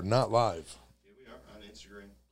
[0.00, 0.78] are not live.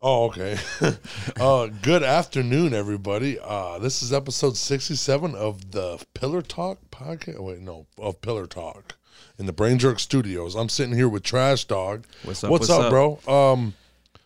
[0.00, 0.56] Oh, okay.
[1.40, 3.38] uh, good afternoon, everybody.
[3.38, 7.40] Uh, this is episode 67 of the Pillar Talk podcast.
[7.40, 8.96] Wait, no, of Pillar Talk
[9.38, 10.54] in the Brain Jerk Studios.
[10.54, 12.06] I'm sitting here with Trash Dog.
[12.22, 12.90] What's up, What's, what's up, up?
[13.26, 13.52] bro?
[13.52, 13.74] Um,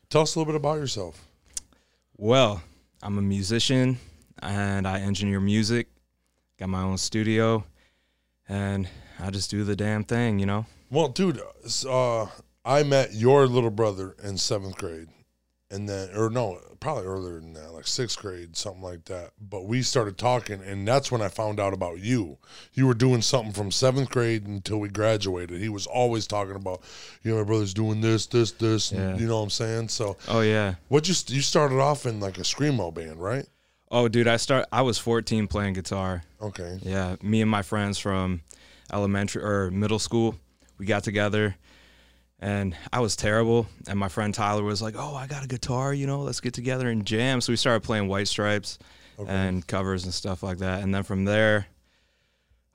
[0.09, 1.27] tell us a little bit about yourself.
[2.16, 2.62] Well,
[3.02, 3.98] I'm a musician
[4.40, 5.88] and I engineer music.
[6.61, 7.64] Got my own studio,
[8.48, 8.88] and
[9.18, 10.66] I just do the damn thing, you know.
[10.90, 11.40] Well, dude,
[11.88, 12.27] uh,
[12.64, 15.08] I met your little brother in seventh grade,
[15.71, 19.32] and then, or no, probably earlier than that, like sixth grade, something like that.
[19.40, 22.38] But we started talking, and that's when I found out about you.
[22.75, 25.61] You were doing something from seventh grade until we graduated.
[25.61, 26.82] He was always talking about,
[27.22, 28.93] you know, my brother's doing this, this, this.
[28.93, 29.88] and you know what I'm saying?
[29.88, 30.74] So, Oh yeah.
[30.88, 33.47] what you you started off in like a screamo band, right?
[33.91, 34.66] Oh, dude, I start.
[34.72, 36.22] I was 14 playing guitar.
[36.41, 36.78] Okay.
[36.83, 38.41] Yeah, me and my friends from
[38.92, 40.34] elementary or middle school,
[40.78, 41.56] we got together,
[42.42, 43.66] and I was terrible.
[43.88, 46.52] And my friend Tyler was like, "Oh, I got a guitar, you know, let's get
[46.52, 48.78] together and jam." So we started playing White Stripes
[49.26, 50.82] and covers and stuff like that.
[50.82, 51.66] And then from there,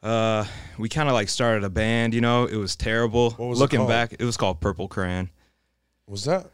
[0.02, 0.46] uh,
[0.78, 2.14] we kind of like started a band.
[2.14, 3.32] You know, it was terrible.
[3.32, 3.90] What was Looking called?
[3.90, 5.30] back, it was called Purple Crayon.
[6.08, 6.50] Was that?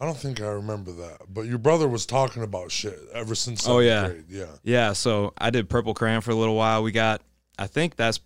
[0.00, 1.22] I don't think I remember that.
[1.28, 4.08] But your brother was talking about shit ever since Oh, yeah.
[4.08, 4.24] grade.
[4.28, 4.46] Yeah.
[4.62, 6.82] Yeah, so I did Purple Crayon for a little while.
[6.82, 7.22] We got,
[7.58, 8.20] I think that's,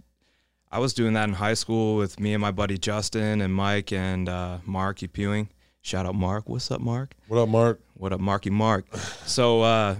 [0.70, 3.92] I was doing that in high school with me and my buddy Justin and Mike
[3.92, 5.48] and uh, Mark Ewing.
[5.82, 6.48] Shout out Mark.
[6.48, 7.14] What's up, Mark?
[7.26, 7.80] What up, Mark?
[7.94, 8.84] What up, Marky Mark?
[9.26, 9.96] so uh,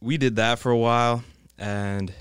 [0.00, 1.24] we did that for a while
[1.58, 2.12] and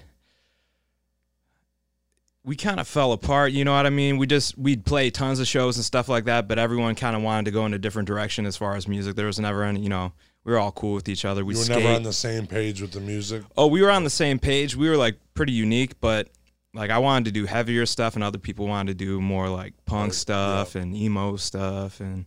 [2.44, 3.52] we kind of fell apart.
[3.52, 4.18] You know what I mean?
[4.18, 7.22] We just, we'd play tons of shows and stuff like that, but everyone kind of
[7.22, 9.16] wanted to go in a different direction as far as music.
[9.16, 10.12] There was never any, you know,
[10.44, 11.46] we were all cool with each other.
[11.46, 11.84] We You were skate.
[11.84, 13.44] never on the same page with the music.
[13.56, 14.76] Oh, we were on the same page.
[14.76, 16.30] We were like pretty unique, but
[16.74, 19.74] like I wanted to do heavier stuff, and other people wanted to do more like
[19.86, 22.26] punk stuff and emo stuff, and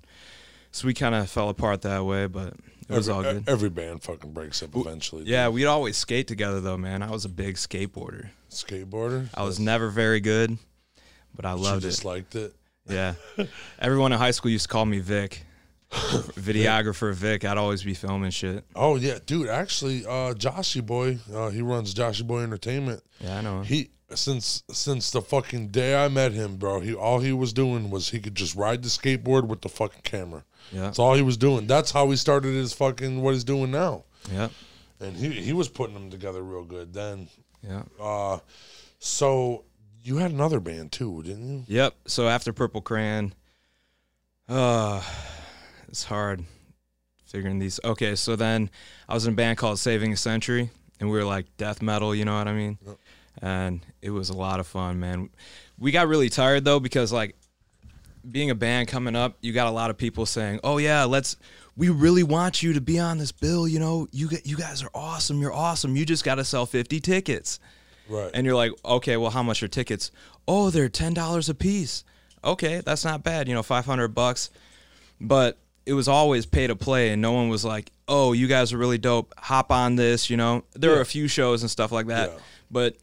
[0.71, 2.27] so we kind of fell apart that way.
[2.27, 2.55] But
[2.89, 3.49] it was every, all good.
[3.49, 5.25] Every band fucking breaks up eventually.
[5.25, 7.03] Yeah, we'd always skate together though, man.
[7.03, 8.29] I was a big skateboarder.
[8.51, 9.29] Skateboarder.
[9.35, 10.59] I was never very good,
[11.35, 12.07] but I You loved just it.
[12.07, 12.55] liked it.
[12.87, 13.15] Yeah,
[13.79, 15.43] everyone in high school used to call me Vic,
[15.91, 17.45] videographer Vic.
[17.45, 18.65] I'd always be filming shit.
[18.75, 19.49] Oh yeah, dude.
[19.49, 23.03] Actually, uh, Joshy Boy, uh, he runs Joshy Boy Entertainment.
[23.21, 23.63] Yeah, I know.
[23.63, 26.81] He since since the fucking day I met him, bro.
[26.81, 30.03] He all he was doing was he could just ride the skateboard with the fucking
[30.03, 30.45] camera.
[30.73, 31.67] Yeah, That's all he was doing.
[31.67, 34.05] That's how he started his fucking what he's doing now.
[34.33, 34.49] yeah,
[35.01, 37.29] And he he was putting them together real good then.
[37.63, 37.83] yeah.
[38.01, 38.39] Uh,
[38.99, 39.65] so
[40.03, 41.65] you had another band too, didn't you?
[41.69, 41.95] Yep.
[42.07, 43.35] So after Purple Crayon,
[44.49, 45.03] uh,
[45.89, 46.45] it's hard
[47.27, 47.81] figuring these.
[47.85, 48.71] Okay, so then
[49.09, 50.71] I was in a band called Saving a Century,
[51.01, 52.79] and we were like death metal, you know what I mean?
[52.87, 52.97] Yep.
[53.43, 55.31] And it was a lot of fun, man.
[55.79, 57.37] We got really tired though because like
[58.29, 61.37] being a band coming up, you got a lot of people saying, "Oh yeah, let's."
[61.77, 63.67] We really want you to be on this bill.
[63.67, 65.41] You know, you get, you guys are awesome.
[65.41, 65.97] You're awesome.
[65.97, 67.59] You just got to sell 50 tickets.
[68.09, 68.31] Right.
[68.33, 70.11] And you're like, okay, well, how much are tickets?
[70.47, 72.05] Oh, they're ten dollars a piece.
[72.45, 73.49] Okay, that's not bad.
[73.49, 74.51] You know, five hundred bucks.
[75.21, 78.73] But it was always pay to play, and no one was like, oh, you guys
[78.73, 79.33] are really dope.
[79.39, 80.29] Hop on this.
[80.29, 82.31] You know, there were a few shows and stuff like that.
[82.31, 82.39] Yeah.
[82.71, 82.97] But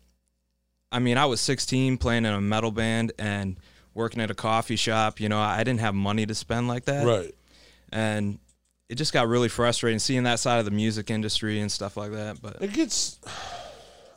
[0.92, 3.58] I mean, I was 16 playing in a metal band and
[3.94, 5.20] working at a coffee shop.
[5.20, 7.34] You know, I didn't have money to spend like that, right.
[7.92, 8.40] and
[8.90, 12.12] it just got really frustrating seeing that side of the music industry and stuff like
[12.12, 12.42] that.
[12.42, 13.20] But It gets,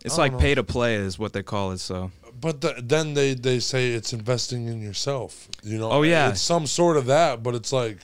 [0.04, 0.38] it's like know.
[0.38, 1.78] pay to play is what they call it.
[1.78, 2.10] So.
[2.40, 5.48] but the, then they they say it's investing in yourself.
[5.62, 5.90] You know.
[5.90, 6.30] Oh, yeah.
[6.30, 7.98] It's some sort of that, but it's like.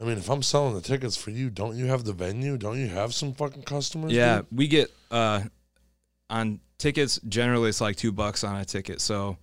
[0.00, 2.56] I mean, if I'm selling the tickets for you, don't you have the venue?
[2.56, 4.12] Don't you have some fucking customers?
[4.12, 4.46] Yeah, dude?
[4.50, 5.42] we get uh
[6.30, 7.20] on tickets.
[7.28, 9.00] Generally, it's like two bucks on a ticket.
[9.00, 9.36] So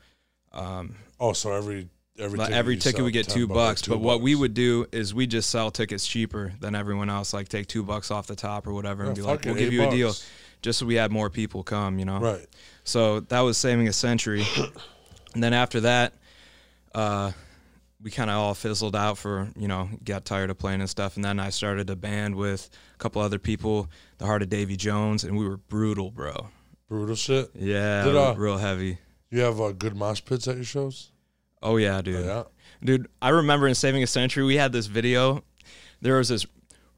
[0.52, 1.90] um, Oh, so every
[2.20, 3.82] every ticket every ticket we get two bucks.
[3.82, 7.34] two but what we would do is we just sell tickets cheaper than everyone else.
[7.34, 9.88] Like take two bucks off the top or whatever, and be like, "We'll give you
[9.88, 10.14] a deal,"
[10.62, 12.00] just so we had more people come.
[12.00, 12.20] You know.
[12.20, 12.46] Right.
[12.84, 14.46] So that was saving a century.
[15.34, 16.14] and then after that,
[16.96, 17.32] uh,
[18.02, 21.16] we kind of all fizzled out for, you know, got tired of playing and stuff.
[21.16, 23.90] And then I started a band with a couple other people,
[24.20, 26.48] The Heart of Davy Jones, and we were brutal, bro.
[26.90, 27.52] Brutal shit.
[27.54, 29.00] Yeah, Did, uh, real heavy.
[29.30, 31.12] You have uh, good mosh pits at your shows?
[31.62, 32.26] Oh, yeah, dude.
[32.26, 32.44] Yeah.
[32.84, 35.44] Dude, I remember in Saving a Century, we had this video.
[36.02, 36.46] There was this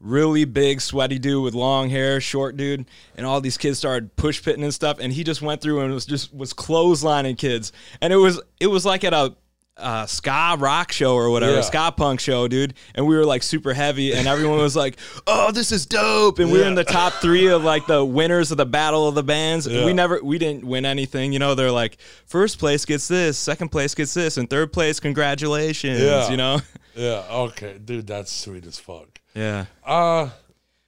[0.00, 4.42] really big, sweaty dude with long hair, short dude, and all these kids started push
[4.42, 4.98] pitting and stuff.
[5.00, 8.66] And he just went through and was just was clotheslining kids, and it was it
[8.68, 9.34] was like at a
[9.80, 11.60] uh, ska rock show or whatever, Yeah.
[11.62, 12.74] ska punk show, dude.
[12.94, 14.96] And we were like super heavy, and everyone was like,
[15.26, 18.50] "Oh, this is dope!" And we were in the top three of like the winners
[18.50, 19.66] of the battle of the bands.
[19.66, 19.84] Yeah.
[19.84, 21.32] We never, we didn't win anything.
[21.32, 25.00] You know, they're like, first place gets this, second place gets this, and third place,
[25.00, 26.00] congratulations.
[26.00, 26.30] Yeah.
[26.30, 26.60] You know.
[26.94, 27.22] Yeah.
[27.30, 29.20] Okay, dude, that's sweet as fuck.
[29.34, 30.28] Yeah, Uh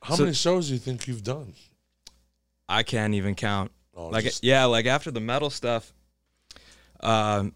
[0.02, 1.54] how So- many shows do you think you've done?
[2.68, 3.70] I can't even count.
[3.94, 5.92] Oh, like yeah, like after the metal stuff,
[7.00, 7.54] um,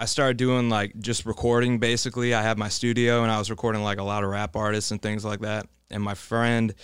[0.00, 1.78] I started doing like just recording.
[1.78, 4.90] Basically, I had my studio and I was recording like a lot of rap artists
[4.92, 5.66] and things like that.
[5.90, 6.74] And my friend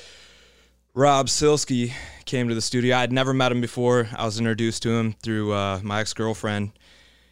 [0.92, 1.94] Rob Silsky
[2.26, 2.94] came to the studio.
[2.94, 4.06] I'd never met him before.
[4.14, 6.72] I was introduced to him through uh, my ex girlfriend.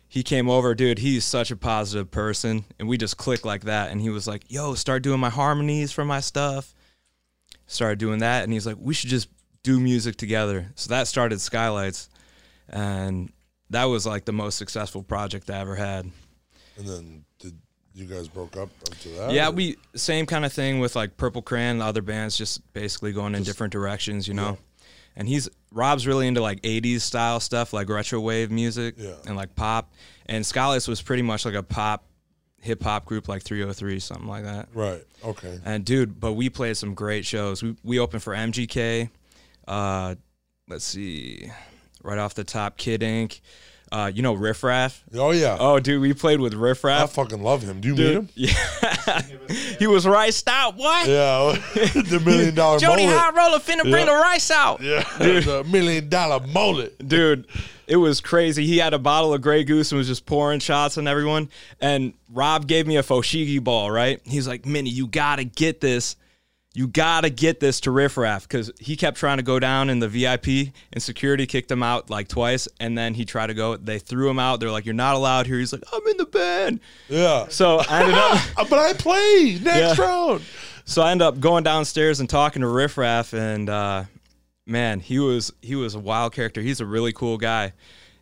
[0.08, 1.00] He came over, dude.
[1.00, 3.90] He's such a positive person, and we just clicked like that.
[3.90, 6.74] And he was like, "Yo, start doing my harmonies for my stuff."
[7.66, 9.28] Started doing that, and he's like, "We should just
[9.62, 12.08] do music together." So that started Skylights,
[12.70, 13.30] and
[13.74, 16.10] that was like the most successful project I ever had.
[16.78, 17.56] and then did
[17.94, 19.32] you guys broke up after that?
[19.32, 22.60] Yeah, or- we same kind of thing with like Purple Crayon and other bands, just
[22.72, 24.58] basically going in different directions, you know.
[25.16, 29.12] And he's Rob's really into like '80s style stuff, like retro wave music Yeah.
[29.26, 29.92] and like pop.
[30.26, 32.04] And Skylights was pretty much like a pop,
[32.60, 34.68] hip hop group, like 3OH!3, something like that.
[34.74, 35.04] Right.
[35.24, 35.60] Okay.
[35.64, 37.62] And dude, but we played some great shows.
[37.62, 39.08] We we opened for MGK.
[39.68, 40.16] Uh,
[40.68, 41.48] let's see,
[42.04, 43.40] right off the top, Kid Ink.
[43.92, 45.04] Uh, you know Riff Raff.
[45.14, 45.56] Oh yeah.
[45.60, 47.10] Oh, dude, we played with Riff Raff.
[47.10, 47.80] I fucking love him.
[47.80, 48.28] Do you meet him?
[48.34, 49.22] yeah,
[49.78, 50.76] he was riced out.
[50.76, 51.06] What?
[51.06, 51.56] Yeah.
[51.74, 53.18] the million dollar Jody mullet.
[53.18, 54.80] High Roller finna bring the rice out.
[54.80, 55.04] Yeah.
[55.18, 57.06] the million dollar mullet.
[57.06, 57.46] Dude,
[57.86, 58.66] it was crazy.
[58.66, 61.48] He had a bottle of Grey Goose and was just pouring shots on everyone.
[61.80, 64.20] And Rob gave me a Foshigi ball, right?
[64.24, 66.16] He's like, Minnie, you gotta get this.
[66.76, 70.08] You gotta get this to riffraff because he kept trying to go down in the
[70.08, 72.66] VIP and security kicked him out like twice.
[72.80, 73.76] And then he tried to go.
[73.76, 74.58] They threw him out.
[74.58, 75.58] They're like, You're not allowed here.
[75.60, 76.80] He's like, I'm in the band.
[77.08, 77.46] Yeah.
[77.48, 78.40] So I ended up.
[78.68, 80.04] But I play next Yeah.
[80.04, 80.42] round.
[80.84, 84.04] So I ended up going downstairs and talking to riffraff and uh,
[84.66, 86.60] man, he was he was a wild character.
[86.60, 87.72] He's a really cool guy.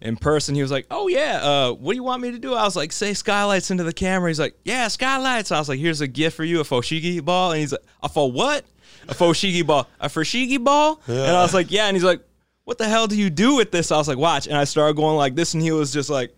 [0.03, 2.55] In person, he was like, "Oh yeah, uh, what do you want me to do?"
[2.55, 5.79] I was like, "Say skylights into the camera." He's like, "Yeah, skylights." I was like,
[5.79, 8.65] "Here's a gift for you, a Foshigi ball," and he's like, "A for what?
[9.09, 9.89] A Foshigi ball?
[10.01, 12.21] A Foshigi ball?" And I was like, "Yeah," and he's like,
[12.65, 14.97] "What the hell do you do with this?" I was like, "Watch," and I started
[14.97, 16.35] going like this, and he was just like,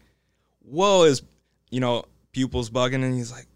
[0.61, 1.23] "Whoa," Is
[1.71, 3.47] you know pupils bugging, and he's like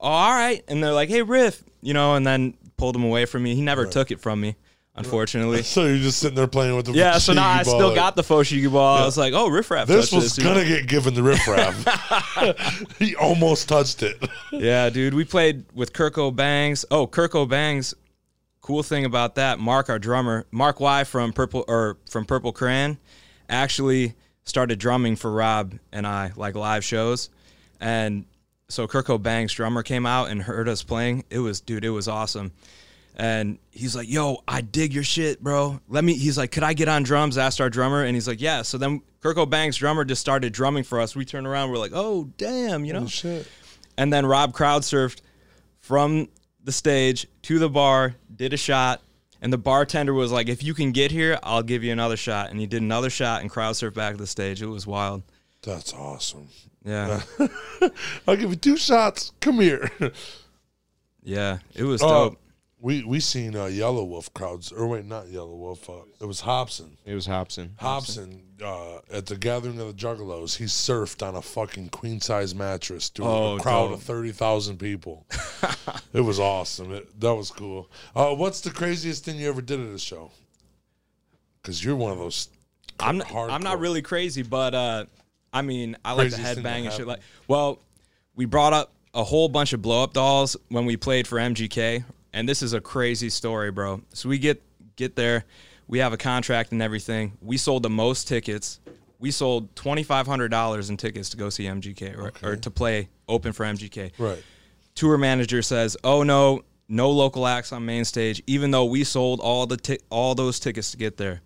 [0.00, 0.64] oh, all right.
[0.68, 3.54] And they're like, hey, Riff, you know, and then pulled him away from me.
[3.54, 4.56] He never took it from me,
[4.94, 5.62] unfortunately.
[5.70, 8.22] So you're just sitting there playing with the Yeah, so now I still got the
[8.22, 8.98] Foshigi ball.
[8.98, 9.86] I was like, oh, riffraff.
[9.86, 10.44] This was know?
[10.44, 12.96] gonna get given the riffraff.
[12.98, 14.16] he almost touched it.
[14.50, 15.14] Yeah, dude.
[15.14, 16.84] We played with Kirko Bangz.
[16.90, 17.94] Oh, Kirko Bangz.
[18.62, 22.98] Cool thing about that, Mark, our drummer, Mark Y from Purple or from Purple Crayon,
[23.48, 24.14] actually
[24.44, 27.30] started drumming for Rob and I, like live shows.
[27.80, 28.26] And
[28.68, 31.24] so Kirko Bangz drummer came out and heard us playing.
[31.30, 32.52] It was dude, it was awesome.
[33.16, 35.80] And he's like, "Yo, I dig your shit, bro.
[35.88, 38.40] Let me." He's like, "Could I get on drums?" Asked our drummer, and he's like,
[38.40, 41.14] "Yeah." So then Kirko Bangz drummer just started drumming for us.
[41.14, 43.06] We turned around, we're like, "Oh, damn," you know.
[43.06, 43.46] Shit.
[43.98, 45.20] And then Rob crowd surfed
[45.80, 46.28] from
[46.64, 49.02] the stage to the bar, did a shot,
[49.42, 52.50] and the bartender was like, "If you can get here, I'll give you another shot."
[52.50, 54.62] And he did another shot and crowd surfed back to the stage.
[54.62, 55.22] It was wild.
[55.62, 56.48] That's awesome.
[56.86, 57.20] Yeah,
[58.26, 59.32] I'll give you two shots.
[59.40, 59.90] Come here.
[61.22, 62.39] yeah, it was Uh, dope.
[62.82, 65.88] We we seen uh, Yelawolf crowds, or wait, not Yelawolf.
[65.88, 66.96] Uh, it was Hobson.
[67.04, 67.74] It was Hobson.
[67.78, 72.54] Hobson uh, at the gathering of the Juggalos, he surfed on a fucking queen size
[72.54, 73.98] mattress to Oh, a crowd dope.
[73.98, 75.26] of thirty thousand people.
[76.14, 76.92] it was awesome.
[76.92, 77.90] It, that was cool.
[78.16, 80.30] Uh, what's the craziest thing you ever did at a show?
[81.60, 82.48] Because you're one of those.
[82.98, 85.04] I'm not I'm not really crazy, but uh,
[85.52, 87.06] I mean, I like to Craziest thing that headbang and shit.
[87.06, 87.78] Like, well,
[88.36, 92.04] we brought up a whole bunch of blow up dolls when we played for MGK,
[92.32, 94.02] and this is a crazy story, bro.
[94.12, 94.62] So we get
[94.96, 95.44] get there,
[95.88, 97.36] we have a contract and everything.
[97.40, 98.80] We sold the most tickets.
[99.18, 102.70] We sold twenty five hundred dollars in tickets to go see MGK or, or to
[102.70, 104.42] play open for MGK right.
[104.94, 109.40] tour manager says, "Oh no, no local acts on main stage." Even though we sold
[109.40, 111.42] all the ti- all those tickets to get there,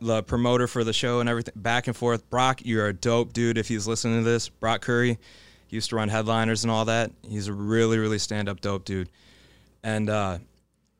[0.00, 2.28] the promoter for the show and everything, back and forth.
[2.30, 3.58] Brock, you're a dope dude.
[3.58, 5.18] If he's listening to this, Brock Curry,
[5.66, 7.10] he used to run headliners and all that.
[7.28, 9.10] He's a really, really stand up dope dude.
[9.86, 10.38] And uh,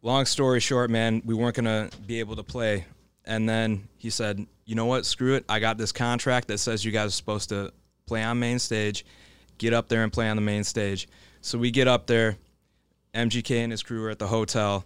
[0.02, 2.84] long story short, man, we weren't gonna be able to play.
[3.24, 5.04] And then he said, "You know what?
[5.04, 5.44] Screw it.
[5.48, 7.72] I got this contract that says you guys are supposed to
[8.06, 9.04] play on main stage.
[9.58, 11.08] Get up there and play on the main stage."
[11.40, 12.38] So we get up there.
[13.12, 14.84] MGK and his crew are at the hotel.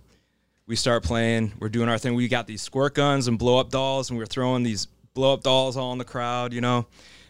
[0.66, 1.52] We start playing.
[1.58, 2.14] We're doing our thing.
[2.14, 5.42] We got these squirt guns and blow up dolls, and we're throwing these blow up
[5.42, 6.54] dolls all in the crowd.
[6.54, 6.86] You know,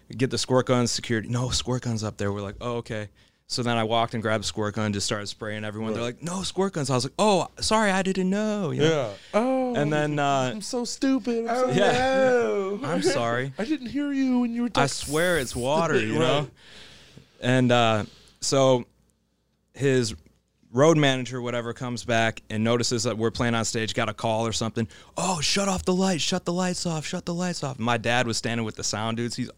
[0.09, 0.93] we get the squirt guns.
[0.93, 2.31] Security, no squirt guns up there.
[2.31, 3.09] We're like, oh okay.
[3.51, 5.93] So then I walked and grabbed a squirt gun, just started spraying everyone.
[5.93, 6.89] They're like, no squirt guns.
[6.89, 8.71] I was like, oh, sorry, I didn't know.
[8.71, 8.89] you know?
[8.89, 9.13] Yeah.
[9.35, 9.75] Oh.
[9.75, 11.49] And then uh, I'm so stupid.
[11.49, 13.53] I'm so yeah, I'm sorry.
[13.59, 14.71] I didn't hear you when you were.
[14.77, 16.47] I swear it's water, you know.
[17.41, 18.05] And uh,
[18.41, 18.85] so
[19.75, 20.15] his
[20.73, 24.47] road manager, whatever, comes back and notices that we're playing on stage, got a call
[24.47, 24.87] or something.
[25.17, 27.81] Oh, shut off the lights, shut the lights off, shut the lights off.
[27.81, 29.35] My dad was standing with the sound dudes.
[29.35, 29.51] He's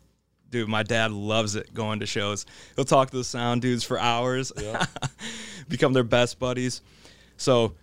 [0.53, 2.47] dude, my dad loves it going to shows.
[2.77, 4.53] He'll talk to the sound dudes for hours,
[5.69, 6.81] become their best buddies.
[7.37, 7.75] So,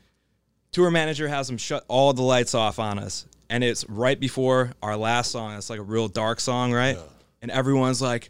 [0.72, 4.72] tour manager has them shut all the lights off on us, and it's right before
[4.82, 5.58] our last song.
[5.58, 6.98] It's like a real dark song, right?
[7.42, 8.30] And everyone's like,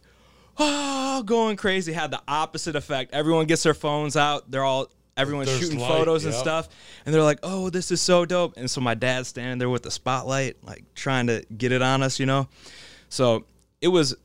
[0.58, 3.14] "Oh, going crazy!" Had the opposite effect.
[3.14, 4.50] Everyone gets their phones out.
[4.50, 6.42] They're all everyone's There's shooting light, photos and yep.
[6.42, 6.70] stuff,
[7.06, 9.84] and they're like, "Oh, this is so dope!" And so my dad's standing there with
[9.84, 12.48] the spotlight, like trying to get it on us, you know.
[13.10, 13.46] So
[13.82, 14.16] it was,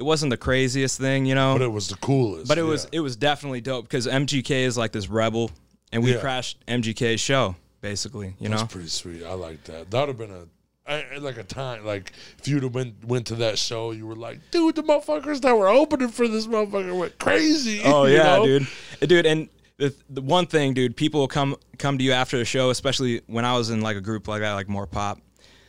[0.00, 2.48] it wasn't the craziest thing, you know, But it was the coolest.
[2.48, 2.98] but it was yeah.
[2.98, 5.50] it was definitely dope because MGK is like this rebel,
[5.92, 6.20] and we Yeah.
[6.20, 8.34] crashed MGK's show basically.
[8.38, 8.56] You know.
[8.56, 9.22] That's know, pretty sweet.
[9.24, 9.90] I like that.
[9.90, 10.44] That would have been a
[10.86, 14.16] I, like a time like if you'd have went went to that show, you were
[14.16, 17.80] like, dude, the motherfuckers that were opening for this motherfucker went crazy.
[17.84, 18.46] Oh yeah, know?
[18.46, 18.66] dude,
[19.02, 22.38] Uh, dude, and the the one thing, dude, people will come come to you after
[22.38, 25.20] the show, especially when I was in like a group like that, like more pop.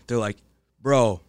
[0.07, 0.37] They're like,
[0.81, 1.19] bro.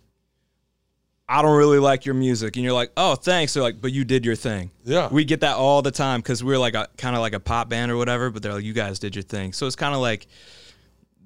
[1.38, 4.04] I don't really like your music, and you're like, "Oh, thanks." They're like, "But you
[4.04, 5.08] did your thing." Yeah.
[5.10, 7.68] we get that all the time because we're like a kind of like a pop
[7.68, 8.30] band or whatever.
[8.30, 10.26] But they're like, "You guys did your thing," so it's kind of like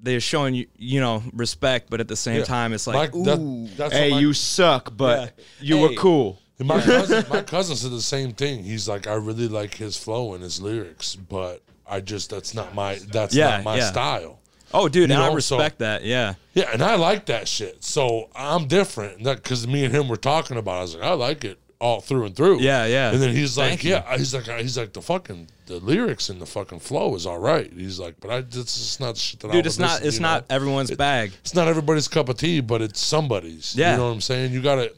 [0.02, 2.44] they're showing you, you know, respect, but at the same Yeah.
[2.44, 5.66] time, it's like, My- that- that's Hey, my, you suck, but Yeah.
[5.68, 5.82] you Hey.
[5.82, 6.38] were cool.
[6.58, 8.62] And My cousin, my cousin said the same thing.
[8.62, 12.74] He's like, I really like his flow and his lyrics, but I just that's not
[12.74, 13.90] my that's Yeah, not my yeah.
[13.90, 14.38] style.
[14.74, 16.04] Oh, dude," You and I know, so- respect that.
[16.04, 17.82] Yeah, Yeah, and I like that shit.
[17.84, 20.76] So I'm different because me and him were talking about.
[20.76, 20.78] it.
[20.78, 22.60] I was like, I like it all through and through.
[22.60, 23.12] Yeah, yeah.
[23.12, 23.90] And then he's like, Thank you.
[23.90, 27.38] yeah, he's like, he's like the fucking the lyrics and the fucking flow is all
[27.38, 27.70] right.
[27.72, 30.08] He's like, but I this is not shit that I dude, would it's not listen,
[30.08, 30.54] it's not know?
[30.56, 31.32] everyone's bag.
[31.40, 33.76] it's not everybody's cup of tea, but it's somebody's.
[33.76, 33.92] Yeah.
[33.92, 34.52] You know what I'm saying?
[34.52, 34.92] You got to,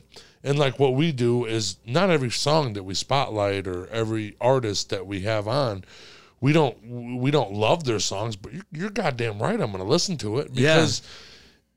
[0.44, 4.90] and like what we do is not every song that we spotlight or every artist
[4.90, 5.84] that we have on,
[6.40, 9.60] we don't we don't love their songs, but you're, you're goddamn right.
[9.60, 10.74] I'm going to listen to it Yeah.
[10.76, 11.02] because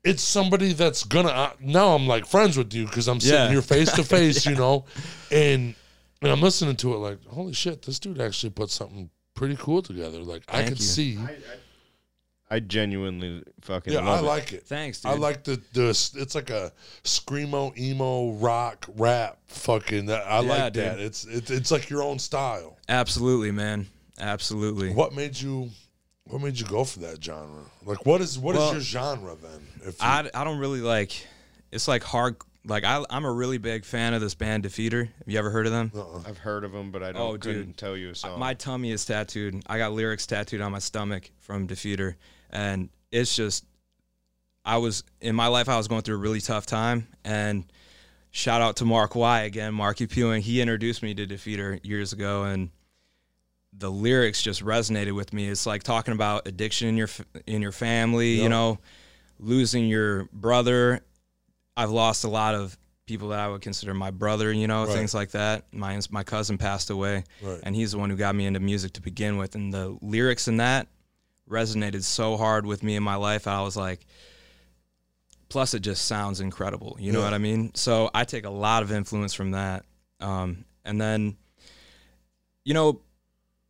[0.04, 1.28] it's somebody that's gonna.
[1.28, 3.50] Uh, now I'm like friends with you because I'm sitting Yeah.
[3.50, 4.84] here face to face, you know,
[5.30, 5.74] and
[6.20, 9.82] and I'm listening to it like, holy shit, this dude actually put something pretty cool
[9.82, 10.18] together.
[10.18, 10.84] Like I Thank could you.
[10.84, 11.18] see.
[12.50, 14.26] I genuinely fucking Yeah, love I it.
[14.28, 14.62] like it.
[14.64, 15.12] Thanks, dude.
[15.12, 16.70] I like the the it's like a
[17.02, 20.84] screamo emo rock rap fucking that I Yeah, like dude.
[20.84, 21.00] that.
[21.00, 22.76] It's it's it's like your own style.
[22.90, 23.86] Absolutely, man.
[24.22, 24.92] Absolutely.
[24.94, 25.70] What made you
[26.24, 27.64] what made you go for that genre?
[27.84, 29.66] Like what is what is Well, your genre then?
[29.80, 31.26] If you, I, I don't really like.
[31.72, 32.36] It's like hard.
[32.64, 35.06] Like I I'm a really big fan of this band Defeater.
[35.06, 35.90] Have you ever heard of them?
[35.94, 36.22] Uh-uh.
[36.26, 37.76] I've heard of them, but I oh, don't Oh, couldn't dude.
[37.76, 38.38] tell you a song.
[38.38, 39.60] My tummy is tattooed.
[39.66, 42.14] I got lyrics tattooed on my stomach from Defeater,
[42.50, 43.66] and it's just.
[44.64, 45.68] I was in my life.
[45.68, 47.64] I was going through a really tough time, and
[48.30, 50.40] shout out to Mark Y again, Marky Pewing.
[50.40, 52.70] He introduced me to Defeater years ago, and
[53.76, 55.48] the lyrics just resonated with me.
[55.48, 57.08] It's like talking about addiction in your
[57.46, 58.40] in your family.
[58.42, 58.78] You know,
[59.38, 61.00] losing your brother.
[61.76, 62.76] I've lost a lot of
[63.06, 64.52] people that I would consider my brother.
[64.52, 64.94] You know, Right.
[64.94, 65.64] things like that.
[65.72, 67.60] My my cousin passed away, Right.
[67.62, 69.54] and he's the one who got me into music to begin with.
[69.54, 70.88] And the lyrics in that
[71.50, 73.46] resonated so hard with me in my life.
[73.46, 74.06] I was like.
[75.48, 76.96] Plus, it just sounds incredible.
[76.98, 77.74] You know what I mean?
[77.74, 79.84] So I take a lot of influence from that.
[80.18, 81.36] Um, and then,
[82.64, 83.02] you know,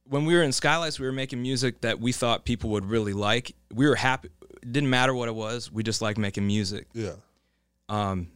[0.05, 3.13] when we were in Skylights, we were making music that we thought people would really
[3.13, 3.55] like.
[3.73, 4.29] We were happy.
[4.63, 5.71] It didn't matter what it was.
[5.73, 6.87] We just liked making music.
[6.93, 7.15] yeah.
[7.89, 8.29] Um,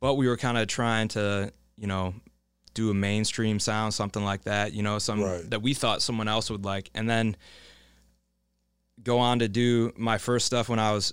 [0.00, 2.14] but we were kind of trying to, you know,
[2.74, 4.72] do a mainstream sound, something like that.
[4.74, 5.48] You know, some Right.
[5.50, 7.36] that we thought someone else would like, and then
[9.02, 11.12] go on to do my first stuff when I was,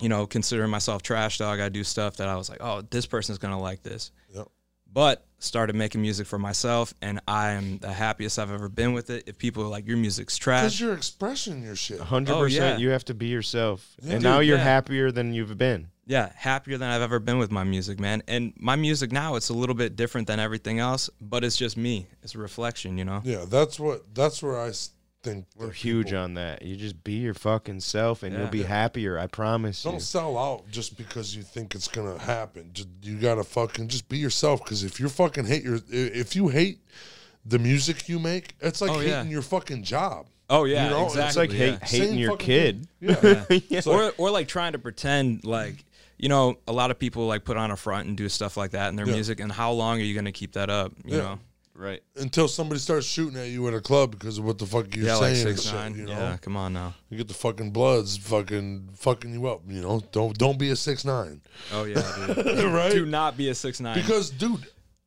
[0.00, 1.60] you know, considering myself trash dog.
[1.60, 4.10] I do stuff that I was like, oh, this person's gonna like this.
[4.34, 4.48] Yep.
[4.92, 9.10] But started making music for myself, and I am the happiest I've ever been with
[9.10, 9.24] it.
[9.26, 11.98] If people are like, your music's trash," Because trash, you're expressing your shit.
[12.00, 12.58] hundred Oh, yeah.
[12.60, 12.80] percent.
[12.80, 14.12] You have to be yourself, Yeah.
[14.12, 14.62] and Dude, now you're yeah.
[14.64, 15.88] happier than you've been.
[16.06, 18.22] yeah, happier than I've ever been with my music, man.
[18.28, 21.76] And my music now, it's a little bit different than everything else, but it's just
[21.76, 22.06] me.
[22.22, 23.20] It's a reflection, you know.
[23.24, 24.72] Yeah, that's what that's where I
[25.20, 26.62] s- think We're that huge people on that.
[26.62, 28.40] You just be your fucking self, and Yeah.
[28.40, 28.66] you'll be Yeah.
[28.68, 29.18] happier.
[29.18, 29.82] I promise.
[29.82, 32.70] Don't sell out just because you think it's gonna happen.
[32.72, 34.62] Just, you gotta fucking just be yourself.
[34.64, 36.80] Because if you fucking hate your, if you hate
[37.44, 39.22] the music you make, it's like Oh, hating yeah.
[39.24, 40.26] your fucking job.
[40.48, 41.26] Oh yeah, You know, exactly.
[41.28, 41.58] it's like yeah.
[41.78, 42.88] hate, hating Same your fucking kid.
[43.00, 43.36] thing.
[43.50, 43.60] Yeah.
[43.78, 45.84] It's or or like trying to pretend like
[46.18, 48.72] you know a lot of people like put on a front and do stuff like
[48.72, 49.14] that in their Yeah.
[49.14, 49.40] music.
[49.40, 50.92] And how long are you gonna keep that up?
[51.04, 51.22] You Yeah.
[51.22, 51.38] know.
[51.80, 52.02] Right.
[52.16, 55.06] until somebody starts shooting at you at a club because of what the fuck you're
[55.06, 55.94] Yeah, like saying and six shit, nine.
[55.96, 56.94] you know, Yeah, come on now.
[57.08, 59.62] you get the fucking bloods fucking fucking you up.
[59.66, 61.40] You know, don't don't be a six nine,
[61.72, 62.02] Oh yeah,
[62.34, 62.64] dude.
[62.72, 62.92] right?
[62.92, 63.94] Do not be a six nine.
[63.98, 64.66] Because dude,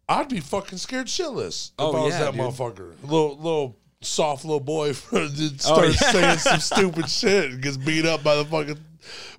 [0.10, 2.42] I'd be fucking scared shitless if Oh, I was yeah, that dude.
[2.42, 2.94] motherfucker.
[3.04, 5.92] Little little soft little boy starts Oh, yeah.
[5.92, 8.80] saying some stupid shit and gets beat up by the fucking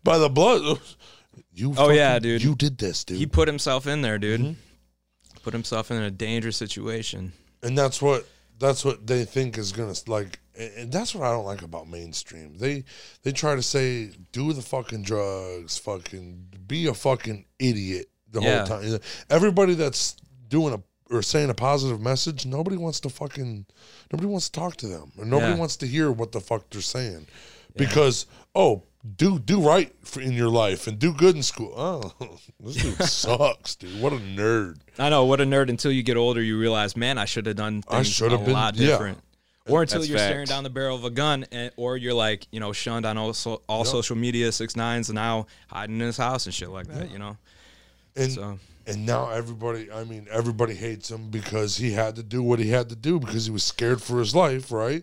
[0.04, 0.78] by the blood.
[1.52, 2.42] You Oh, yeah, dude.
[2.42, 3.18] You did this, dude.
[3.18, 4.40] He put himself in there, dude.
[4.40, 4.52] Mm-hmm.
[5.44, 7.32] Put himself in a dangerous situation.
[7.62, 8.26] and that's what
[8.58, 11.88] that's what they think is gonna like and and that's what i don't like about
[11.88, 12.84] mainstream they
[13.22, 18.58] they try to say do the fucking drugs fucking be a fucking idiot the Yeah.
[18.66, 18.98] whole time
[19.28, 20.16] everybody that's
[20.48, 20.82] doing a
[21.14, 23.66] or saying a positive message nobody wants to fucking
[24.12, 25.58] nobody wants to talk to them or nobody Yeah.
[25.58, 27.26] wants to hear what the fuck they're saying
[27.76, 28.82] because oh
[29.16, 32.12] do do right for, in your life and do good in school oh
[32.60, 35.68] this dude sucks dude what a nerd I know what a nerd.
[35.70, 38.44] Until you get older, you realize, man, I should have done I things should have
[38.44, 38.86] been- lot yeah.
[38.86, 39.18] different.
[39.66, 42.46] Or until That's you're staring down the barrel of a gun, and, or you're like,
[42.52, 43.86] you know, shunned on all, so, all Yep.
[43.86, 47.10] social media, six nines, and now hiding in his house and shit like that.
[47.10, 47.36] You know,
[48.14, 52.42] and so And now everybody, I mean, everybody hates him because he had to do
[52.42, 55.02] what he had to do because he was scared for his life, right?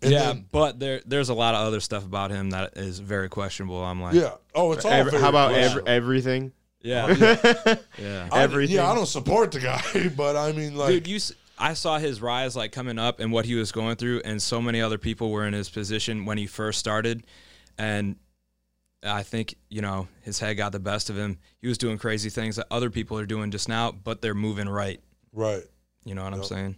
[0.00, 2.98] And yeah, then- but there there's a lot of other stuff about him that is
[3.00, 3.82] very questionable.
[3.84, 4.32] I'm like, yeah.
[4.54, 4.92] Oh, it's all.
[4.92, 6.52] Every- very how about every, everything?
[6.82, 8.28] yeah, yeah.
[8.30, 8.76] I- everything?
[8.76, 11.18] Yeah, I don't support the guy, but I mean, like, Dude, you.
[11.58, 14.62] I saw his rise like coming up and what he was going through, and so
[14.62, 17.26] many other people were in his position when he first started,
[17.76, 18.14] and
[19.02, 21.38] I think you know his head got the best of him.
[21.60, 24.68] He was doing crazy things that other people are doing just now, but they're moving
[24.68, 25.00] right.
[25.32, 25.62] right?
[26.04, 26.76] You know what I'm saying?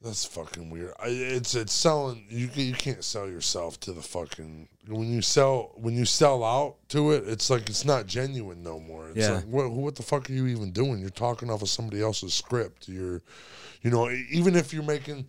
[0.00, 0.94] That's fucking weird.
[0.98, 2.24] I, it's it's selling.
[2.28, 6.74] You you can't sell yourself to the fucking when you sell when you sell out
[6.88, 7.28] to it.
[7.28, 9.10] It's like it's not genuine no more.
[9.10, 9.34] It's Yeah.
[9.36, 10.98] like what what the fuck are you even doing?
[10.98, 12.88] You're talking off of somebody else's script.
[12.88, 13.22] You're,
[13.82, 15.28] you know, even if you're making,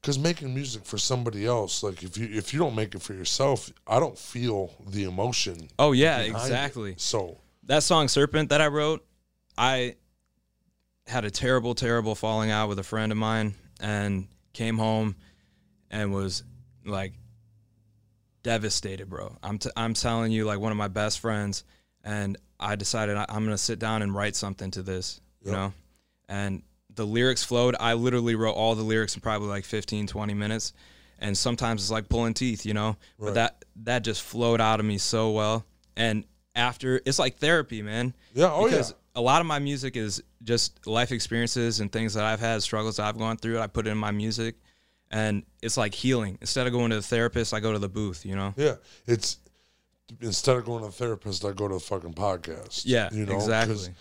[0.00, 3.14] because making music for somebody else, like if you if you don't make it for
[3.14, 5.68] yourself, I don't feel the emotion.
[5.78, 6.40] Oh yeah, behind it.
[6.40, 6.94] exactly.
[6.96, 9.04] So that song Serpent that I wrote,
[9.58, 9.96] I
[11.06, 15.16] had a terrible, terrible falling out with a friend of mine and came home
[15.90, 16.44] and was
[16.84, 17.14] like
[18.42, 19.36] devastated, bro.
[19.42, 21.64] I'm, t- I'm telling you, like one of my best friends,
[22.04, 25.52] and I decided I- I'm going to sit down and write something to this, you
[25.52, 25.72] know?
[26.28, 26.62] And
[26.94, 27.76] the lyrics flowed.
[27.78, 30.72] I literally wrote all the lyrics in probably like 15, 20 minutes.
[31.18, 32.96] And sometimes it's like pulling teeth, you know?
[33.18, 33.28] Right.
[33.28, 35.66] But that that just flowed out of me so well.
[35.96, 36.24] And
[36.54, 38.14] after it's like therapy, man.
[38.34, 42.14] yeah, oh because yeah, a lot of my music is just life experiences and things
[42.14, 43.60] that I've had, struggles I've gone through.
[43.60, 44.56] I put it in my music,
[45.10, 46.38] and it's like healing.
[46.40, 48.24] Instead of going to the therapist, I go to the booth.
[48.24, 48.54] You know?
[48.56, 48.76] yeah.
[49.06, 49.38] It's
[50.20, 52.82] instead of going to a therapist, I go to the fucking podcast.
[52.84, 53.94] Yeah, you know, exactly.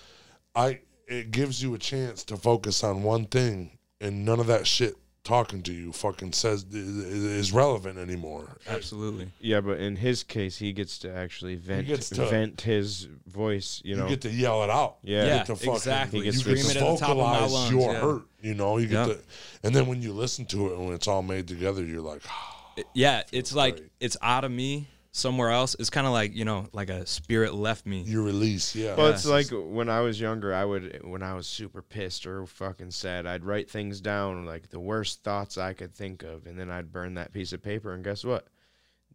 [0.55, 4.65] I it gives you a chance to focus on one thing, and none of that
[4.67, 4.95] shit
[5.25, 8.57] talking to you fucking says i- i- is relevant anymore.
[8.67, 9.29] Absolutely.
[9.41, 13.81] Yeah, but in his case, he gets to actually vent gets to- vent his voice.
[13.83, 14.97] You You, know, get to yell it out.
[15.03, 15.21] Yeah.
[15.23, 16.19] you Yeah, get to fucking, exactly.
[16.19, 17.71] He gets you to get Scream to it at the top of my vocalize lungs,
[17.71, 17.99] your yeah.
[17.99, 18.21] hurt.
[18.41, 19.17] You know, you get Yep.
[19.17, 19.23] to,
[19.67, 22.21] and then when you listen to it and when it's all made together, you're like,
[22.77, 25.75] It- yeah, it's like it's out of me somewhere else.
[25.79, 28.01] It's kind of like you know, like a spirit left me.
[28.01, 28.75] you release.
[28.75, 29.13] Yeah, Well, Yeah.
[29.13, 32.91] it's like when I was younger, I would when I was super pissed or fucking
[32.91, 36.69] sad, I'd write things down like the worst thoughts I could think of, and then
[36.69, 38.47] I'd burn that piece of paper, and guess what?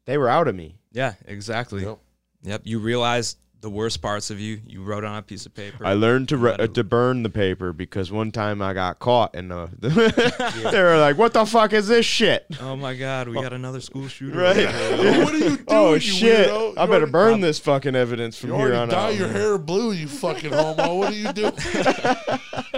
[0.06, 0.76] They were out of me.
[0.92, 1.82] Yeah, exactly.
[1.84, 1.98] Yep.
[2.42, 2.60] Yep.
[2.64, 4.60] You realize the worst parts of you.
[4.66, 5.84] You wrote on a piece of paper.
[5.86, 8.98] I learned to Let ri- it- to burn the paper because one time I got
[8.98, 9.88] caught and uh, they
[10.82, 14.06] were like, "What the fuck is this shit?" oh my God, we got another school
[14.06, 14.38] shooter.
[14.38, 14.66] Right?
[15.24, 15.64] what are you doing?
[15.68, 16.48] oh you shit!
[16.50, 16.74] weirdo?
[16.76, 19.14] I You better already- burn this fucking evidence from You here already on dye out.
[19.16, 20.94] your hair blue, you fucking homo.
[20.96, 21.52] What are you doing?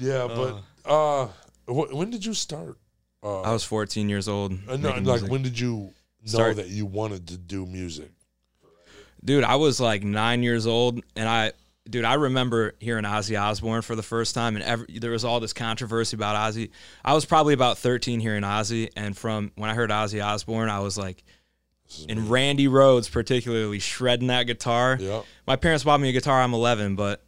[0.00, 1.26] yeah, but uh,
[1.66, 2.78] wh- when did you start?
[3.22, 4.52] Uh, I was 14 years old.
[4.68, 5.30] uh, no, like music.
[5.30, 5.92] when did you know
[6.24, 8.10] Start- that you wanted to do music?
[9.24, 11.52] Dude, I was like nine years old, and I,
[11.88, 15.38] dude, I remember hearing Ozzy Osbourne for the first time, and every, there was all
[15.40, 16.70] this controversy about Ozzy.
[17.04, 20.80] I was probably about 13 hearing Ozzy, and from when I heard Ozzy Osbourne, I
[20.80, 21.22] was like,
[22.08, 22.30] and mm-hmm.
[22.32, 24.96] Randy Rhoads particularly shredding that guitar.
[24.98, 26.40] Yeah, My parents bought me a guitar.
[26.40, 27.22] I'm 11, but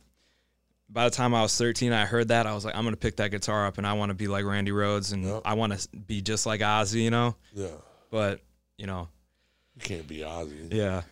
[0.89, 3.17] by the time I was 13, I heard that I was like, I'm gonna pick
[3.17, 5.41] that guitar up, and I want to be like Randy Rhoads, and Yeah.
[5.45, 7.37] I want to be just like Ozzy, you know.
[7.53, 7.69] yeah.
[8.11, 8.41] But
[8.79, 9.09] you know,
[9.77, 10.73] You can't be Ozzy.
[10.73, 11.03] yeah.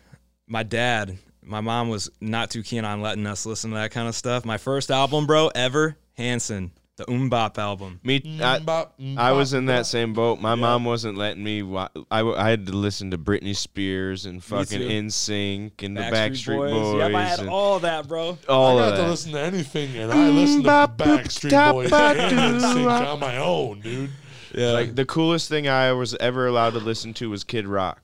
[0.53, 4.07] My dad, my mom was not too keen on letting us listen to that kind
[4.07, 4.45] of stuff.
[4.45, 7.99] My first album, bro, ever, Hanson, the MMMBop album.
[8.03, 10.39] Me, I, Mbop, I was in that same boat.
[10.39, 11.63] My mom wasn't letting me.
[11.63, 14.87] Wa- I, w- I had to listen to Britney Spears and fucking too.
[14.87, 16.99] NSYNC and the Backstreet Boys.
[16.99, 18.37] Yep, I had all that, bro.
[18.47, 21.91] all I of got to listen to anything, and I listened to Backstreet boop, Boys
[21.91, 22.35] and doo,
[22.67, 24.11] NSYNC on my own, dude.
[24.53, 24.73] Yeah.
[24.73, 28.02] Like the coolest thing I was ever allowed to listen to was Kid Rock.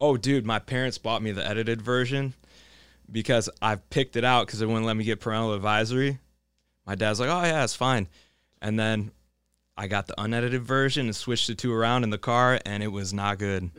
[0.00, 2.34] Oh, dude, my parents bought me the edited version
[3.10, 6.18] because I picked it out because it wouldn't let me get parental advisory.
[6.86, 8.08] My dad's like, oh yeah, it's fine.
[8.60, 9.12] And then
[9.76, 12.88] I got the unedited version and switched the two around in the car, and it
[12.88, 13.70] was not good.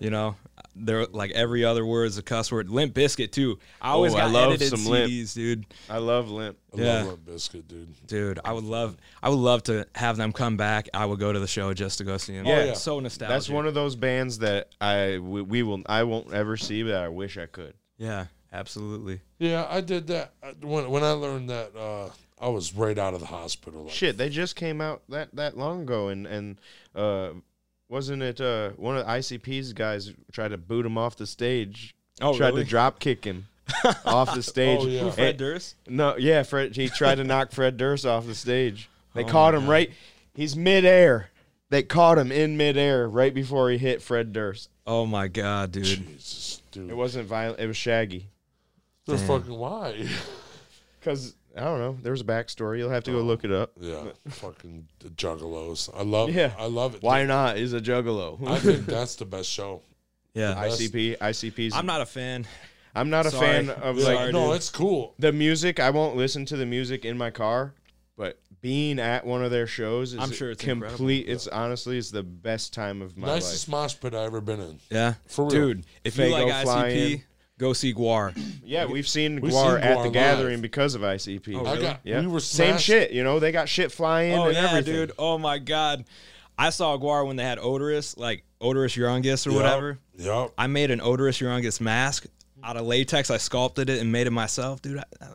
[0.00, 0.36] you know,
[0.78, 2.68] there like every other word is a cuss word.
[2.70, 3.58] Limp Bizkit too.
[3.80, 5.10] I always Oh, I got love edited some Limp.
[5.10, 5.66] CDs, dude.
[5.88, 6.58] I love Limp.
[6.76, 6.94] I Yeah.
[6.98, 8.06] love Limp Bizkit, dude.
[8.06, 10.88] Dude, I would love, I would love to have them come back.
[10.94, 12.46] I would go to the show just to go see them.
[12.46, 12.64] Yeah.
[12.64, 12.72] yeah.
[12.74, 13.32] so nostalgic.
[13.34, 16.94] That's one of those bands that I we, we will I won't ever see, but
[16.94, 17.74] I wish I could.
[17.98, 19.20] yeah, absolutely.
[19.38, 21.76] Yeah, I did that when when I learned that.
[21.76, 23.84] uh I was right out of the hospital.
[23.84, 26.60] Like, Shit, they just came out that that long ago, and and
[26.94, 27.30] uh,
[27.88, 31.94] wasn't it uh one of the ICP's guys tried to boot him off the stage?
[32.20, 32.64] Oh, tried really?
[32.64, 33.46] to drop kick him
[34.04, 34.80] off the stage.
[34.82, 35.00] Oh, yeah.
[35.00, 35.74] Who, Fred Durst?
[35.88, 36.74] No, yeah, Fred.
[36.76, 38.88] He tried to knock Fred Durst off the stage.
[39.14, 39.70] They Oh caught him God.
[39.70, 39.90] right.
[40.34, 41.30] He's midair.
[41.68, 44.70] They caught him in midair right before he hit Fred Durst.
[44.86, 45.84] Oh my god, dude.
[45.84, 46.90] Jesus, dude.
[46.90, 47.58] It wasn't violent.
[47.60, 48.28] It was Shaggy.
[49.06, 50.06] They're fucking why?
[51.02, 51.96] Cause I don't know.
[52.02, 52.78] There's a backstory.
[52.78, 53.72] You'll have to go look it up.
[53.80, 55.88] yeah, fucking the juggalos.
[55.96, 56.30] I love.
[56.30, 56.52] Yeah.
[56.58, 57.02] I love it.
[57.02, 57.28] Why dude.
[57.28, 57.56] not?
[57.56, 58.46] Is a juggalo.
[58.46, 59.82] I think that's the best show.
[60.34, 61.16] Yeah, ICP.
[61.16, 61.74] ICP's.
[61.74, 62.46] I'm not a fan.
[62.94, 63.46] I'm not a Sorry.
[63.66, 64.56] fan of Yeah, like no, dude.
[64.56, 65.14] it's cool.
[65.18, 65.80] the music.
[65.80, 67.72] I won't listen to the music in my car,
[68.18, 71.26] but being at one of their shows is I'm sure it's complete.
[71.26, 73.36] It's honestly it's the best time of my life.
[73.44, 74.78] Nicest mosh pit I ever been in.
[74.90, 75.50] Yeah, For real.
[75.50, 75.86] dude.
[76.04, 77.22] If you Faygo like ICP, flying.
[77.58, 78.38] Go see GWAR.
[78.64, 80.12] Yeah, we've seen We've GWAR seen at the live.
[80.12, 81.54] gathering because of ICP.
[81.56, 81.82] Oh, I really?
[81.82, 82.00] got.
[82.04, 83.10] Yeah, We were same smashed- shit.
[83.12, 84.92] You know, they got shit flying Oh and yeah, everything.
[84.94, 85.12] dude.
[85.18, 86.04] Oh my god.
[86.58, 89.98] I saw GWAR when they had Oderus, like Oderus Urungus or Yup, whatever.
[90.18, 90.52] Yup.
[90.58, 92.26] I made an Oderus Urungus mask
[92.62, 93.30] out of latex.
[93.30, 94.98] I sculpted it and made it myself, dude.
[94.98, 95.26] I, I-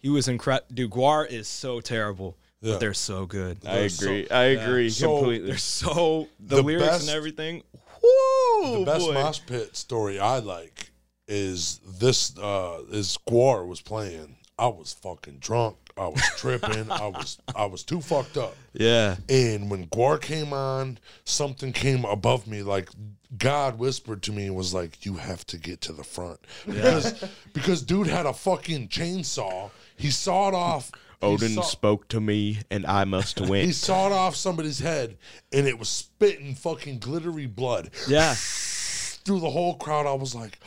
[0.00, 0.66] he was incredible.
[0.74, 2.74] Dude, GWAR is so terrible, Yeah.
[2.74, 3.58] but they're so good.
[3.66, 4.28] I They're so- agree.
[4.30, 5.48] I agree So- completely.
[5.48, 7.62] They're so the, The lyrics best- and everything.
[8.02, 9.14] Woo, The best boy.
[9.14, 10.87] mosh pit story I like
[11.28, 12.36] is this.
[12.38, 14.36] uh Is GWAR was playing.
[14.58, 15.76] I was fucking drunk.
[15.96, 16.90] I was tripping.
[16.90, 17.38] I was.
[17.54, 18.56] I was too fucked up.
[18.72, 19.16] Yeah.
[19.28, 22.62] And when GWAR came on, something came above me.
[22.62, 22.88] Like
[23.36, 27.24] God whispered to me and was like, "You have to get to the front." Because
[27.52, 29.70] because dude had a fucking chainsaw.
[29.96, 30.90] He sawed off.
[31.20, 33.66] Odin saw- spoke to me, and I must win.
[33.66, 35.16] He sawed off somebody's head,
[35.52, 38.34] and it was spitting fucking glittery blood Yeah.
[38.36, 40.06] through the whole crowd.
[40.06, 40.60] I was like,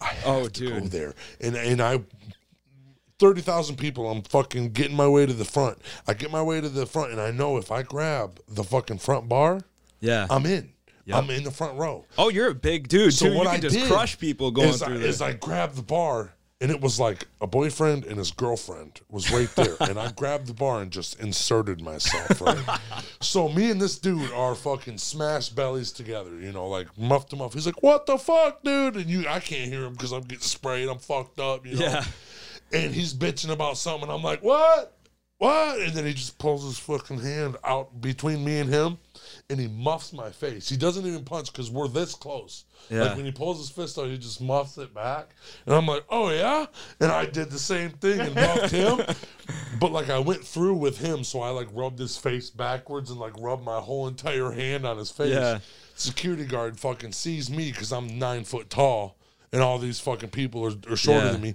[0.00, 0.90] I oh, have Oh, to go dude.
[0.90, 2.00] there, and and I.
[3.18, 4.10] 30,000 people.
[4.10, 5.78] I'm fucking getting my way to the front.
[6.06, 8.98] I get my way to the front, and I know if I grab the fucking
[8.98, 9.62] front bar,
[10.00, 10.26] Yeah.
[10.28, 10.70] I'm in.
[11.06, 11.16] Yep.
[11.16, 12.04] I'm in the front row.
[12.18, 13.34] oh, you're a big dude So too.
[13.34, 15.20] what you I just did crush people going is I, through is this.
[15.22, 19.48] I grabbed the bar, and it was like a boyfriend and his girlfriend was right
[19.56, 22.40] there, and I grabbed the bar and just inserted myself.
[22.40, 22.80] Right.
[23.20, 26.38] so me and this dude are fucking smash bellies together.
[26.40, 27.52] You know, like muff to muff.
[27.52, 30.40] He's like, "What the fuck, dude?" And you, I can't hear him because I'm getting
[30.40, 30.88] sprayed.
[30.88, 31.66] I'm fucked up.
[31.66, 31.86] You know.
[31.86, 32.04] Yeah.
[32.72, 34.10] And he's bitching about something.
[34.10, 34.96] I'm like, "What?
[35.38, 38.98] What?" And then he just pulls his fucking hand out between me and him,
[39.48, 40.68] and he muffs my face.
[40.68, 42.64] He doesn't even punch because we're this close.
[42.90, 43.04] Yeah.
[43.04, 45.30] Like when he pulls his fist out, he just muffs it back,
[45.66, 46.66] and I'm like, "Oh yeah,"
[47.00, 49.00] and I did the same thing and muffed him,
[49.80, 53.20] but like I went through with him, so I like rubbed his face backwards and
[53.20, 55.32] like rubbed my whole entire hand on his face.
[55.34, 55.58] Yeah.
[55.94, 59.16] Security guard fucking sees me because I'm nine foot tall,
[59.52, 61.32] and all these fucking people are, are shorter Yeah.
[61.32, 61.54] than me.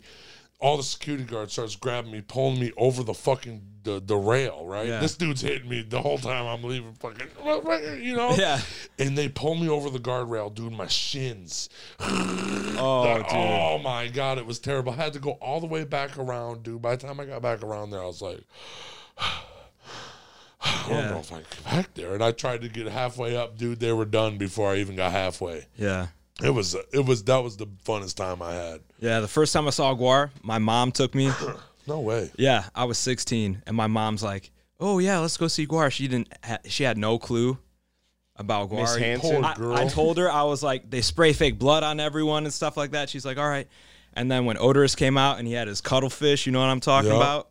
[0.61, 4.63] All the security guard starts grabbing me, pulling me over the fucking the, the rail.
[4.65, 4.99] Right, Yeah.
[4.99, 6.93] this dude's hitting me the whole time I'm leaving.
[6.93, 7.27] Fucking,
[8.03, 8.35] you know.
[8.37, 8.61] Yeah.
[8.99, 10.71] And they pull me over the guardrail, dude.
[10.73, 11.69] My shins.
[12.83, 13.25] Oh, dude.
[13.29, 14.91] Oh my god, it was terrible.
[14.93, 16.81] I had to go all the way back around, dude.
[16.81, 18.39] By the time I got back around there, I was like,
[20.63, 21.09] I don't Yeah.
[21.11, 22.13] know if I can get back there.
[22.13, 23.79] And I tried to get halfway up, dude.
[23.79, 25.65] They were done before I even got halfway.
[25.77, 26.07] Yeah.
[26.43, 28.81] It was, it was, that was the funnest time I had.
[29.01, 29.19] Yeah.
[29.19, 31.31] The first time I saw GWAR, my mom took me.
[31.87, 32.29] No way.
[32.37, 36.07] Yeah, I was 16, and my mom's like, "Oh yeah, let's go see GWAR." She
[36.07, 36.31] didn't.
[36.43, 37.57] Ha- she had no clue
[38.35, 38.81] about GWAR.
[38.81, 39.31] Miss Hanson.
[39.41, 39.73] Poor I, girl.
[39.73, 42.91] I told her I was like, they spray fake blood on everyone and stuff like
[42.91, 43.09] that.
[43.09, 43.67] She's like, all right.
[44.13, 46.79] And then when Oderus came out and he had his cuttlefish, you know what I'm
[46.79, 47.17] talking Yup.
[47.17, 47.49] about,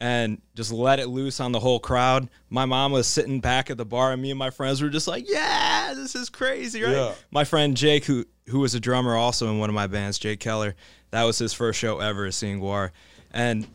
[0.00, 2.28] and just let it loose on the whole crowd.
[2.50, 5.08] My mom was sitting back at the bar, and me and my friends were just
[5.08, 6.92] like, yeah, this is crazy, right?
[6.92, 7.14] Yeah.
[7.30, 10.40] My friend Jake, who who was a drummer also in one of my bands, Jake
[10.40, 10.74] Keller,
[11.10, 12.92] that was his first show ever seeing GWAR,
[13.30, 13.66] and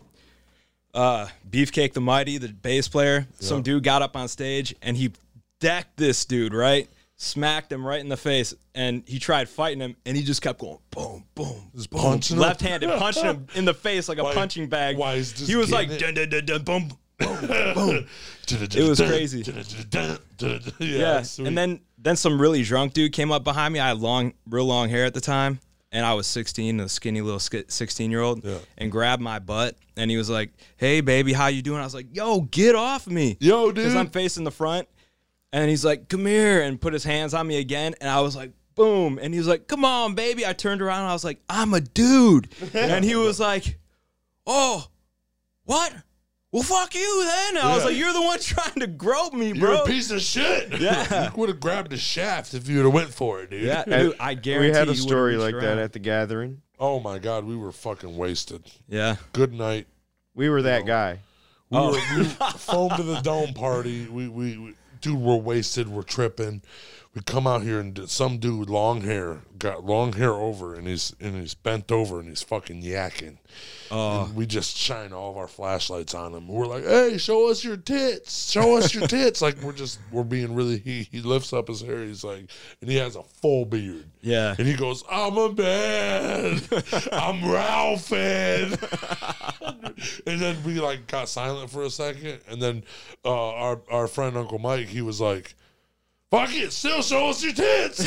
[0.94, 5.12] uh, Beefcake the Mighty, the bass player, some dude got up on stage and he
[5.60, 6.90] decked this dude, right?
[7.24, 10.60] Smacked him right in the face, and he tried fighting him, and he just kept
[10.60, 12.42] going boom, boom, Just boom, punching him?
[12.42, 14.98] left-handed, punching him in the face like a Why- punching bag.
[14.98, 19.44] why is just he was like dun, dun, dun, dun, boom, it was crazy.
[19.92, 20.18] yeah,
[20.80, 21.24] yeah.
[21.40, 23.80] And then then some really drunk dude came up behind me.
[23.80, 25.60] I had long, real long hair at the time,
[25.92, 28.58] and I was 16, a skinny little 16 year old, Yeah.
[28.78, 31.94] and grabbed my butt, and he was like, "Hey, baby, how you doing?" I was
[31.94, 33.96] like, "Yo, get off me!" Yo, dude," because.
[33.96, 34.88] I'm facing the front,
[35.54, 38.36] and he's like, "Come here," and put his hands on me again, and I was
[38.36, 41.24] like, "Boom!" And he was like, "Come on, baby." I turned around, and I was
[41.24, 43.80] like, "I'm a dude," and he was like,
[44.46, 44.86] "Oh,
[45.66, 45.94] what?"
[46.52, 47.58] Well, fuck you then.
[47.58, 50.22] I was like, "You're the one trying to grope me, You're bro." a piece of
[50.22, 50.72] shit.
[50.80, 51.32] Yeah.
[51.32, 53.64] you would have grabbed the shaft if you would have went for it, dude.
[53.64, 56.62] Yeah, dude, I guarantee we had a story reached like that at the gathering.
[56.78, 58.64] Oh my god, we were fucking wasted.
[58.88, 59.16] Yeah.
[59.32, 59.88] Good night.
[60.36, 61.20] We were that guy.
[61.72, 61.92] We Oh.
[61.94, 64.08] were we, foam to the dome party.
[64.08, 65.90] We, we we dude, we're wasted.
[65.90, 66.64] We're tripping.
[67.16, 71.16] We come out here and some dude, long hair, got long hair over, and he's
[71.20, 73.38] and he's bent over and he's fucking yakking.
[73.92, 76.48] Oh, And we just shine all of our flashlights on him.
[76.48, 78.50] We're like, "Hey, show us your tits!
[78.52, 80.80] Show us your tits!" Like we're just we're being really.
[80.80, 82.04] He he lifts up his hair.
[82.04, 82.50] He's like,
[82.82, 84.06] and he has a full beard.
[84.22, 84.56] yeah.
[84.58, 86.62] And he goes, I'm a man.
[87.12, 88.74] I'm Ralphing.
[90.26, 92.40] and then we like got silent for a second.
[92.50, 92.84] And then
[93.24, 95.54] uh, our, our friend Uncle Mike, he was like,
[96.34, 98.00] Fuck it, still show us your tits.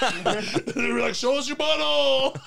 [0.00, 2.38] and they were like, Show us your butthole.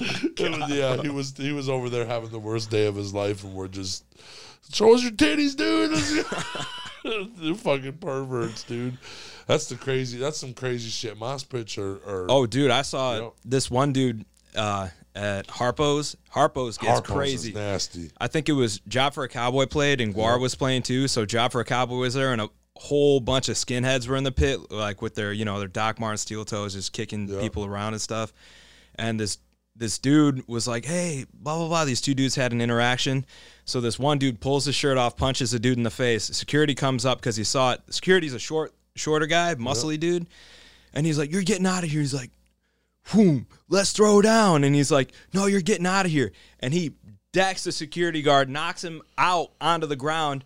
[0.00, 3.14] It was- yeah, he was he was over there having the worst day of his
[3.14, 4.04] life, and we're just
[4.72, 5.92] show us your titties, dude.
[7.38, 8.98] They're fucking perverts, dude.
[9.46, 10.18] That's the crazy.
[10.18, 11.16] That's some crazy shit.
[11.18, 13.32] Moss pitch or, or Oh, dude, I saw Yep.
[13.44, 14.24] this one dude
[14.56, 16.16] uh, at Harpo's.
[16.34, 17.48] Harpo's gets Harpo's crazy.
[17.50, 18.10] is nasty.
[18.20, 21.08] I think it was Job for a Cowboy played and GWAR was playing too.
[21.08, 22.48] So Job for a Cowboy was there and a
[22.80, 25.98] whole bunch of skinheads were in the pit, like with their, you know, their Doc
[25.98, 27.40] Martin steel toes, just kicking Yeah.
[27.40, 28.32] people around and stuff.
[28.94, 29.38] And this
[29.76, 33.24] this dude was like, "Hey, blah blah blah." These two dudes had an interaction.
[33.64, 36.24] So this one dude pulls his shirt off, punches the dude in the face.
[36.24, 37.82] Security comes up because he saw it.
[37.90, 40.26] Security's a short, shorter guy, muscly dude,
[40.92, 42.30] and he's like, "You're getting out of here." He's like,
[43.12, 46.94] "Whoom, let's throw down." And he's like, "No, you're getting out of here." And he
[47.32, 50.44] decks the security guard, knocks him out onto the ground,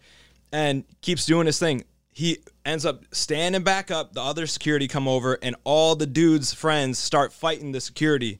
[0.52, 1.84] and keeps doing his thing.
[2.14, 4.12] He ends up standing back up.
[4.12, 8.38] The other security come over, and all the dude's friends start fighting the security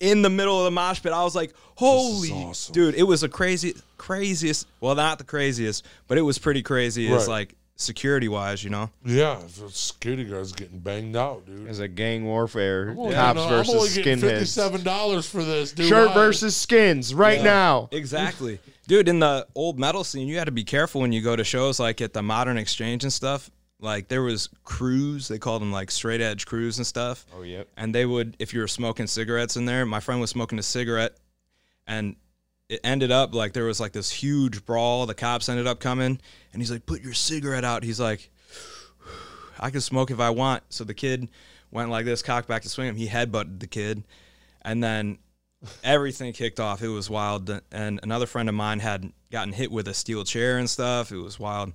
[0.00, 1.12] in the middle of the mosh pit.
[1.12, 2.72] I was like, "Holy awesome.
[2.72, 4.66] dude!" It was a crazy, craziest.
[4.80, 7.06] Well, not the craziest, but it was pretty crazy.
[7.12, 7.28] As Right.
[7.28, 8.90] like security wise, you know.
[9.04, 11.68] Yeah, if a security guard's getting banged out, dude.
[11.68, 14.20] It's a gang warfare, I'm only cops getting- I'm only versus getting skinheads.
[14.30, 15.88] Fifty-seven dollars for this, dude.
[15.88, 16.14] Shirt Why?
[16.14, 17.88] versus skins right now.
[17.92, 18.58] Exactly.
[18.92, 21.44] Dude, in the old metal scene, you had to be careful when you go to
[21.44, 23.50] shows like at the Modern Exchange and stuff.
[23.80, 27.24] Like there was crews, they called them like straight edge crews and stuff.
[27.34, 27.68] Oh, yep.
[27.78, 30.62] And they would, if you were smoking cigarettes in there, my friend was smoking a
[30.62, 31.16] cigarette
[31.86, 32.16] and
[32.68, 35.06] it ended up like there was like this huge brawl.
[35.06, 36.20] The cops ended up coming
[36.52, 37.84] and he's like, put your cigarette out.
[37.84, 38.30] He's like,
[39.58, 40.64] I can smoke if I want.
[40.68, 41.30] So the kid
[41.70, 42.96] went like this, cocked back to swing him.
[42.96, 44.04] He headbutted the kid.
[44.60, 45.16] And then
[45.84, 46.82] everything kicked off.
[46.82, 47.50] It was wild.
[47.70, 51.12] And another friend of mine had gotten hit with a steel chair and stuff.
[51.12, 51.72] It was wild.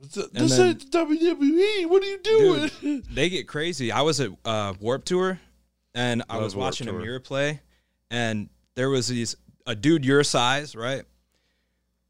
[0.00, 1.86] This then- ain't WWE.
[1.86, 2.70] What are you doing?
[2.80, 3.92] Dude, they get crazy.
[3.92, 5.38] I was at uh, Warp Tour,
[5.94, 6.98] and I Love was watching Tour.
[6.98, 7.60] a mirror play,
[8.10, 11.04] and there was these a dude your size, right?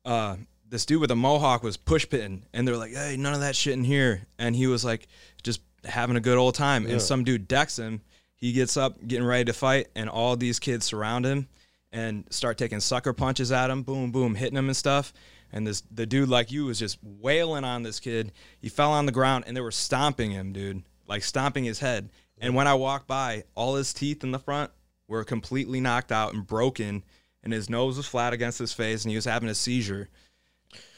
[0.07, 0.37] Uh,
[0.69, 3.55] this dude with a mohawk was push pitting, and they're like, "Hey, none of that
[3.55, 5.07] shit in here," and he was like,
[5.43, 6.87] just having a good old time.
[6.87, 6.93] Yeah.
[6.93, 8.01] And some dude decks him.
[8.43, 11.47] He gets up, getting ready to fight, and all these kids surround him
[11.93, 15.13] and start taking sucker punches at him, boom, boom, hitting him and stuff.
[15.53, 18.33] And this the dude like you was just wailing on this kid.
[18.59, 22.11] He fell on the ground and they were stomping him, dude, like stomping his head.
[22.37, 24.73] And when I walked by, all his teeth in the front
[25.07, 27.05] were completely knocked out and broken,
[27.45, 30.09] and his nose was flat against his face, and he was having a seizure.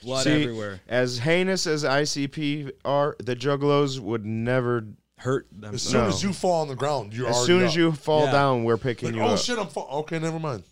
[0.03, 0.81] Blood See, everywhere.
[0.89, 4.87] As heinous as ICP are, the Juggalos would never.
[5.19, 5.75] Hurt them.
[5.75, 6.09] As soon No.
[6.09, 7.77] as you fall on the ground, you're As already soon as up.
[7.77, 8.33] you fall Yeah.
[8.33, 9.39] down, we're picking Like, you oh up.
[9.39, 10.19] shit, I'm fall- okay.
[10.19, 10.65] Never mind.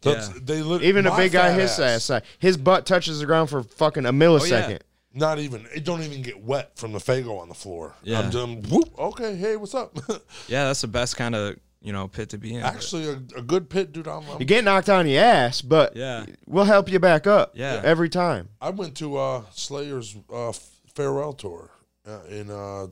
[0.00, 0.34] That's, Yeah.
[0.42, 3.26] They lit- Even a my big guy fat his ass, size, his butt touches the
[3.26, 4.80] ground for fucking a millisecond.
[5.14, 5.66] Not even.
[5.74, 7.94] It don't even get wet from the Faygo on the floor.
[8.02, 8.20] Yeah.
[8.20, 8.62] I'm done.
[8.62, 8.98] Whoop.
[8.98, 9.36] Okay.
[9.36, 9.96] Hey, what's up?
[10.48, 12.62] Yeah, that's the best kind of you know pit to be in.
[12.62, 14.08] Actually, a, a good pit, dude.
[14.08, 16.24] I'm, You I'm, get knocked on your ass, but Yeah.
[16.46, 17.52] we'll help you back up.
[17.54, 17.80] Yeah.
[17.84, 18.48] every time.
[18.60, 20.52] I went to uh, Slayer's uh,
[20.94, 21.70] farewell tour
[22.08, 22.86] uh, in uh,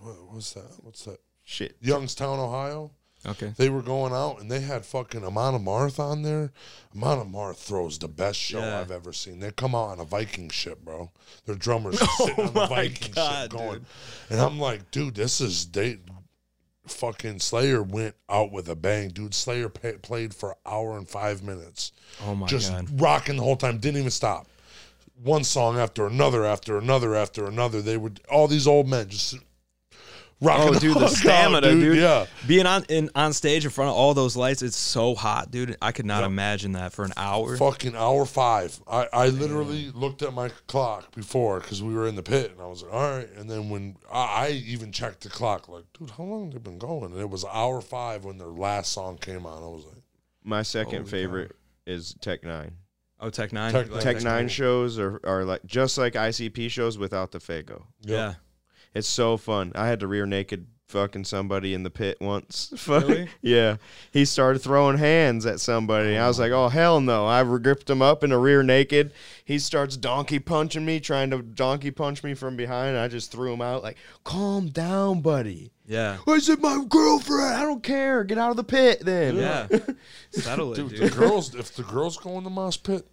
[0.00, 0.70] what, what's that?
[0.82, 1.18] What's that?
[1.44, 1.76] Shit.
[1.80, 2.92] Youngstown, Ohio.
[3.26, 3.52] Okay.
[3.58, 6.52] They were going out and they had fucking Amon Amarth on there.
[6.96, 8.80] Amon Amarth throws the best show Yeah.
[8.80, 9.40] I've ever seen.
[9.40, 11.10] They come out on a Viking ship, bro.
[11.44, 13.72] Their drummers are sitting on the oh Viking God, ship going.
[13.80, 13.84] dude.
[14.30, 15.98] And I'm like, dude, this is they
[16.86, 19.34] fucking Slayer went out with a bang, dude.
[19.34, 21.92] Slayer pa played for an hour and five minutes,
[22.24, 22.48] Oh my God.
[22.48, 23.00] just god.
[23.00, 23.78] rocking the whole time.
[23.78, 24.46] Didn't even stop.
[25.22, 27.82] One song after another, after another, after another.
[27.82, 29.36] They would all these old men just
[30.40, 31.98] rocking Oh, dude, the fuck out, stamina, dude.
[31.98, 32.26] Yeah.
[32.46, 35.76] Being on in on stage in front of all those lights, it's so hot, dude.
[35.82, 37.56] I could not imagine that for an hour.
[37.56, 38.80] Fucking hour five.
[38.86, 42.60] I, I literally looked at my clock before because we were in the pit, and
[42.60, 43.28] I was like, all right.
[43.36, 46.58] And then when I, I even checked the clock, like, dude, how long have they
[46.70, 47.12] been going?
[47.12, 49.62] And it was hour five when their last song came on.
[49.62, 50.02] I was like,
[50.44, 52.72] My second Holy favorite is Tech Nine.
[53.22, 53.72] Oh, Tech Nine.
[53.72, 54.24] Tech- You like Tech that?
[54.24, 57.82] Nine shows are, are like just like ICP shows without the Fago.
[58.02, 58.34] Yeah.
[58.94, 59.72] It's so fun.
[59.74, 62.72] I had to rear naked fucking somebody in the pit once.
[62.90, 63.28] Really?
[63.40, 63.76] yeah.
[64.10, 66.18] He started throwing hands at somebody.
[66.18, 66.42] I was oh.
[66.42, 67.24] like, oh, hell no.
[67.24, 69.12] I gripped him up in a rear naked.
[69.44, 72.96] He starts donkey punching me, trying to donkey punch me from behind.
[72.96, 75.70] I just threw him out, like, calm down, buddy.
[75.86, 76.18] Yeah.
[76.26, 77.54] I said, my girlfriend.
[77.54, 78.24] I don't care.
[78.24, 79.36] Get out of the pit then.
[79.36, 79.68] Yeah.
[80.32, 81.12] Settle it, dude, dude.
[81.12, 83.06] the girls, if the girls go in the mosh pit,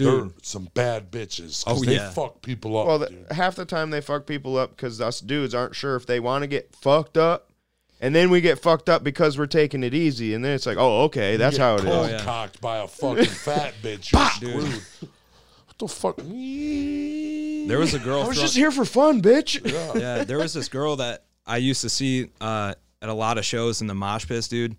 [0.00, 0.24] Dude.
[0.24, 1.64] they're some bad bitches.
[1.64, 2.10] 'cause Oh, they yeah.
[2.10, 2.86] fuck people up.
[2.86, 3.26] Well, the, dude.
[3.32, 6.42] half the time they fuck people up because us dudes aren't sure if they want
[6.42, 7.46] to get fucked up.
[8.02, 10.32] And then we get fucked up because we're taking it easy.
[10.32, 11.94] And then it's like, oh, okay, that's You how get it is.
[11.94, 12.24] cold yeah.
[12.24, 14.10] cocked by a fucking fat bitch.
[14.12, 14.26] You're
[14.62, 14.82] screwed.
[15.66, 16.16] What the fuck?
[17.68, 18.22] There was a girl.
[18.22, 19.60] I was throw- just here for fun, bitch.
[20.00, 23.44] yeah, there was this girl that I used to see uh, at a lot of
[23.44, 24.76] shows in the mosh pits, dude,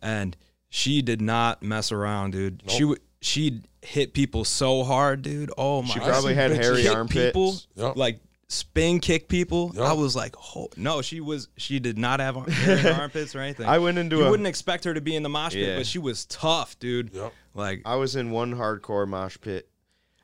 [0.00, 0.36] and
[0.68, 2.62] she did not mess around, dude.
[2.68, 5.50] She would she hit people so hard, dude.
[5.56, 5.88] Oh my!
[5.94, 7.26] She I probably had bitches hairy hit armpits.
[7.26, 7.96] people Yep.
[7.96, 9.72] like spin kick people.
[9.74, 9.84] Yep.
[9.84, 13.66] I was like, oh no, she was she did not have hairy armpits or anything.
[13.66, 15.76] I went into you a- wouldn't expect her to be in the mosh pit, Yeah.
[15.76, 17.12] but she was tough, dude.
[17.14, 17.32] Yep.
[17.54, 19.68] Like I was in one hardcore mosh pit.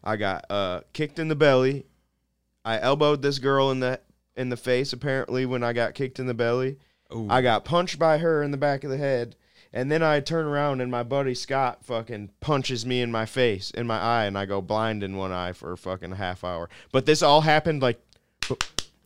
[0.04, 1.86] I got uh, kicked in the belly.
[2.64, 4.00] I elbowed this girl in the
[4.36, 4.92] in the face.
[4.92, 6.78] Apparently, when I got kicked in the belly,
[7.14, 9.34] ooh, I got punched by her in the back of the head.
[9.76, 13.70] And then I turn around and my buddy Scott fucking punches me in my face,
[13.72, 16.70] in my eye, and I go blind in one eye for a fucking half hour.
[16.92, 18.00] But this all happened like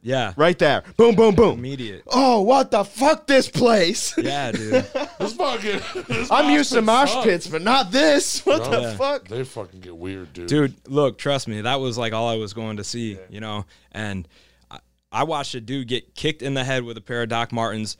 [0.00, 0.84] yeah, right there.
[0.96, 1.58] Boom, boom, boom.
[1.58, 2.04] immediate.
[2.06, 4.16] Oh, what the fuck, this place?
[4.22, 4.86] Yeah, dude.
[5.18, 5.80] This fucking.
[6.06, 7.26] this I'm used to mosh sucks.
[7.26, 8.40] pits, but not this.
[8.46, 8.70] What No.
[8.70, 8.96] the Yeah.
[8.96, 9.26] fuck?
[9.26, 10.46] They fucking get weird, dude.
[10.48, 13.66] dude look trust me that was like all i was going to see you know
[13.92, 14.28] and
[14.70, 14.78] I,
[15.10, 17.96] I watched a dude get kicked in the head with a pair of doc martens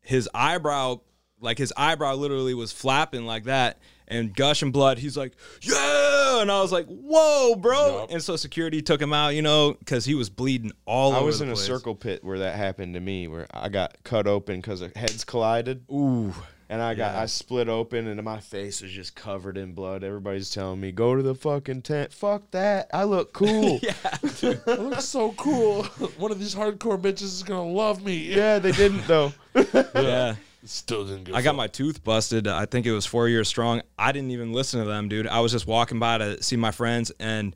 [0.00, 1.00] his eyebrow
[1.40, 6.50] like his eyebrow literally was flapping like that and gushing blood he's like yeah and
[6.50, 8.10] i was like whoa bro Yup.
[8.10, 11.22] and so security took him out you know because he was bleeding all I over
[11.22, 13.96] I was the in a circle pit where that happened to me, where I got
[14.04, 16.32] cut open because heads collided, ooh
[16.68, 17.22] and I got Yeah.
[17.22, 20.02] I split open, and my face was just covered in blood.
[20.02, 22.88] Everybody's telling me, "Go to the fucking tent." Fuck that!
[22.92, 23.78] I look cool.
[23.82, 23.92] yeah.
[24.66, 25.84] That looks so cool.
[26.18, 28.16] One of these hardcore bitches is gonna love me.
[28.34, 29.32] Yeah, they didn't though.
[29.54, 30.34] yeah
[30.66, 31.34] Still didn't get.
[31.34, 32.46] I got my tooth busted.
[32.48, 33.82] I think it was four years strong.
[33.98, 35.26] I didn't even listen to them, dude.
[35.26, 37.54] I was just walking by to see my friends and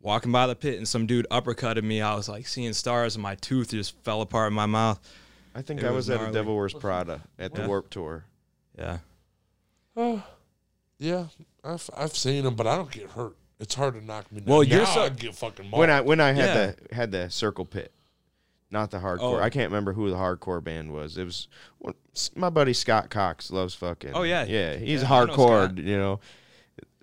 [0.00, 2.00] walking by the pit, and some dude uppercutted me.
[2.02, 5.00] I was like seeing stars, and my tooth just fell apart in my mouth.
[5.54, 6.34] I think It I was was at a gnarly.
[6.34, 8.24] Devil Wears Prada at the Warped Tour.
[8.78, 8.98] Yeah.
[9.96, 10.22] Oh,
[10.98, 11.26] yeah,
[11.64, 13.36] I've I've seen them, but I don't get hurt.
[13.60, 14.48] It's hard to knock me down.
[14.52, 15.78] Well, you're now so- I'd get fucking mauled.
[15.80, 16.72] When I when I had Yeah.
[16.88, 17.92] the had the circle pit,
[18.72, 19.38] not the hardcore.
[19.38, 19.38] Oh.
[19.40, 21.16] I can't remember who the hardcore band was.
[21.18, 21.46] It was
[21.78, 21.94] one-
[22.34, 24.12] my buddy Scott Cox loves fucking.
[24.14, 24.44] Oh, yeah.
[24.44, 24.76] yeah.
[24.76, 26.20] He's Yeah, I know hardcore, you know.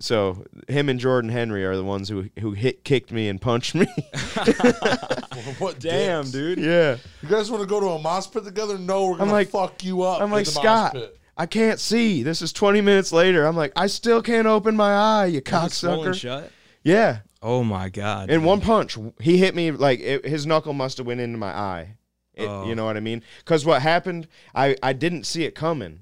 [0.00, 3.74] So him and Jordan Henry are the ones who who hit kicked me and punched
[3.74, 3.86] me.
[5.58, 5.78] what?
[5.78, 6.32] Damn, dicks.
[6.32, 6.58] dude.
[6.58, 8.78] yeah, You guys want to go to a mosh pit together?
[8.78, 10.20] No, we're gonna like- fuck you up.
[10.22, 10.96] I'm like Scott.
[11.36, 12.22] I can't see.
[12.22, 13.46] This is 20 minutes later.
[13.46, 16.14] I'm like, I still can't open my eye, you Was cocksucker.
[16.14, 16.50] shut.
[16.82, 18.28] Yeah, Oh my god.
[18.30, 18.46] in dude.
[18.46, 21.96] one punch, he hit me like it, his knuckle must have went into my eye.
[22.34, 22.66] It, Oh.
[22.66, 23.22] You know what I mean?
[23.38, 26.00] Because what happened, I I didn't see it coming.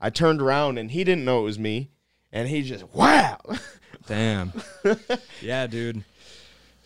[0.00, 1.90] I turned around and he didn't know it was me,
[2.32, 3.38] and he just wow.
[4.06, 4.52] Damn.
[5.40, 6.02] yeah, dude.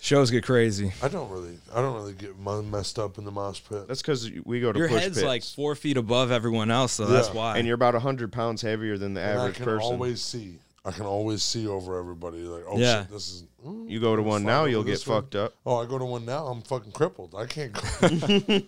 [0.01, 0.93] Shows get crazy.
[1.03, 3.89] I don't really, I don't really get messed up in the mosh pit.
[3.89, 6.93] That's because we go to Your push head's pits, like four feet above everyone else,
[6.93, 7.57] so that's why.
[7.57, 9.93] and you're about hundred pounds heavier than the And I average can person.
[9.93, 10.59] always see.
[10.87, 12.39] I can always see over everybody.
[12.39, 13.03] Like, oh Yeah.
[13.03, 13.45] shit, this is.
[13.65, 15.23] mm, you go to one now, you'll get one.
[15.23, 15.55] fucked up.
[15.65, 16.47] Oh, I go to one now.
[16.47, 17.35] I'm fucking crippled.
[17.35, 17.81] I can't go.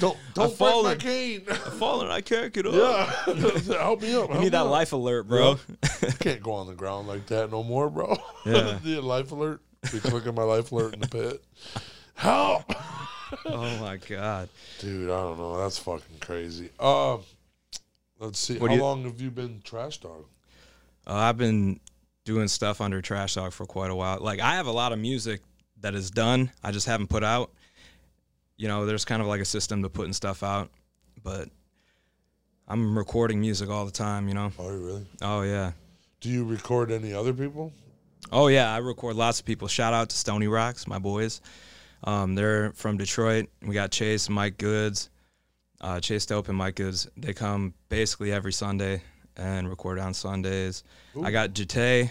[0.00, 0.98] don't don't break my fallen.
[0.98, 1.40] cane.
[1.78, 2.74] falling, I can't get up.
[2.74, 3.34] yeah,
[3.78, 4.32] help me up.
[4.34, 5.58] You need that life alert, bro.
[6.20, 8.16] Can't go on the ground like that no more, bro.
[8.44, 8.78] Yeah.
[8.82, 9.60] the life alert.
[9.92, 11.42] Be clicking my life alert in the pit.
[12.14, 12.64] Help,
[13.46, 14.48] oh my god.
[14.80, 15.08] dude.
[15.10, 15.56] I don't know.
[15.58, 16.70] That's fucking crazy.
[16.80, 17.20] Um,
[18.18, 18.58] let's see.
[18.58, 20.24] What How long have you been trash dog?
[21.06, 21.80] Uh, I've been
[22.24, 24.18] doing stuff under Trash Dog for quite a while.
[24.20, 25.40] Like I have a lot of music
[25.80, 26.50] that is done.
[26.62, 27.50] I just haven't put out.
[28.56, 30.70] You know, there's kind of like a system to putting stuff out,
[31.22, 31.48] but
[32.66, 34.28] I'm recording music all the time.
[34.28, 34.52] You know.
[34.58, 35.06] Oh, you really?
[35.22, 35.72] Oh yeah.
[36.20, 37.72] Do you record any other people?
[38.32, 39.68] Oh yeah, I record lots of people.
[39.68, 41.40] Shout out to Stony Rocks, my boys.
[42.04, 43.48] Um, they're from Detroit.
[43.62, 45.10] We got Chase, Mike Goods,
[45.80, 49.02] Uh, Chase the Open Mike is they come basically every Sunday
[49.36, 50.84] and record on Sundays.
[51.22, 52.10] I got Jate,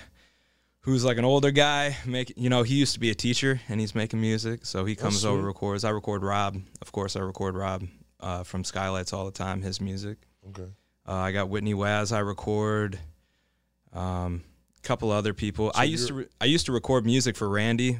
[0.81, 1.97] who's like an older guy.
[2.05, 4.95] Make you know he used to be a teacher and he's making music, so he
[4.95, 5.47] comes over sweet.
[5.47, 5.83] records.
[5.83, 7.15] I record Rob, of course.
[7.15, 7.83] I record Rob
[8.19, 9.61] uh, from Skylights all the time.
[9.61, 10.17] His music.
[10.49, 10.69] Okay.
[11.07, 12.11] Uh, I got Whitney Waz.
[12.11, 12.99] I record.
[13.93, 14.43] Um,
[14.77, 15.71] a couple other people.
[15.73, 17.99] I used to re- I used to record music for Randy,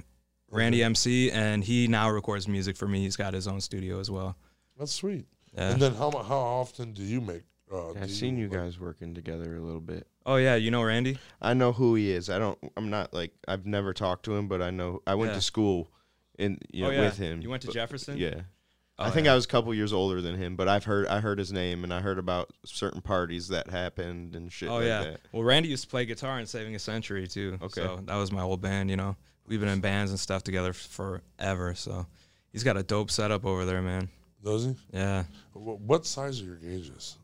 [0.52, 3.02] Randy MC, and he now records music for me.
[3.04, 4.36] He's got his own studio as well.
[4.78, 5.26] That's sweet.
[5.54, 5.72] Yeah.
[5.72, 7.44] And then how how often do you make?
[7.76, 10.08] Uh, I've seen you like- guys working together a little bit.
[10.26, 11.18] oh yeah, you know Randy.
[11.42, 12.30] I know who he is.
[12.30, 12.58] I don't.
[12.78, 15.36] I'm not like I've never talked to him, but I know I went Yeah.
[15.36, 15.90] to school
[16.38, 17.42] in you know, oh yeah, with him.
[17.42, 18.18] You went to but- Jefferson.
[18.18, 18.42] Yeah.
[18.98, 19.34] Oh, I think yeah.
[19.34, 21.84] I was a couple years older than him, but I've heard I heard his name
[21.84, 25.04] and I heard about certain parties that happened and shit Oh like yeah.
[25.04, 25.20] that.
[25.34, 27.58] Well, Randy used to play guitar in Saving a Century too.
[27.62, 27.82] Okay.
[27.82, 28.90] So that was my old band.
[28.90, 29.18] You know,
[29.48, 31.76] we've been in bands and stuff together f- forever.
[31.76, 32.06] So
[32.54, 34.08] he's got a dope setup over there, man.
[34.42, 34.76] Does he?
[34.94, 35.24] Yeah.
[35.52, 37.18] Wh- What size are your gauges?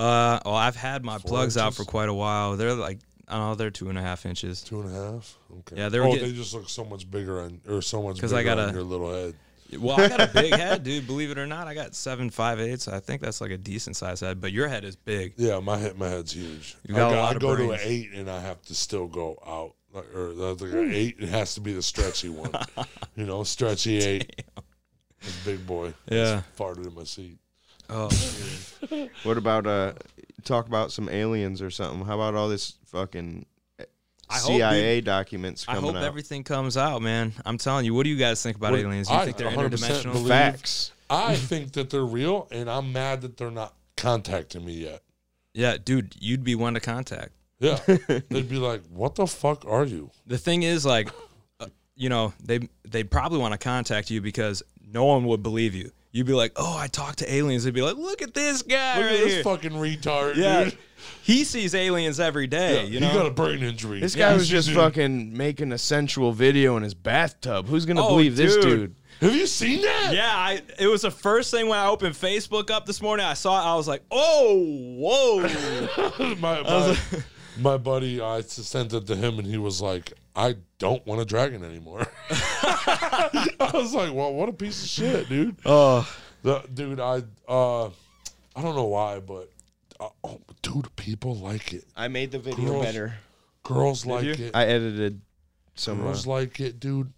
[0.00, 1.76] Uh, well, I've had my Four plugs out inches?
[1.78, 2.56] for quite a while.
[2.56, 2.98] They're like,
[3.28, 4.62] I don't know, they're two and a half inches.
[4.62, 5.36] Two and a half.
[5.60, 5.76] Okay.
[5.76, 8.20] Yeah, they were oh, getting- they just look so much bigger on, or so much
[8.20, 9.34] 'Cause bigger I got on a- your little head.
[9.78, 11.06] Well, I got a big head, dude.
[11.06, 12.88] Believe it or not, I got seven five eighths.
[12.88, 14.40] I think that's like a decent size head.
[14.40, 15.34] But your head is big.
[15.36, 16.76] Yeah, my head, my head's huge.
[16.88, 18.60] You got I, a go- lot I of go to an eight, and I have
[18.62, 19.74] to still go out.
[19.92, 21.16] Like, or that's like an eight.
[21.20, 22.50] It has to be the stretchy one.
[23.16, 24.42] you know, stretchy eight.
[25.20, 25.94] The big boy.
[26.10, 26.42] Yeah.
[26.42, 27.38] Just farted in my seat.
[27.90, 28.08] Oh,
[29.24, 29.92] What about uh
[30.44, 32.04] talk about some aliens or something?
[32.06, 33.46] How about all this fucking
[34.28, 36.04] I hope, CIA documents I coming hope out?
[36.04, 37.32] everything comes out, man.
[37.44, 37.94] I'm telling you.
[37.94, 39.10] What do you guys think about What- aliens?
[39.10, 40.12] You I think they're 100% interdimensional?
[40.12, 40.92] believe- Facts.
[41.10, 45.02] I think that they're real, and I'm mad that they're not contacting me yet.
[45.52, 47.32] Yeah, dude, you'd be one to contact.
[47.58, 51.10] Yeah, they'd be like, "What the fuck are you?" The thing is, like,
[51.58, 51.66] uh,
[51.96, 55.90] you know, they they'd probably want to contact you because no one would believe you.
[56.12, 58.96] You'd be like, "Oh, I talked to aliens." They'd be like, "Look at this guy
[58.96, 60.78] Look right at this here." fucking retard, yeah, dude.
[61.22, 62.82] he sees aliens every day.
[62.82, 64.00] Yeah, you know, he got a brain injury.
[64.00, 64.76] This Yeah, guy was just dude.
[64.78, 67.68] fucking making a sensual video in his bathtub.
[67.68, 68.64] Who's gonna Oh, believe this dude.
[68.64, 68.94] dude?
[69.20, 70.12] Have you seen that?
[70.14, 73.26] Yeah, I, it was the first thing when I opened Facebook up this morning.
[73.26, 73.72] I saw it.
[73.72, 74.56] I was like, "Oh,
[74.96, 76.96] whoa!" my, my,
[77.60, 81.24] my buddy, I sent it to him, and he was like, "I don't want a
[81.24, 86.08] dragon anymore." I was like, "Well, what a piece of shit, dude." oh,
[86.42, 89.50] The dude, I uh, I don't know why, but
[89.98, 91.84] uh, oh, dude, people like it.
[91.96, 93.14] I made the video Girls- better.
[93.62, 94.32] Girls like you?
[94.32, 94.50] it.
[94.54, 95.20] I edited
[95.74, 96.00] some.
[96.00, 97.12] Uh, Girls like it, dude.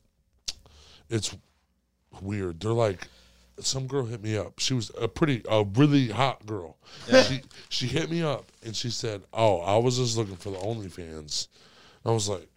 [1.09, 1.35] It's
[2.21, 2.61] weird.
[2.61, 3.07] They're like,
[3.61, 4.59] some girl hit me up.
[4.59, 6.79] She was a pretty, a really hot girl.
[7.09, 10.59] She she hit me up and she said, "Oh, I was just looking for the
[10.59, 11.49] OnlyFans."
[12.05, 12.49] I was like,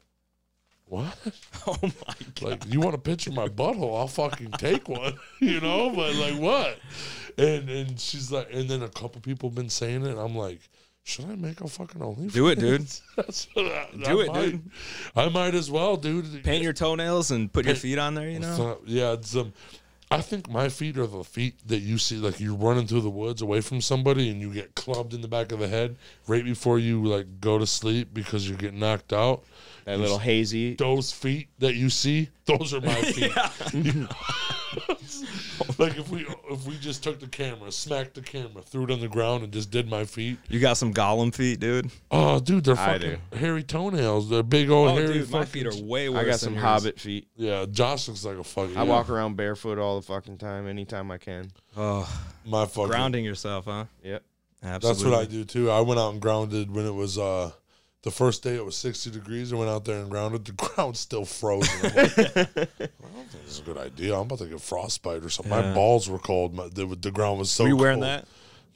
[0.88, 1.18] "What?
[1.68, 2.42] oh my god!
[2.42, 3.98] Like, you want a picture of my butthole?
[3.98, 5.92] I'll fucking take one, you know?
[5.96, 6.80] But like, what?"
[7.38, 10.12] And and she's like, and then a couple people been saying it.
[10.12, 10.60] And I'm like.
[11.08, 12.34] Should I make a fucking OnlyFans?
[12.34, 12.82] Do it, dude.
[13.16, 14.46] That's what I, Do I it, might.
[14.50, 14.72] dude.
[15.16, 16.44] I might as well, dude.
[16.44, 18.28] Paint your toenails and put your feet on there.
[18.28, 18.56] You know.
[18.58, 19.54] So, yeah, it's um,
[20.12, 23.10] I think my feet are the feet that you see, like you're running through the
[23.10, 26.44] woods away from somebody and you get clubbed in the back of the head right
[26.44, 29.44] before you like go to sleep because you get knocked out.
[29.86, 30.76] That little hazy.
[30.76, 33.32] Those feet that you see, those are my feet.
[35.80, 39.00] like if we if we just took the camera, smacked the camera, threw it on
[39.00, 40.38] the ground, and just did my feet.
[40.50, 41.90] You got some Gollum feet, dude.
[42.12, 44.30] Oh, dude, they're I fucking hairy toenails.
[44.30, 45.14] They're big old Oh, hairy.
[45.14, 46.20] dude, my fucking- feet are way worse.
[46.20, 46.64] I got than some yours.
[46.64, 47.28] hobbit feet.
[47.36, 48.78] Yeah, Josh looks like a fucking.
[48.78, 51.52] I yeah, walk around barefoot all the fucking time, anytime I can.
[51.78, 52.08] Oh,
[52.46, 53.86] my fucking grounding yourself, huh?
[54.04, 54.24] Yep.
[54.64, 55.04] Absolutely.
[55.04, 55.70] That's what I do too.
[55.70, 57.52] I went out and grounded when it was uh
[58.06, 59.52] the first day it was 60 degrees.
[59.52, 60.46] I went out there and grounded.
[60.46, 61.82] The ground's still frozen.
[61.84, 64.16] Like, I don't think this is a good idea.
[64.16, 65.50] I'm about to get frostbite or something.
[65.50, 66.54] My balls were cold.
[66.54, 68.06] My, the, the ground was so Were you wearing cold.
[68.10, 68.28] that?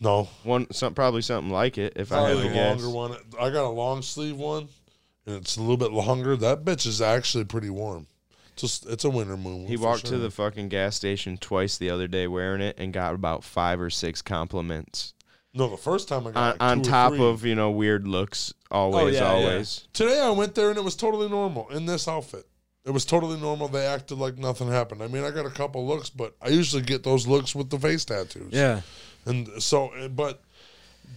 [0.02, 0.24] No.
[0.44, 1.94] One, some probably something like it.
[1.96, 2.82] If I Probably had a guess.
[2.84, 3.18] longer one.
[3.40, 4.68] I got a long sleeve one
[5.28, 6.36] and it's a little bit longer.
[6.36, 8.08] That bitch is actually pretty warm.
[8.56, 9.68] Just it's a winter moon.
[9.68, 13.14] He walked to the fucking gas station twice the other day wearing it and got
[13.14, 15.14] about five or six compliments
[15.54, 17.26] No, the first time I on, got like on two or top three.
[17.26, 18.54] of you know weird looks.
[18.72, 19.30] Oh, always, yeah, yeah.
[19.52, 19.88] always.
[19.94, 22.46] Today I went there and it was totally normal in this outfit.
[22.86, 23.68] It was totally normal.
[23.68, 25.02] They acted like nothing happened.
[25.04, 27.80] I mean, I got a couple looks, but I usually get those looks with the
[27.80, 28.54] face tattoos.
[28.54, 28.82] Yeah.
[29.26, 30.42] And so, but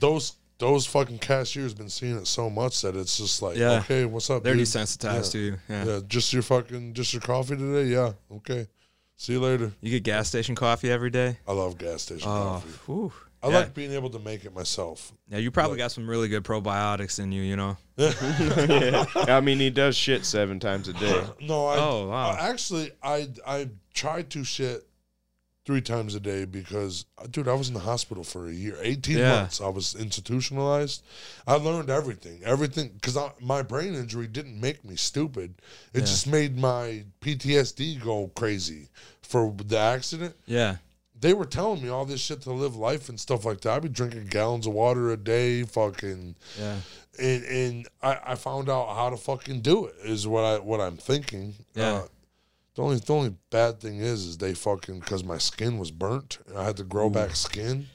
[0.00, 3.80] those those fucking cashiers been seeing it so much that it's just like, Yeah.
[3.80, 4.44] okay, what's up?
[4.44, 4.62] They're dude?
[4.66, 5.30] desensitized Yeah.
[5.32, 5.58] to you.
[5.68, 5.84] Yeah.
[5.84, 7.88] Yeah, just your fucking, just your coffee today.
[7.90, 8.66] Yeah, okay.
[9.16, 9.72] See you later.
[9.80, 11.38] You get gas station coffee every day.
[11.48, 12.68] I love gas station Oh, coffee.
[12.86, 13.12] whew.
[13.42, 13.56] I yeah.
[13.58, 15.12] like being able to make it myself.
[15.28, 17.42] Yeah, you probably like- got some really good probiotics in you.
[17.42, 17.76] You know.
[17.98, 21.24] I mean, he does shit seven times a day.
[21.40, 22.30] No, I, Oh, wow.
[22.30, 24.86] I- actually, I I tried to shit
[25.64, 28.76] three times a day because, uh, dude, I was in the hospital for a year,
[28.80, 29.40] eighteen Yeah.
[29.42, 29.60] months.
[29.60, 31.02] I was institutionalized.
[31.46, 35.54] I learned everything, everything, because my brain injury didn't make me stupid.
[35.92, 36.04] It Yeah.
[36.06, 38.88] just made my PTSD go crazy
[39.22, 40.34] for the accident.
[40.46, 40.76] Yeah.
[41.22, 43.72] They were telling me all this shit to live life and stuff like that.
[43.76, 46.76] I'd be drinking gallons of water a day, fucking Yeah.
[47.18, 50.80] and and I, I found out how to fucking do it is what I what
[50.80, 51.54] I'm thinking.
[51.74, 51.92] Yeah.
[51.92, 52.06] Uh,
[52.74, 56.38] the only the only bad thing is is they fucking because my skin was burnt
[56.48, 57.86] and I had to grow back skin,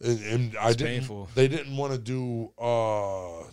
[0.00, 0.86] and, and I didn't.
[1.00, 1.28] painful.
[1.34, 3.50] They didn't want to do uh,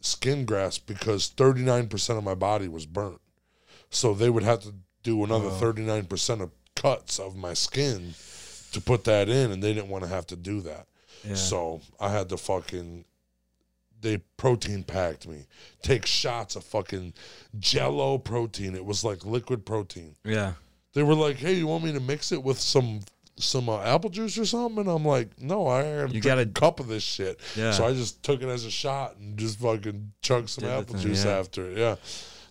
[0.00, 3.20] skin grafts because 39 percent of my body was burnt,
[3.90, 5.58] so they would have to do another Oh.
[5.58, 8.14] 39 percent of cuts of my skin
[8.70, 10.86] to put that in, and they didn't want to have to do that.
[11.24, 11.34] Yeah.
[11.34, 13.04] So I had to fucking
[14.00, 15.44] they protein packed me.
[15.82, 17.12] Take shots of fucking
[17.58, 18.74] jello protein.
[18.74, 20.16] It was like liquid protein.
[20.24, 20.52] yeah.
[20.92, 23.00] They were like, Hey, you want me to mix it with some
[23.36, 24.80] some uh, apple juice or something?
[24.80, 27.38] And I'm like, No, I You gotta- a cup of this shit.
[27.56, 27.70] Yeah.
[27.72, 30.94] So I just took it as a shot and just fucking chugged some Did apple
[30.94, 31.38] thing, juice yeah.
[31.38, 31.76] after it.
[31.78, 31.96] Yeah.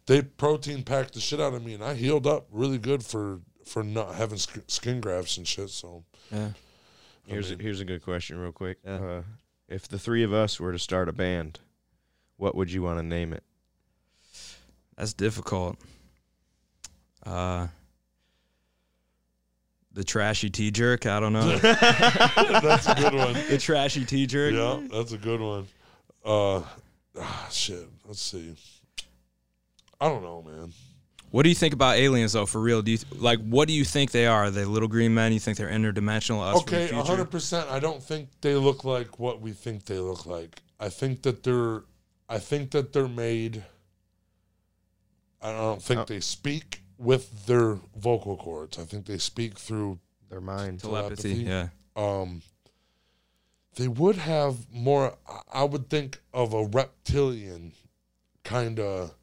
[0.05, 3.41] They protein packed the shit out of me and I healed up really good for
[3.65, 5.69] for not having sk- skin grafts and shit.
[5.71, 6.49] So Yeah.
[6.49, 8.77] I Here's mean- a, here's a good question, real quick.
[8.85, 8.95] Yeah.
[8.95, 9.21] Uh,
[9.67, 11.59] if the three of us were to start a band,
[12.37, 13.43] what would you want to name it?
[14.97, 15.77] That's difficult.
[17.25, 17.67] Uh
[19.91, 21.57] the trashy T jerk, I don't know.
[21.57, 23.33] that's a good one.
[23.49, 24.53] the trashy T jerk.
[24.53, 25.67] Yeah, that's a good one.
[26.23, 26.61] Uh,
[27.19, 27.87] ah, shit.
[28.05, 28.55] Let's see.
[29.99, 30.71] I don't know, man.
[31.31, 32.45] What do you think about aliens though?
[32.45, 34.45] For real, do you like what do you think they are?
[34.45, 35.31] Are they little green men?
[35.33, 36.41] You think they're interdimensional?
[36.41, 37.03] Us Okay, future?
[37.03, 37.69] hundred percent.
[37.69, 40.61] I don't think they look like what we think they look like.
[40.79, 41.83] I think that they're.
[42.27, 43.63] I think that they're made.
[45.41, 46.05] I don't think Oh.
[46.05, 48.77] they speak with their vocal cords.
[48.77, 49.99] I think they speak through.
[50.29, 50.81] Their mind.
[50.81, 51.43] telepathy.
[51.45, 51.49] telepathy.
[51.49, 51.67] Yeah.
[51.95, 52.43] Um,
[53.75, 55.17] they would have more.
[55.27, 57.73] I- I would think of a reptilian
[58.43, 59.15] kind of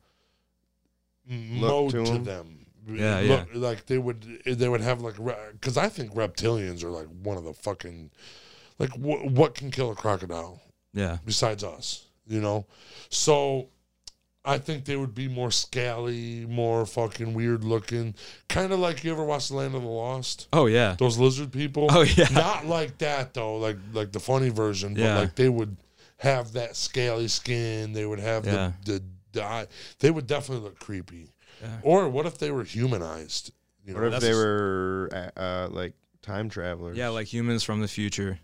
[1.31, 1.61] Mm-hmm.
[1.61, 2.25] mode to to, 'em.
[2.25, 2.67] them.
[2.89, 5.17] Yeah, Look, Like they would, they would have like
[5.53, 8.11] because I think reptilians are like one of the fucking
[8.79, 10.61] like wh- what can kill a crocodile
[10.95, 11.19] Yeah.
[11.25, 12.67] besides us, you know?
[13.09, 13.71] So
[14.45, 18.15] I think they would be more scaly, more fucking weird looking,
[18.49, 20.47] kind of like you ever watched The Land of the Lost.
[20.53, 20.95] Oh yeah.
[20.97, 21.89] Those lizard people.
[21.91, 22.29] Oh yeah.
[22.31, 25.77] Not like that though, like like the funny version, but like they would
[26.19, 27.93] have that scaly skin.
[27.93, 28.73] They would have Yeah.
[28.85, 29.05] the, the
[29.37, 29.67] the eye.
[30.01, 31.31] They would definitely look creepy.
[31.63, 31.79] Yeah.
[31.83, 33.53] Or what if they were humanized?
[33.85, 36.97] You What know, if that's they a- were uh, uh, like time travelers?
[36.97, 38.39] Yeah, like humans from the future.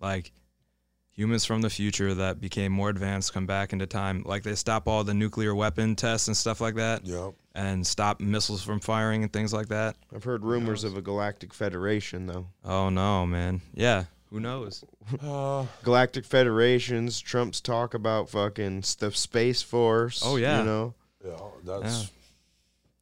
[0.00, 0.32] Like
[1.10, 4.22] humans from the future that became more advanced come back into time.
[4.26, 7.30] Like they stop all the nuclear weapon tests and stuff like that yeah.
[7.54, 9.96] and stop missiles from firing and things like that.
[10.14, 12.48] I've heard rumors of a galactic federation, though.
[12.64, 13.60] Oh no, man.
[13.74, 14.04] Yeah.
[14.30, 14.84] Who knows?
[15.22, 17.20] Uh, Galactic federations.
[17.20, 20.22] Trump's talk about fucking the space force.
[20.24, 20.60] Oh, yeah.
[20.60, 20.94] you know.
[21.24, 22.10] yeah, that's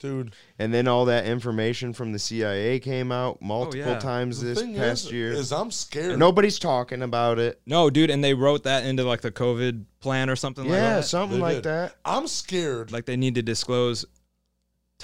[0.04, 0.34] dude.
[0.58, 3.98] And then all that information from the CIA came out multiple yeah.
[3.98, 5.32] times The this thing past is, year.
[5.32, 6.10] is I'm scared.
[6.10, 7.60] And Nobody's talking about it.
[7.66, 11.00] No, dude, and they wrote that into like the COVID plan or something like yeah,
[11.00, 11.64] something They like did.
[11.64, 11.96] that.
[12.04, 12.92] I'm scared.
[12.92, 14.04] Like they need to disclose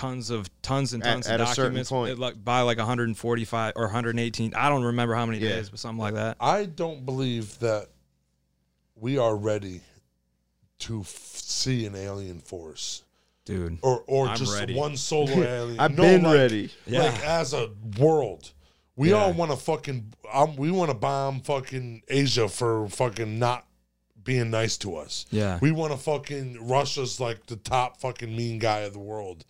[0.01, 2.12] tons of tons and At- tons at of a certain documents point.
[2.12, 4.55] it, like by like 145 or 118.
[4.55, 5.51] I don't remember how many Yeah.
[5.57, 6.36] days, but something like that.
[6.40, 7.88] I don't believe that
[8.96, 9.82] we are ready
[10.80, 13.03] to f- see an alien force
[13.44, 13.78] Dude.
[13.82, 14.74] or or I'm just ready.
[14.74, 15.78] one solo alien.
[15.78, 16.70] I've No, been like- ready.
[16.86, 17.03] Yeah.
[17.03, 18.53] Like as a world,
[18.96, 19.16] we Yeah.
[19.16, 20.14] all want to fucking.
[20.32, 23.66] Um, we want to bomb fucking Asia for fucking not
[24.25, 25.27] being nice to us.
[25.31, 25.59] Yeah.
[25.61, 29.45] We want to fucking Russia's like the top fucking mean guy of the world,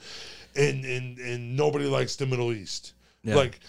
[0.56, 2.94] and and and nobody likes the Middle East.
[3.22, 3.36] Yeah.
[3.36, 3.60] Like,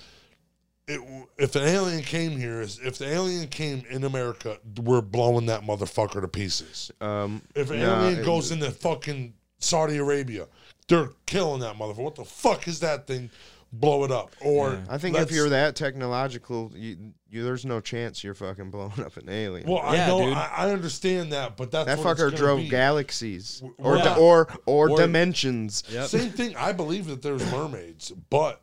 [0.88, 1.02] it,
[1.38, 6.22] if an alien came here, if the alien came in America, we're blowing that motherfucker
[6.22, 6.92] to pieces.
[7.02, 10.48] Um, If an nah, alien it- goes into fucking Saudi Arabia,
[10.88, 11.98] they're killing that motherfucker.
[12.04, 13.30] What the fuck is that thing?
[13.74, 14.36] Blow it up.
[14.42, 14.80] Or Yeah.
[14.90, 19.16] I think if you're that technological, you, you there's no chance you're fucking blowing up
[19.16, 19.70] an alien.
[19.70, 20.34] well, I know, dude.
[20.34, 22.68] I, I understand that, but that's that what fucker gonna drove be.
[22.70, 24.04] galaxies or yeah.
[24.04, 25.84] di- or or, Or- dimensions.
[25.90, 26.08] Yep.
[26.08, 26.56] Same thing.
[26.58, 28.62] I believe that there's mermaids, but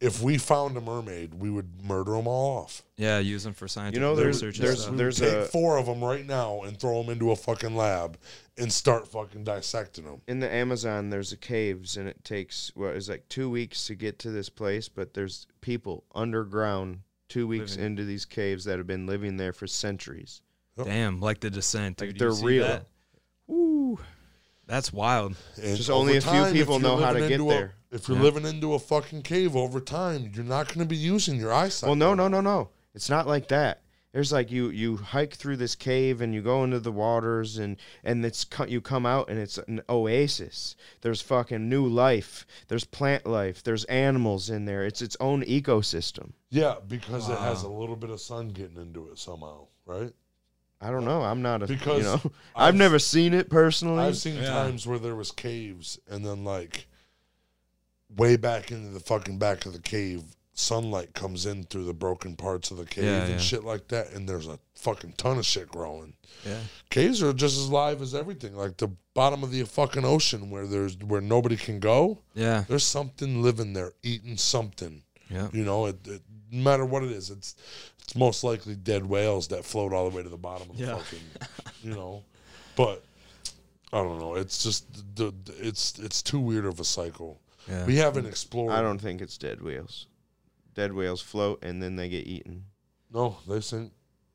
[0.00, 2.82] if we found a mermaid, we would murder them all off.
[2.96, 4.58] Yeah, use them for scientific know, there's- research.
[4.58, 4.90] and there's- stuff.
[4.92, 7.74] We there's take a- four of them right now and throw them into a fucking
[7.74, 8.18] lab
[8.58, 10.20] and start fucking dissecting them.
[10.28, 13.94] In the Amazon, there's a caves, and it takes what is like two weeks to
[13.94, 14.88] get to this place.
[14.88, 17.86] But there's people underground, two weeks Living.
[17.86, 20.42] into these caves that have been living there for centuries.
[20.76, 22.66] Damn, like the descent, Like, they're real.
[22.66, 22.86] That?
[23.50, 23.98] Ooh.
[24.66, 25.36] That's wild.
[25.62, 27.50] And Just only a few time, if people you're know how to living get into
[27.50, 27.74] a- there.
[27.92, 28.22] if you're Yeah.
[28.24, 31.86] living into a fucking cave over time, you're not going to be using your eyesight.
[31.86, 32.70] Well, no, no, no, no.
[32.94, 33.82] It's not like that.
[34.12, 37.76] There's like you you hike through this cave and you go into the waters and
[38.02, 40.74] and it's you come out and it's an oasis.
[41.02, 42.46] There's fucking new life.
[42.68, 43.62] There's plant life.
[43.62, 44.86] There's animals in there.
[44.86, 46.32] It's its own ecosystem.
[46.48, 50.14] Yeah, because it has a little bit of sun getting into it somehow, right?
[50.80, 51.22] I don't know.
[51.22, 52.14] I'm not a Because you know.
[52.54, 54.04] I've I've, never seen it personally.
[54.04, 54.50] I've seen Yeah.
[54.50, 56.86] times where there was caves and then like
[58.16, 60.22] way back into the fucking back of the cave,
[60.52, 63.38] sunlight comes in through the broken parts of the cave Yeah, and yeah.
[63.38, 66.14] shit like that, and there's a fucking ton of shit growing.
[66.44, 66.60] Yeah.
[66.90, 68.54] Caves are just as live as everything.
[68.54, 72.18] Like the bottom of the fucking ocean where there's where nobody can go.
[72.34, 72.64] Yeah.
[72.68, 75.02] There's something living there, eating something.
[75.28, 75.48] Yeah.
[75.52, 76.22] You know, it, it
[76.52, 77.54] no matter what it is, it's
[78.06, 80.84] it's most likely dead whales that float all the way to the bottom of the
[80.84, 80.96] Yeah.
[80.96, 81.20] fucking,
[81.82, 82.22] you know.
[82.76, 83.02] But
[83.92, 84.34] I don't know.
[84.36, 87.40] It's just the, the it's it's too weird of a cycle.
[87.68, 87.84] Yeah.
[87.84, 88.72] We haven't explored.
[88.72, 90.06] I don't think it's dead whales.
[90.74, 92.66] Dead whales float and then they get eaten.
[93.12, 93.92] No, they sink.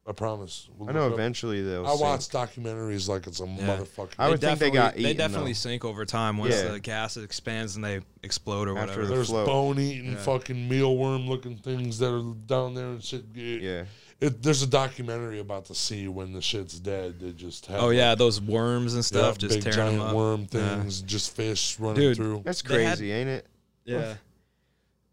[0.08, 0.68] I promise.
[0.78, 1.14] We'll I know up.
[1.14, 1.86] eventually they'll.
[1.86, 2.02] I sink.
[2.02, 4.16] watch documentaries like it's a motherfucking.
[4.18, 5.56] I would think they got They definitely though.
[5.58, 6.70] sink over time once Yeah.
[6.72, 9.06] the gas expands and they explode or After whatever.
[9.06, 9.45] the There's float.
[9.45, 10.18] bone eating Yeah.
[10.18, 13.26] fucking mealworm looking things that are down there and shit.
[13.36, 13.84] It- Yeah.
[14.20, 17.20] It, there's a documentary about the sea when the shit's dead.
[17.20, 19.97] They just have oh like, yeah, those worms and yeah, stuff just big tearing giant
[19.99, 20.16] them up.
[20.16, 20.82] worm Yeah.
[20.82, 22.18] things, just fish running Dude.
[22.18, 22.41] through.
[22.45, 23.47] That's They had- crazy, ain't it?
[23.86, 24.16] Yeah.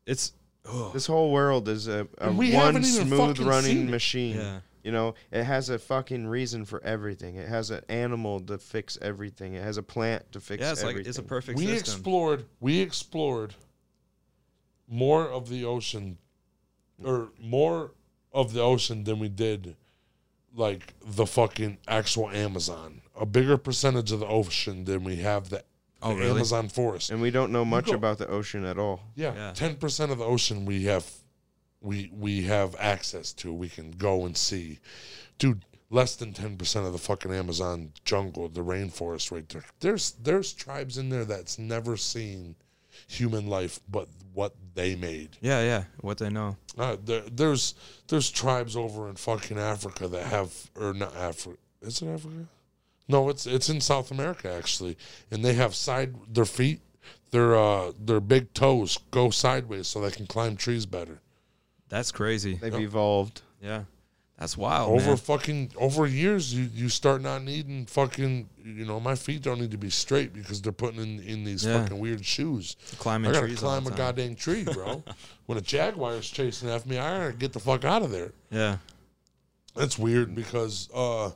[0.06, 0.32] It's
[0.66, 3.88] oh, This whole world is a, a we haven't one even smooth fucking seen running
[3.88, 3.90] it.
[3.90, 4.62] machine.
[4.88, 4.92] Yeah.
[4.92, 7.36] You know, it has a fucking reason for everything.
[7.36, 9.54] It has an animal to fix everything.
[9.54, 10.98] It has a plant to fix Yeah, it's everything.
[11.00, 11.78] like it's a perfect we system.
[11.80, 13.54] explored we explored
[14.88, 16.18] more of the ocean
[17.04, 17.92] or more
[18.32, 19.76] of the ocean than we did
[20.54, 23.02] like the fucking actual Amazon.
[23.20, 25.62] A bigger percentage of the ocean than we have the,
[26.02, 26.30] Oh, the really?
[26.30, 27.10] Amazon forest.
[27.10, 29.00] and we don't know much go- about the ocean at all.
[29.14, 29.52] Yeah, Yeah.
[29.52, 31.04] ten percent of the ocean we have,
[31.80, 33.52] we we have access to.
[33.52, 34.78] We can go and see,
[35.38, 35.64] dude.
[35.90, 39.64] Less than ten percent of the fucking Amazon jungle, the rainforest, right there.
[39.80, 42.56] There's there's tribes in there that's never seen
[43.06, 45.30] human life, but what they made.
[45.40, 45.84] Yeah, yeah.
[46.00, 46.56] What they know.
[46.76, 47.74] Uh, there, there's
[48.08, 51.58] there's tribes over in fucking Africa that have or not Africa.
[51.80, 52.46] Is it Africa?
[53.08, 54.98] No, it's it's in South America actually,
[55.30, 56.80] and they have side their feet,
[57.30, 61.20] their uh their big toes go sideways so they can climb trees better.
[61.88, 62.54] That's crazy.
[62.54, 63.42] They've evolved.
[63.62, 63.84] Yeah.
[64.38, 64.92] That's wild.
[64.94, 65.16] over man.
[65.16, 69.72] fucking over years, you you start not needing fucking you know my feet don't need
[69.72, 71.82] to be straight because they're putting in in these Yeah.
[71.82, 72.76] fucking weird shoes.
[72.98, 73.98] climbing I gotta trees all climb the a time.
[73.98, 75.02] goddamn tree, bro.
[75.46, 78.30] when a jaguar's chasing after me, I gotta get the fuck out of there.
[78.50, 78.76] Yeah.
[79.74, 81.30] That's weird because uh,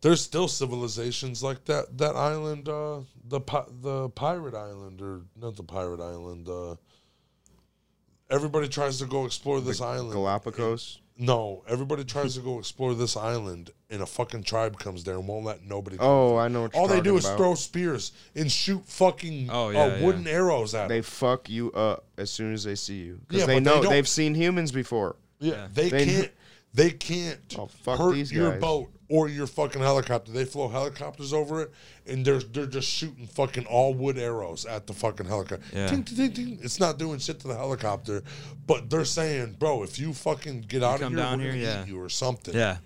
[0.00, 1.98] there's still civilizations like that.
[1.98, 6.48] That island, uh, the pi- the pirate island, or not the pirate island.
[6.48, 6.76] Uh,
[8.30, 10.12] everybody tries to go explore this island.
[10.12, 11.00] Galapagos.
[11.16, 15.26] no, everybody tries to go explore this island, and a fucking tribe comes there and
[15.26, 15.96] won't let nobody.
[15.96, 16.38] come Oh, through.
[16.38, 17.36] I know what you're all they do talking is about.
[17.38, 20.88] throw spears and shoot fucking Oh, uh, yeah, wooden arrows at.
[20.88, 21.04] They them.
[21.04, 23.82] fuck you up as soon as they see you because Yeah, they but they know
[23.82, 25.16] don't- they have seen humans before.
[25.40, 25.68] Yeah, Yeah.
[25.72, 26.30] they, They- can't.
[26.74, 28.60] They can't Oh, fuck hurt these your guys.
[28.60, 30.32] boat or your fucking helicopter.
[30.32, 31.72] They flow helicopters over it,
[32.06, 35.64] and they're they're just shooting fucking all wood arrows at the fucking helicopter.
[35.72, 35.86] Yeah.
[35.88, 36.58] Ting, ting, ting.
[36.62, 38.22] It's not doing shit to the helicopter,
[38.66, 41.62] but they're saying, "Bro, if you fucking get out of here, down we're here, gonna
[41.64, 41.82] yeah.
[41.84, 42.78] eat you or something." Yeah.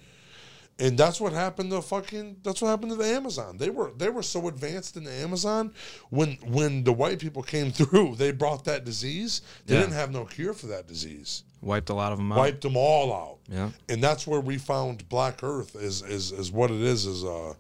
[0.79, 2.39] And that's what happened to fucking.
[2.43, 3.57] That's what happened to the Amazon.
[3.59, 5.73] They were they were so advanced in the Amazon
[6.11, 9.43] when when the white people came through, they brought that disease.
[9.67, 9.81] They Yeah.
[9.83, 11.45] didn't have no cure for that disease.
[11.63, 12.39] Wiped a lot of them out.
[12.39, 13.71] Wiped them all out Yeah.
[13.89, 17.55] and that's where we found black earth is is is what it is is a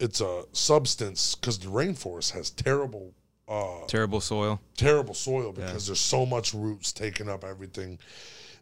[0.00, 3.12] it's a substance because the rainforest has terrible
[3.48, 4.60] uh Terrible soil.
[4.76, 7.98] terrible soil because there's so much roots taking up everything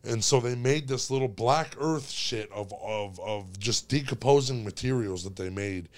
[0.05, 5.23] and so they made this little black earth shit of of of just decomposing materials
[5.25, 5.89] that they made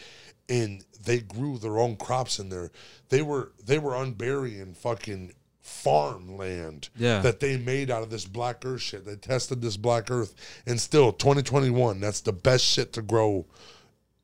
[0.48, 2.70] and they grew their own crops in there
[3.08, 5.32] they were they were unburying fucking
[5.62, 7.20] farmland Yeah.
[7.20, 10.34] that they made out of this black earth shit they tested this black earth
[10.66, 13.46] and still 2021 that's the best shit to grow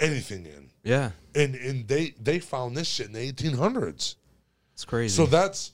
[0.00, 1.10] anything in Yeah.
[1.34, 4.16] and and they they found this shit in the 1800s
[4.74, 5.14] It's crazy.
[5.16, 5.72] so that's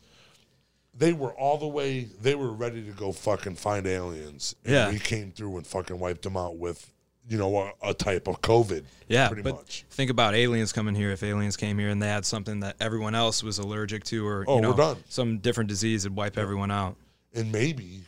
[0.97, 2.05] they were all the way.
[2.05, 4.55] They were ready to go fucking find aliens.
[4.65, 4.91] And Yeah.
[4.91, 6.89] we came through and fucking wiped them out with,
[7.29, 8.85] you know, a, a type of COVID.
[9.09, 9.85] yeah, pretty but much.
[9.91, 11.11] think about aliens coming here.
[11.11, 14.45] If aliens came here and they had something that everyone else was allergic to, or
[14.47, 14.97] Oh, you we're done.
[15.09, 16.97] some different disease, it'd wipe everyone out.
[17.35, 18.03] And maybe,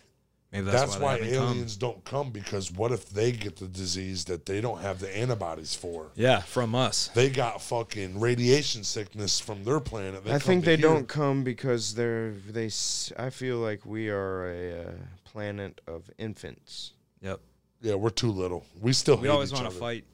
[0.53, 1.49] Maybe That's, that's, why, they haven't come.
[1.55, 5.15] aliens don't come because what if they get the disease that they don't have the
[5.15, 6.13] antibodies for?
[6.15, 7.09] Yeah, from us.
[7.15, 10.25] They got fucking radiation sickness from their planet.
[10.25, 10.89] They I think they here.
[10.89, 12.71] don't come because they're they.
[13.19, 14.91] I feel like we are a uh,
[15.25, 16.93] planet of infants.
[17.23, 17.41] Yep.
[17.81, 18.65] Yeah, we're too little.
[18.81, 20.05] We still We hate always want to fight.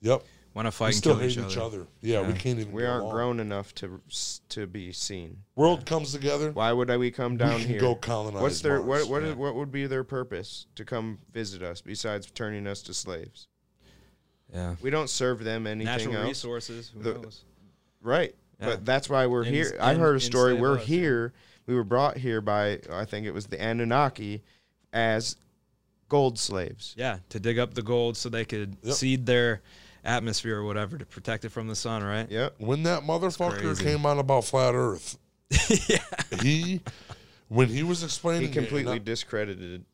[0.00, 1.86] Yep, Want to we fight and still kill hate each other.
[2.02, 2.72] Yeah, we can't even.
[2.72, 3.14] We aren't along.
[3.14, 4.00] grown enough to
[4.50, 5.38] to be seen.
[5.56, 6.50] World comes together.
[6.52, 7.80] Why would I we come down we can here?
[7.80, 8.42] go colonize.
[8.42, 9.06] What's their Mars.
[9.06, 9.34] what what, yeah.
[9.34, 13.48] what would be their purpose to come visit us besides turning us to slaves?
[14.52, 14.76] Yeah.
[14.82, 16.28] We don't serve them anything Natural else.
[16.28, 16.92] resources.
[16.94, 17.44] Who The- knows?
[18.02, 18.34] Right.
[18.60, 18.66] Yeah.
[18.66, 19.74] But that's why we're And- here.
[19.80, 20.52] I've heard a story.
[20.54, 20.96] We're us, yeah.
[20.96, 21.32] here.
[21.66, 24.42] We were brought here by I think it was the Anunnaki
[24.92, 25.36] as
[26.12, 26.94] gold slaves.
[26.96, 28.94] Yeah, to dig up the gold so they could Yep.
[28.94, 29.62] seed their
[30.04, 32.30] atmosphere or whatever to protect it from the sun, right?
[32.30, 32.50] Yeah.
[32.58, 35.16] When that motherfucker came on about flat Earth,
[35.88, 35.98] yeah.
[36.42, 36.80] he,
[37.48, 39.84] when he was explaining, He completely and I- discredited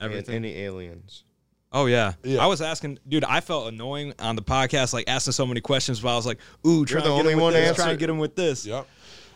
[0.00, 0.34] Everything.
[0.36, 1.24] any aliens.
[1.72, 2.14] Oh yeah.
[2.22, 2.42] Yeah.
[2.42, 3.24] I was asking, dude.
[3.24, 6.38] I felt annoying on the podcast, like asking so many questions, but I was like,
[6.66, 8.18] "Ooh, try the to get only him with one this, answer- Try to get him
[8.18, 8.86] with this." Yep.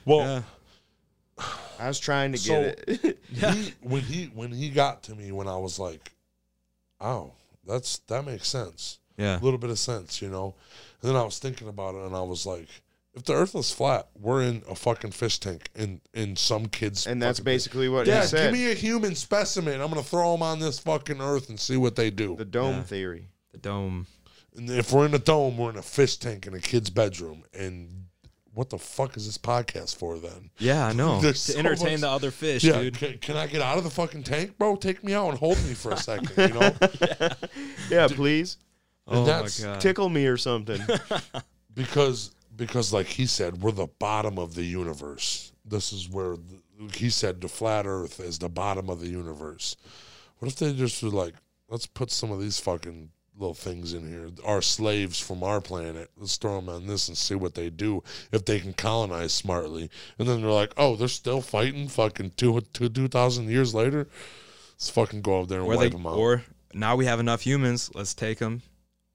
[0.07, 0.21] Well,
[1.39, 1.45] Yeah.
[1.79, 3.19] I was trying to So- get it.
[3.33, 3.53] Yeah.
[3.55, 6.13] he, when he when he got to me when I was like,
[7.01, 7.33] oh,
[7.67, 8.99] that's that makes sense.
[9.17, 9.39] Yeah.
[9.39, 10.55] A little bit of sense, you know.
[11.03, 12.69] And then I was thinking about it, and I was like,
[13.15, 17.07] if the Earth was flat, we're in a fucking fish tank in in some kids.
[17.07, 18.51] and that's fucking- basically what Yeah, he said.
[18.53, 19.81] give me a human specimen.
[19.81, 22.37] I'm gonna throw them on this fucking Earth and see what they do.
[22.37, 22.83] the dome Yeah.
[22.85, 23.29] theory.
[23.53, 24.07] The dome.
[24.57, 27.45] And if we're in a dome, we're in a fish tank in a kid's bedroom.
[27.53, 28.07] And
[28.53, 30.51] what the fuck is this podcast for then?
[30.59, 31.21] Yeah, I know.
[31.23, 32.95] To so entertain much- the other fish, yeah, dude.
[32.99, 34.77] Can, can I get out of the fucking tank, bro?
[34.77, 36.73] Take me out and hold me for a second, you know?
[37.91, 38.57] Yeah, please
[39.07, 39.81] Oh my god.
[39.81, 40.81] tickle me or something.
[41.75, 45.53] because because like he said, we're the bottom of the universe.
[45.65, 46.61] This is where the,
[46.97, 49.77] he said the flat Earth is the bottom of the universe.
[50.39, 51.35] What if they just were like,
[51.69, 56.11] let's put some of these fucking little things in here, our slaves from our planet.
[56.17, 59.91] Let's throw them on this and see what they do if they can colonize smartly.
[60.19, 61.89] And then they're like, oh, they're still fighting.
[61.89, 64.07] Fucking two two two thousand years later.
[64.75, 66.17] Let's fucking go over there and or wipe they, them out.
[66.17, 67.91] or now we have enough humans.
[67.95, 68.63] Let's take them,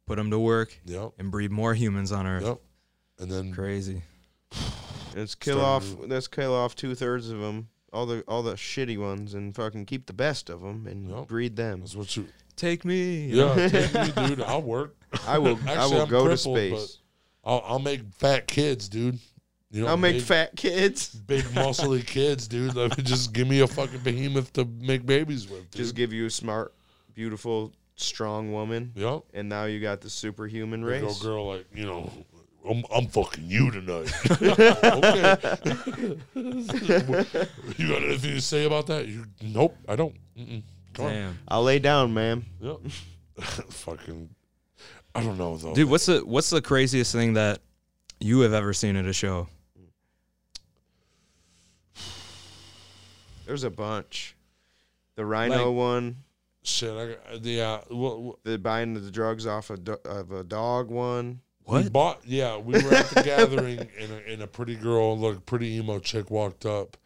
[0.08, 2.44] put them to work, yep, and breed more humans on Earth.
[2.44, 2.60] yep.
[3.20, 4.02] And then Crazy.
[5.16, 5.88] Let's kill off.
[5.88, 6.10] moving.
[6.10, 7.70] Let's kill off two thirds of them.
[7.94, 11.28] All the all the shitty ones, and fucking keep the best of them and Yep.
[11.28, 11.80] breed them.
[11.80, 12.28] that's what you.
[12.56, 13.28] Take me.
[13.28, 14.42] Yeah, take me, dude.
[14.42, 14.96] I'll work.
[15.28, 15.60] I will.
[15.68, 17.00] I will I'm go to space.
[17.44, 19.20] I'll, I'll make fat kids, dude.
[19.72, 21.10] You know, I'll make big, fat kids.
[21.10, 22.76] big muscly kids, dude.
[22.76, 25.70] Let me just give me a fucking behemoth to make babies with.
[25.72, 25.82] Dude.
[25.82, 26.74] Just give you a smart,
[27.14, 29.24] beautiful, strong woman, yep.
[29.34, 31.04] and now you got the superhuman race.
[31.04, 32.10] old girl, like you know,
[32.70, 34.12] I'm, I'm fucking you tonight.
[34.32, 35.38] okay.
[37.78, 39.08] you got anything to say about that?
[39.08, 40.16] You, nope, I don't.
[40.38, 40.64] Mm-mm.
[40.96, 41.12] Come on.
[41.12, 41.40] Damn.
[41.48, 42.46] I'll lay down, ma'am.
[42.62, 42.78] Yep.
[43.42, 44.30] fucking.
[45.14, 45.74] I don't know though.
[45.74, 47.60] Dude, what's the what's the craziest thing that
[48.20, 49.48] you have ever seen at a show?
[53.46, 54.36] There's a bunch.
[55.16, 56.16] The rhino Like- one,
[56.64, 57.82] Shit, I got, uh, yeah.
[57.92, 61.42] Well, the buying the drugs off a do- of a dog one.
[61.68, 65.46] We bought, yeah, we were at the gathering, and a, and a pretty girl, look,
[65.46, 66.98] pretty emo chick walked up.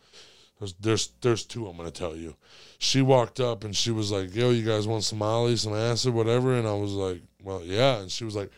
[0.59, 1.67] There's, there's, there's two.
[1.67, 2.35] I'm gonna tell you.
[2.81, 6.13] She walked up and she was like, "Yo, you guys want some Molly, some acid,
[6.13, 8.49] whatever?" And I was like, "Well, yeah." And she was like,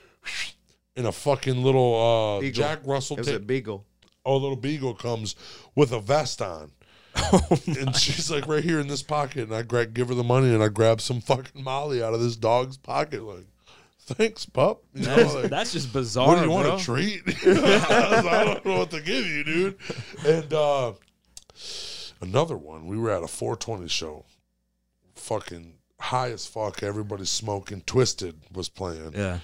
[0.95, 3.85] in a fucking little uh, Jack Russell, It was ta- a beagle.
[4.25, 5.35] oh, little beagle comes
[5.75, 6.71] with a vest on.
[7.67, 10.53] and she's like right here in this pocket, and I grab, give her the money,
[10.53, 13.47] and I grab some fucking Molly out of this dog's pocket, like,
[13.99, 14.83] thanks, pup.
[14.93, 16.27] You know, That's, like, that's just bizarre.
[16.27, 16.75] what do you want bro.
[16.75, 17.21] a treat?
[17.45, 19.77] I don't know what to give you, dude.
[20.25, 20.93] And uh,
[22.21, 24.25] another one, we were at a 420 show,
[25.15, 26.83] fucking high as fuck.
[26.83, 27.81] Everybody's smoking.
[27.81, 29.39] Twiztid was playing, Yeah.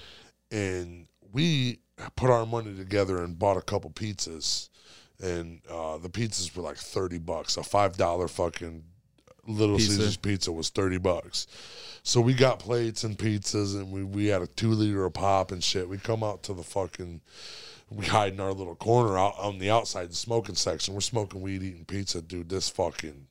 [0.51, 1.79] and we
[2.15, 4.69] put our money together and bought a couple pizzas.
[5.21, 7.57] And uh, the pizzas were like 30 bucks.
[7.57, 8.83] A $5 fucking
[9.47, 9.93] Little Pizza.
[9.93, 11.47] Caesars pizza was 30 bucks.
[12.03, 15.51] So we got plates and pizzas and we, we had a two liter of pop
[15.51, 15.89] and shit.
[15.89, 17.21] We come out to the fucking,
[17.89, 20.93] we hide in our little corner out on the outside smoking section.
[20.93, 22.21] We're smoking weed, eating pizza.
[22.21, 23.27] Dude, this fucking,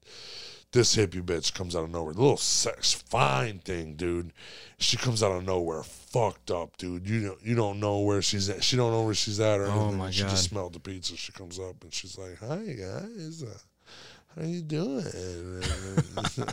[0.73, 2.15] this hippie bitch comes out of nowhere.
[2.15, 4.33] The little sex fine thing, dude.
[4.79, 7.09] She comes out of nowhere, fucked up, dude.
[7.09, 8.65] You don't you don't know where she's at.
[8.65, 9.99] She don't know where she's at or Oh, anything.
[9.99, 10.31] my she God.
[10.31, 11.17] just smelled the pizza.
[11.17, 13.59] She comes up and she's like, "Hi guys, uh,
[14.37, 15.07] how you doing?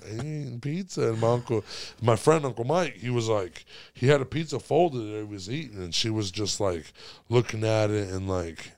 [0.07, 1.63] eating pizza." And my uncle,
[2.01, 5.49] my friend Uncle Mike, he was like, he had a pizza folded that he was
[5.49, 6.93] eating, and she was just like
[7.29, 8.71] looking at it and like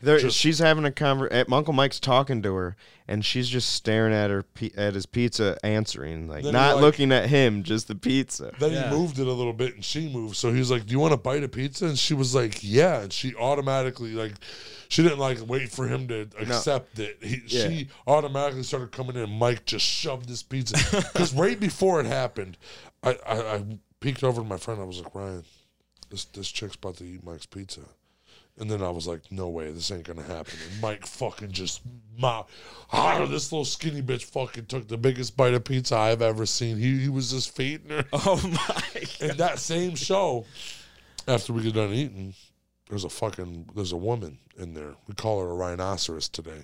[0.00, 1.46] There, Just- she's having a conversation.
[1.50, 2.76] Eh, Uncle Mike's talking to her,
[3.08, 4.44] and she's just staring at her
[4.76, 8.52] at his pizza, answering, like not like- looking at him, just the pizza.
[8.60, 8.90] Then Yeah.
[8.90, 10.36] he moved it a little bit and she moved.
[10.36, 11.86] So he's like, Do you want a bite of pizza?
[11.86, 13.00] And she was like, Yeah.
[13.02, 14.34] And she automatically, like,
[14.88, 17.18] she didn't like wait for him to accept it.
[17.22, 17.68] He, Yeah.
[17.68, 19.28] She automatically started coming in.
[19.30, 20.76] Mike just shoved this pizza.
[21.12, 22.56] Because right before it happened,
[23.02, 23.64] I, I, I
[24.00, 24.80] peeked over to my friend.
[24.80, 25.44] I was like, Ryan,
[26.10, 27.80] this, this chick's about to eat Mike's pizza.
[28.60, 30.54] And then I was like, no way, this ain't gonna happen.
[30.70, 31.80] And Mike fucking just,
[32.18, 32.44] ma-
[32.92, 36.76] ah, this little skinny bitch fucking took the biggest bite of pizza I've ever seen.
[36.76, 38.04] He, he was just feeding her.
[38.12, 39.02] Oh my!
[39.20, 40.44] And that same show,
[41.28, 42.34] after we get done eating,
[42.88, 44.94] there's a fucking there's a woman in there.
[45.06, 46.62] We call her a rhinoceros today.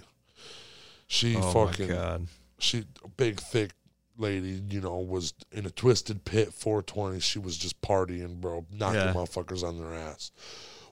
[1.07, 2.26] She Oh fucking my god!
[2.59, 3.70] she a big thick
[4.16, 7.20] lady, you know, was in a Twiztid pit 420.
[7.20, 9.12] She was just partying, bro, knocking Yeah.
[9.12, 10.30] motherfuckers on their ass.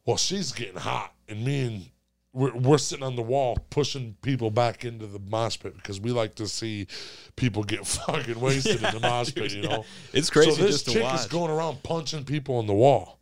[0.04, 1.86] Well, she's getting hot, and me and
[2.32, 6.10] we're, we're sitting on the wall pushing people back into the mosh pit because we
[6.10, 6.86] like to see
[7.36, 9.84] people get fucking wasted in the mosh pit, you know.
[10.12, 13.18] It's crazy So this chick is going around punching people on the wall,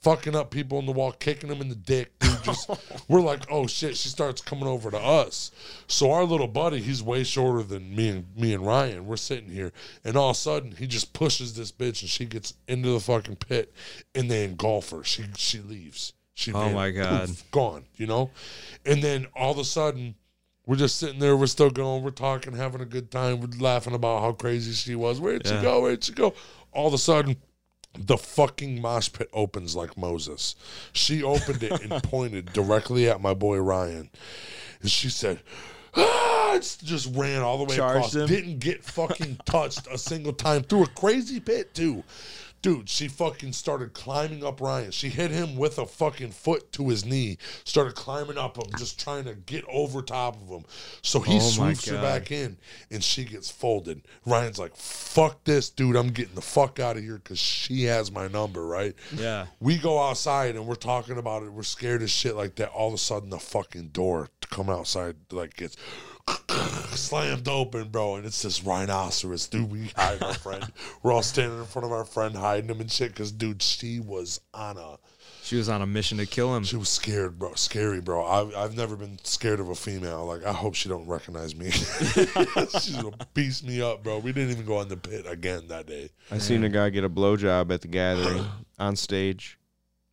[0.00, 2.16] fucking up people on the wall, kicking them in the dick.
[2.20, 2.70] Dude, just
[3.08, 3.96] we're like, oh shit.
[3.96, 5.50] She starts coming over to us.
[5.88, 9.06] So our little buddy, he's way shorter than me and me and Ryan.
[9.06, 9.72] We're sitting here,
[10.04, 13.00] and all of a sudden he just pushes this bitch, and she gets into the
[13.00, 13.72] fucking pit,
[14.14, 15.02] and they engulf her.
[15.02, 16.12] She she leaves.
[16.34, 17.28] She Oh my God.
[17.28, 17.84] poof, gone.
[17.96, 18.30] You know,
[18.86, 20.14] and then all of a sudden.
[20.64, 21.36] We're just sitting there.
[21.36, 22.04] We're still going.
[22.04, 23.40] We're talking, having a good time.
[23.40, 25.20] We're laughing about how crazy she was.
[25.20, 25.80] Where'd she go?
[25.82, 26.34] Where'd she go?
[26.70, 27.34] All of a sudden,
[27.98, 30.54] the fucking mosh pit opens like Moses.
[30.92, 34.08] She opened it and pointed directly at my boy Ryan.
[34.80, 35.40] And she said,
[35.96, 38.14] ah, just ran all the way Charged across.
[38.14, 38.26] him?
[38.28, 42.04] Didn't get fucking touched a single time through a crazy pit, too.
[42.62, 44.92] Dude, she fucking started climbing up Ryan.
[44.92, 49.00] She hit him with a fucking foot to his knee, started climbing up him, just
[49.00, 50.64] trying to get over top of him.
[51.02, 52.56] So he Oh swoops her back in
[52.90, 54.02] and she gets folded.
[54.24, 55.96] Ryan's like, fuck this, dude.
[55.96, 58.94] I'm getting the fuck out of here because she has my number, right?
[59.12, 59.46] Yeah.
[59.58, 61.52] We go outside and we're talking about it.
[61.52, 62.68] We're scared as shit like that.
[62.68, 65.76] All of a sudden, the fucking door to come outside like gets
[66.94, 68.16] slammed open, bro.
[68.16, 69.70] And it's this rhinoceros, dude.
[69.70, 70.64] We hide our friend.
[71.02, 73.10] We're all standing in front of our friend, hiding him and shit.
[73.10, 74.98] Because, dude, she was on a.
[75.42, 76.62] She was on a mission to kill him.
[76.64, 77.54] She was scared, bro.
[77.54, 78.24] Scary, bro.
[78.24, 80.24] I've, I've never been scared of a female.
[80.24, 81.70] Like, I hope she don't recognize me.
[81.70, 84.18] She's gonna piece me up, bro.
[84.18, 86.10] We didn't even go in the pit again that day.
[86.30, 88.46] I seen a guy get a blowjob at the gathering
[88.78, 89.58] on stage.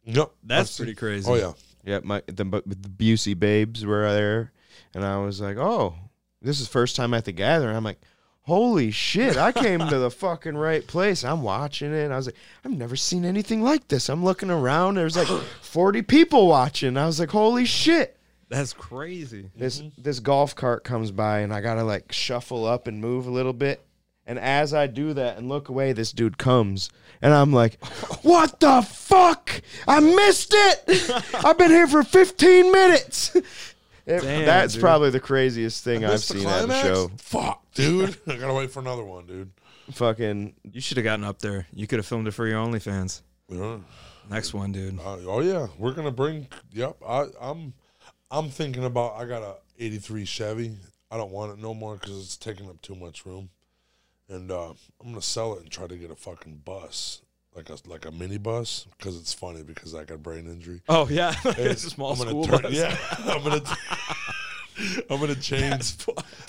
[0.05, 0.31] Yep.
[0.43, 1.29] That's I've seen- pretty crazy.
[1.29, 1.53] Oh yeah.
[1.85, 4.51] Yep, my the, bu- the Busey babes were there,
[4.93, 5.95] and I was like, "Oh,
[6.41, 8.01] this is first time at the gathering." I'm like,
[8.41, 9.37] "Holy shit!
[9.37, 12.03] I came to the fucking right place." I'm watching it.
[12.05, 12.35] And I was like,
[12.65, 14.95] "I've never seen anything like this." I'm looking around.
[14.95, 15.27] There's like
[15.61, 16.97] 40 people watching.
[16.97, 18.17] I was like, "Holy shit!"
[18.49, 19.51] That's crazy.
[19.55, 23.31] This this golf cart comes by, and I gotta like shuffle up and move a
[23.31, 23.85] little bit.
[24.25, 26.89] And as I do that and look away, this dude comes,
[27.21, 27.83] and I'm like,
[28.23, 29.61] "What the fuck?
[29.87, 31.25] I missed it!
[31.45, 33.35] I've been here for 15 minutes."
[34.09, 34.81] It- Damn, that's dude.
[34.81, 37.11] probably the craziest thing I've Missed the seen at the show.
[37.17, 38.17] Fuck, dude.
[38.27, 39.51] I gotta wait for another one, dude.
[39.91, 41.67] Fucking You should have gotten up there.
[41.73, 43.21] You could have filmed it for your OnlyFans.
[43.49, 43.77] Yeah.
[44.29, 44.99] Next one, dude.
[44.99, 46.47] Uh, oh yeah, we're gonna bring.
[46.73, 47.73] Yep, I, I'm.
[48.29, 49.15] I'm thinking about.
[49.15, 50.75] I got a '83 Chevy.
[51.09, 53.49] I don't want it no more because it's taking up too much room,
[54.29, 57.21] and uh, I'm gonna sell it and try to get a fucking bus,
[57.55, 60.81] like a like a mini bus, because it's funny because I got brain injury.
[60.89, 62.71] Oh yeah, it's a small I'm gonna school turn- bus.
[62.73, 62.95] Yeah,
[63.25, 63.61] I'm gonna.
[65.09, 65.95] I'm gonna change.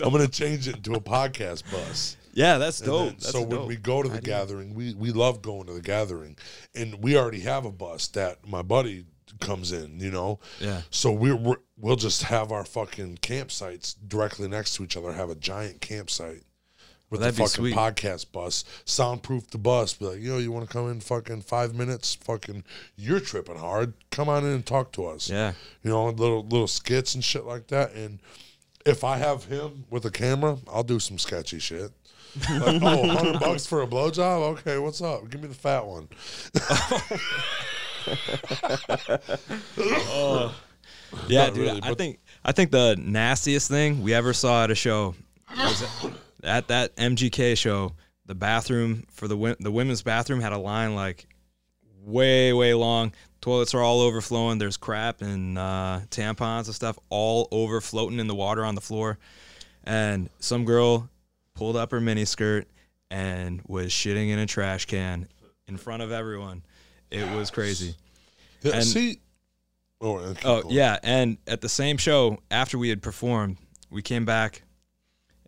[0.03, 2.16] I'm gonna change it into a podcast bus.
[2.32, 3.07] Yeah, that's dope.
[3.07, 4.34] then- That's so a when we go to the idea.
[4.34, 6.36] gathering, we we love going to the gathering,
[6.74, 9.07] and we already have a bus that my buddy
[9.40, 9.98] comes in.
[9.98, 10.82] You know, Yeah.
[10.90, 15.12] so we're, we're we'll just have our fucking campsites directly next to each other.
[15.12, 16.42] Have a giant campsite
[17.11, 17.74] with the fucking sweet.
[17.74, 19.94] podcast bus, soundproof the bus.
[19.94, 22.14] Be like, yo, you want to come in fucking five minutes?
[22.14, 22.64] Fucking,
[22.96, 23.94] you're tripping hard.
[24.11, 25.52] Come on in and talk to us Yeah.
[25.82, 27.92] you know, little little skits and shit like that.
[27.94, 28.20] And
[28.86, 31.90] if I have him with a camera, I'll do some sketchy shit.
[32.48, 34.58] Like, oh, 100 bucks for a blowjob?
[34.58, 35.28] Okay, what's up?
[35.30, 36.08] Give me the fat one.
[39.78, 40.54] Oh.
[41.26, 41.62] Yeah, Not dude.
[41.66, 45.16] really, I think I think the nastiest thing we ever saw at a show
[45.56, 45.84] was
[46.45, 47.95] at that MGK show.
[48.26, 51.26] The bathroom for the the women's bathroom had a line like
[52.03, 53.12] way way long.
[53.41, 54.59] Toilets are all overflowing.
[54.59, 58.80] There's crap and uh, tampons and stuff all over floating in the water on the
[58.80, 59.18] floor.
[59.82, 61.09] And some girl
[61.55, 62.66] pulled up her miniskirt
[63.11, 65.26] and was shitting in a trash can
[65.66, 66.62] in front of everyone.
[67.11, 67.95] It was crazy.
[68.62, 69.20] Yeah, And- see,
[70.03, 73.59] Oh, Oh yeah, and at the same show after we had performed,
[73.91, 74.62] we came back,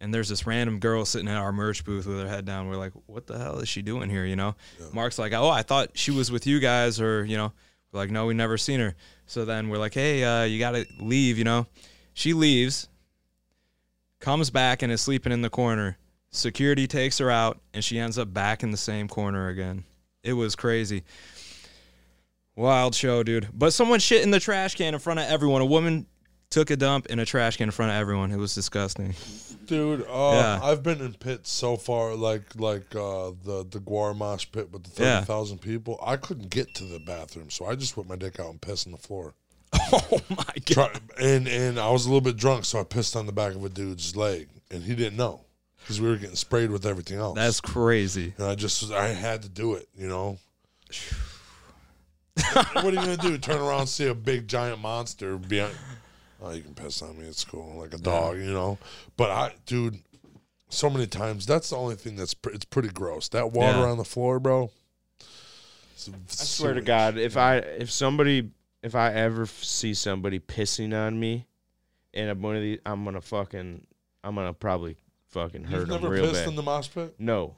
[0.03, 2.69] and there's this random girl sitting at our merch booth with her head down.
[2.69, 4.57] We're like, "What the hell is she doing here?" You know.
[4.93, 7.53] Mark's like, "Oh, I thought she was with you guys," or you know,
[7.93, 8.97] we're like, "No, we never seen her."
[9.27, 11.67] So then we're like, "Hey, uh, you gotta leave," you know.
[12.15, 12.89] She leaves,
[14.19, 15.97] comes back and is sleeping in the corner.
[16.31, 19.85] Security takes her out, and she ends up back in the same corner again.
[20.25, 21.05] It was crazy.
[22.57, 23.49] Wild show, dude.
[23.53, 25.63] But someone shit in the trash can in front of everyone.
[25.63, 26.07] A woman
[26.53, 28.31] took a dump in a trash can in front of everyone.
[28.31, 29.15] It was disgusting.
[29.67, 30.03] dude.
[30.03, 30.61] Uh, Yeah.
[30.63, 34.85] I've been in pits so far, like like uh, the the GWAR mosh pit with
[34.85, 35.15] the Yeah.
[35.17, 35.99] thirty thousand people.
[36.05, 38.87] I couldn't get to the bathroom, so I just put my dick out and pissed
[38.87, 39.35] on the floor.
[39.95, 40.67] Oh my god.
[40.67, 40.91] Try,
[41.21, 43.65] and and I was a little bit drunk, so I pissed on the back of
[43.65, 45.41] a dude's leg, and he didn't know
[45.81, 47.35] because we were getting sprayed with everything else.
[47.35, 48.35] That's crazy.
[48.39, 50.39] and I just I had to do it, you know.
[52.55, 53.37] what are you gonna do?
[53.39, 55.75] Turn around, see a big giant monster behind?
[56.45, 57.25] Oh, you can piss on me.
[57.27, 58.79] It's cool, like a dog, you know.
[59.17, 59.99] But I, dude,
[60.69, 63.29] so many times that's the only thing that's pr- it's pretty gross.
[63.29, 63.85] That water Yeah.
[63.91, 64.71] on the floor, bro.
[65.21, 68.51] I swear to God, if I if somebody
[68.83, 71.47] if I ever f- see somebody pissing on me,
[72.13, 73.87] and I'm one of these, I'm gonna fucking
[74.25, 74.97] I'm gonna probably
[75.29, 76.49] fucking hurt You've them never real pissed bad.
[76.49, 77.15] in the mosh pit.
[77.21, 77.55] no,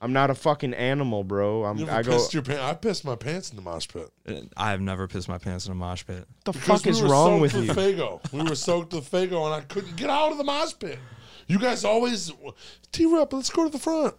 [0.00, 1.64] I'm not a fucking animal, bro.
[1.64, 2.12] I'm You I go.
[2.12, 2.62] pissed your pants?
[2.62, 4.10] I pissed my pants in the mosh pit.
[4.28, 6.26] Uh, I have never pissed my pants in a mosh pit.
[6.44, 7.72] What the Because fuck we is were wrong soaked with you?
[7.72, 8.32] Faygo.
[8.32, 10.98] We were soaked with Faygo, and I couldn't get out of the mosh pit.
[11.46, 12.30] You guys always
[12.92, 13.32] T Rep.
[13.32, 14.14] Let's go to the front.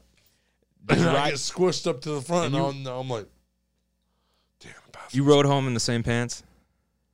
[0.89, 1.29] And I Right.
[1.31, 3.27] get squished up to the front, and, And I'm, I'm like,
[4.59, 4.71] damn.
[5.11, 6.43] You rode home in the same pants?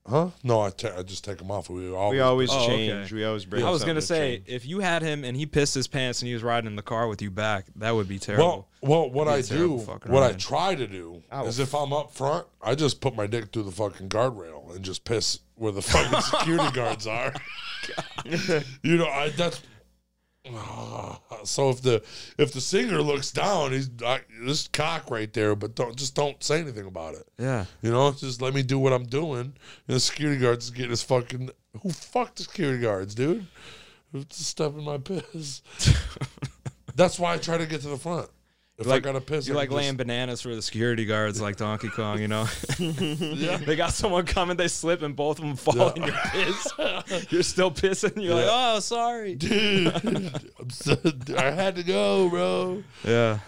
[0.05, 0.31] Huh?
[0.43, 1.69] No, I ta- I just take them off.
[1.69, 2.87] We always, We always Oh, okay.
[2.89, 3.13] change.
[3.13, 3.63] We always bring.
[3.63, 4.49] I was something gonna to say change.
[4.49, 6.81] if you had him and he pissed his pants and he was riding in the
[6.81, 8.67] car with you back, that would be terrible.
[8.81, 10.39] Well, well, what Be a I terrible do, fucking what I ride.
[10.39, 11.45] try to do, Ow.
[11.45, 14.83] is if I'm up front, I just put my dick through the fucking guardrail and
[14.83, 17.33] just piss where the fucking security guards are.
[18.83, 19.61] you know, I that's.
[21.45, 22.03] so if the
[22.37, 23.89] if the singer looks down, he's
[24.43, 27.25] this cock right there, but don't just don't say anything about it.
[27.37, 27.65] yeah.
[27.81, 29.53] You know, just let me do what I'm doing.
[29.87, 31.49] And the security guards is getting his fucking
[31.81, 33.47] who fucked the security guards, dude?
[34.11, 35.61] Who's stepping my piss?
[36.95, 38.29] That's why I try to get to the front.
[38.79, 41.57] If like- I gotta piss, You're like just- laying bananas for the security guards like
[41.57, 42.47] Donkey Kong, you know?
[42.79, 43.57] Yeah.
[43.57, 45.93] they got someone coming, they slip, and both of them fall Yeah.
[45.95, 46.67] in your piss.
[47.31, 48.21] You're still pissing.
[48.21, 49.35] You're like, oh, sorry.
[49.35, 49.87] dude.
[50.59, 50.97] I'm so,
[51.37, 52.83] I had to go, bro.
[53.03, 53.39] Yeah.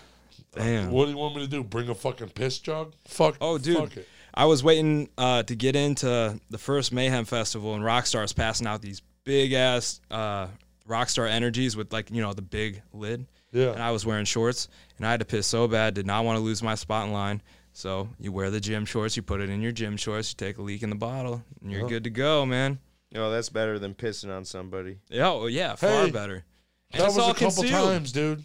[0.53, 0.91] Damn.
[0.91, 1.63] What do you want me to do?
[1.63, 2.93] Bring a fucking piss jug?
[3.07, 3.37] Fuck.
[3.41, 3.77] Oh, dude.
[3.77, 4.07] Fuck it.
[4.33, 8.81] I was waiting uh, to get into the first Mayhem Festival, and Rockstar's passing out
[8.81, 10.47] these big ass uh,
[10.87, 13.25] Rockstar Energies with like you know the big lid.
[13.55, 13.71] Yeah.
[13.71, 15.93] And I was wearing shorts, and I had to piss so bad.
[15.93, 17.41] Did not want to lose my spot in line.
[17.71, 20.57] So you wear the gym shorts, you put it in your gym shorts, you take
[20.57, 21.87] a leak in the bottle, and you're Yeah.
[21.87, 22.79] good to go, man.
[23.11, 24.97] No, that's better than pissing on somebody.
[25.09, 26.43] Yeah, oh, yeah, far Hey, better.
[26.91, 27.71] And that was all a couple concealed.
[27.89, 28.43] times, dude.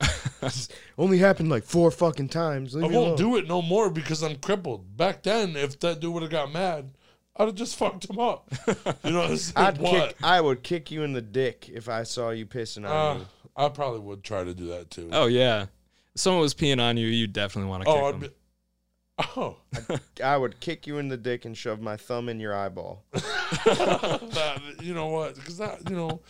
[0.98, 2.74] Only happened like four fucking times.
[2.76, 4.96] I won't do it no more because I'm crippled.
[4.96, 6.90] Back then, if that dude would have got mad,
[7.36, 8.50] I'd have just fucked him up.
[9.04, 10.08] You know, it's I'd what?
[10.08, 10.16] kick.
[10.22, 13.26] I would kick you in the dick if I saw you pissing on Uh, me.
[13.56, 15.08] I probably would try to do that too.
[15.12, 15.62] Oh yeah,
[16.14, 18.20] if someone was peeing on you, you definitely want to kick oh, I'd them.
[18.20, 18.28] be.
[19.36, 19.56] Oh,
[20.24, 23.04] I would kick you in the dick and shove my thumb in your eyeball.
[23.12, 25.34] that, you know what?
[25.36, 26.20] Because that, you know,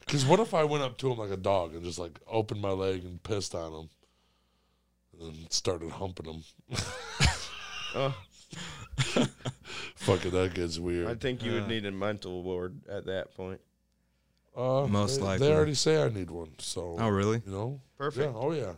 [0.00, 2.60] because what if I went up to him like a dog and just like opened
[2.62, 3.88] my leg and pissed on him,
[5.20, 6.78] and started humping him?
[7.94, 8.14] Oh,
[9.96, 11.08] Fuck it, that gets weird.
[11.08, 11.54] I think you Uh.
[11.56, 13.60] would need a mental ward at that point.
[14.58, 15.46] Uh, Most they, likely.
[15.46, 16.50] they already say I need one.
[16.58, 17.40] So, Oh really?
[17.46, 18.26] you know, Perfect.
[18.32, 18.72] Yeah, oh yeah.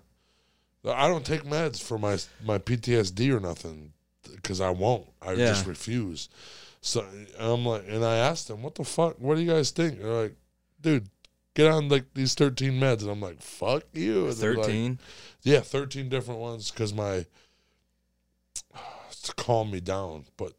[0.84, 3.92] I don't take meds for my my PTSD or nothing
[4.34, 5.06] because I won't.
[5.22, 5.46] I Yeah.
[5.46, 6.28] just refuse.
[6.82, 7.04] So
[7.38, 9.18] I'm like, and I asked them, "What the fuck?
[9.18, 10.36] What do you guys think?" They're like,
[10.80, 11.08] "Dude,
[11.54, 14.98] get on like these 13 meds," and I'm like, "Fuck you." And they're like- Thirteen.
[15.42, 17.26] yeah, 13 different ones because my
[19.22, 20.24] to calm me down.
[20.36, 20.52] But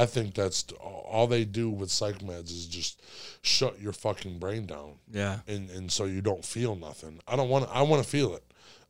[0.00, 3.02] I think that's all they do with psych meds is just
[3.42, 5.40] shut your fucking brain down Yeah.
[5.46, 7.20] and and so you don't feel nothing.
[7.26, 7.70] I don't want to.
[7.74, 8.44] I want to feel it.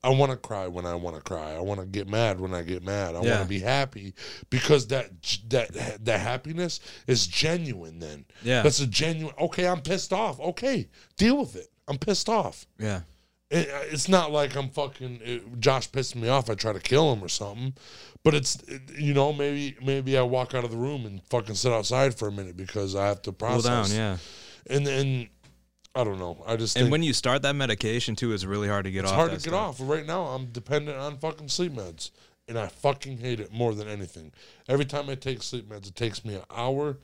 [0.05, 1.55] I want to cry when I want to cry.
[1.55, 3.17] I want to get mad when I get mad.
[3.17, 3.31] I Yeah.
[3.31, 4.15] want to be happy
[4.51, 5.11] because that
[5.49, 7.99] that that happiness is genuine.
[7.99, 8.63] Then Yeah.
[8.63, 9.35] that's a genuine.
[9.41, 10.39] Okay, I'm pissed off.
[10.41, 11.69] Okay, deal with it.
[11.89, 12.67] I'm pissed off.
[12.79, 13.01] Yeah.
[13.51, 16.51] It, it's not like I'm fucking it, Josh pissed me off.
[16.51, 17.75] I try to kill him or something.
[18.23, 21.55] But it's it- you know maybe maybe I walk out of the room and fucking
[21.55, 23.89] sit outside for a minute because I have to Cool process.
[23.91, 23.97] down.
[23.97, 24.17] Yeah.
[24.75, 25.29] And then
[25.95, 26.45] I don't know.
[26.47, 29.05] I just And when you start that medication too, it's really hard to get off.
[29.07, 29.17] it's off.
[29.17, 29.81] hard to get stuff.
[29.81, 29.89] off.
[29.89, 32.11] Right now, I'm dependent on fucking sleep meds,
[32.47, 34.33] and I fucking hate it more than anything.
[34.69, 36.99] Every time I take sleep meds, it takes me an hour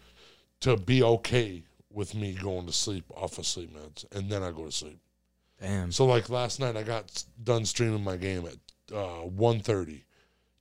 [0.60, 4.50] to be okay with me going to sleep off of sleep meds, and then I
[4.52, 4.98] go to sleep.
[5.60, 5.92] Damn.
[5.92, 10.02] So like last night, I got done streaming my game at uh, 1.30.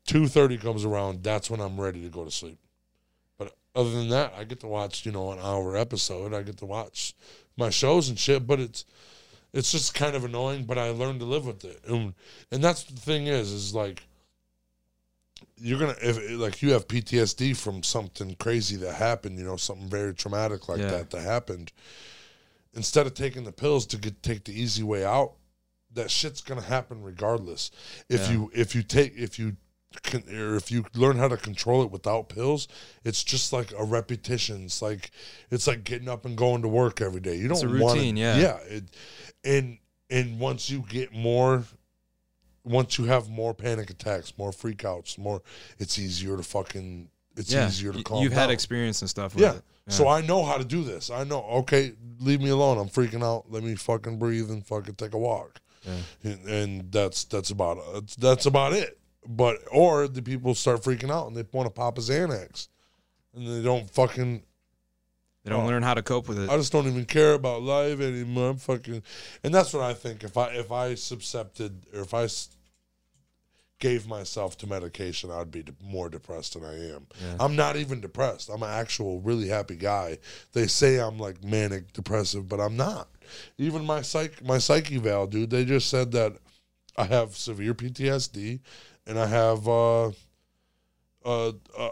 [0.08, 2.60] 2.30 comes around, that's when I'm ready to go to sleep.
[3.38, 6.34] But other than that, I get to watch, you know, an hour episode.
[6.34, 7.14] I get to watch
[7.58, 8.86] my shows and shit, but it's
[9.54, 11.80] it's just kind of annoying, but I learned to live with it.
[11.88, 12.16] And,
[12.52, 14.02] and that's the thing is, is like,
[15.58, 19.88] you're gonna if like you have PTSD from something crazy that happened, you know, something
[19.88, 20.88] very traumatic like Yeah.
[20.89, 21.72] that that happened.
[22.76, 25.34] Instead of taking the pills to get take the easy way out,
[25.94, 27.72] that shit's gonna happen regardless.
[28.10, 28.32] If Yeah.
[28.32, 29.58] you if you take if you
[30.02, 32.68] can or if you learn how to control it without pills,
[33.04, 34.66] it's just like a repetition.
[34.66, 35.12] It's like
[35.52, 37.36] it's like getting up and going to work every day.
[37.36, 38.38] You don't It's a want routine, yeah.
[38.38, 38.58] yeah.
[38.68, 38.84] It,
[39.44, 39.78] and
[40.10, 41.66] and once you get more
[42.64, 45.42] once you have more panic attacks, more freakouts, more
[45.78, 47.68] it's easier to fucking it's yeah.
[47.68, 48.42] easier to calm You've down.
[48.42, 49.54] had experience and stuff with Yeah.
[49.56, 49.64] it.
[49.90, 51.10] So I know how to do this.
[51.10, 52.78] I know, okay, leave me alone.
[52.78, 53.52] I'm freaking out.
[53.52, 55.60] Let me fucking breathe and fucking take a walk.
[55.84, 56.32] Yeah.
[56.32, 58.16] And, and that's that's about it.
[58.18, 58.98] That's about it.
[59.28, 62.70] But or the people start freaking out and they want to pop a Xanax.
[63.36, 64.44] And they don't fucking
[65.44, 65.68] They don't Oh.
[65.68, 66.50] learn how to cope with it.
[66.50, 68.52] I just don't even care about life anymore.
[68.52, 69.04] I'm fucking,
[69.44, 70.24] and that's what I think.
[70.24, 72.28] If I if I subcepted or if I
[73.84, 77.06] gave myself to medication, I'd be de- more depressed than I am.
[77.22, 77.36] Yeah.
[77.38, 78.48] I'm not even depressed.
[78.48, 80.20] I'm an actual really happy guy.
[80.54, 83.10] They say I'm like manic depressive, but I'm not.
[83.58, 85.50] Even my psych my psyche val, dude.
[85.50, 86.38] They just said that
[86.96, 88.62] I have severe PTSD
[89.06, 90.12] and I have uh
[91.26, 91.90] uh, uh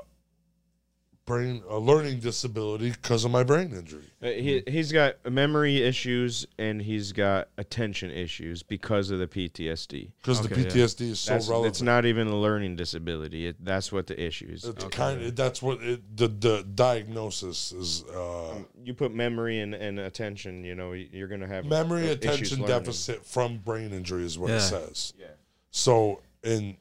[1.25, 4.03] brain a learning disability because of my brain injury.
[4.21, 10.11] Uh, he he's got memory issues and he's got attention issues because of the PTSD.
[10.21, 10.67] because Okay, the yeah.
[10.85, 11.71] PTSD is so That's, relevant.
[11.73, 13.47] it's not even a learning disability.
[13.47, 14.65] It, that's what the issue is.
[14.65, 14.97] It's Okay.
[14.97, 18.03] kind of that's what it, the the diagnosis is.
[18.05, 20.63] Uh, You put memory and, and attention.
[20.63, 22.79] You know, you're gonna have memory issues attention learning.
[22.79, 24.57] deficit from brain injury is what Yeah.
[24.57, 25.13] it says.
[25.19, 25.27] Yeah.
[25.69, 26.75] So and.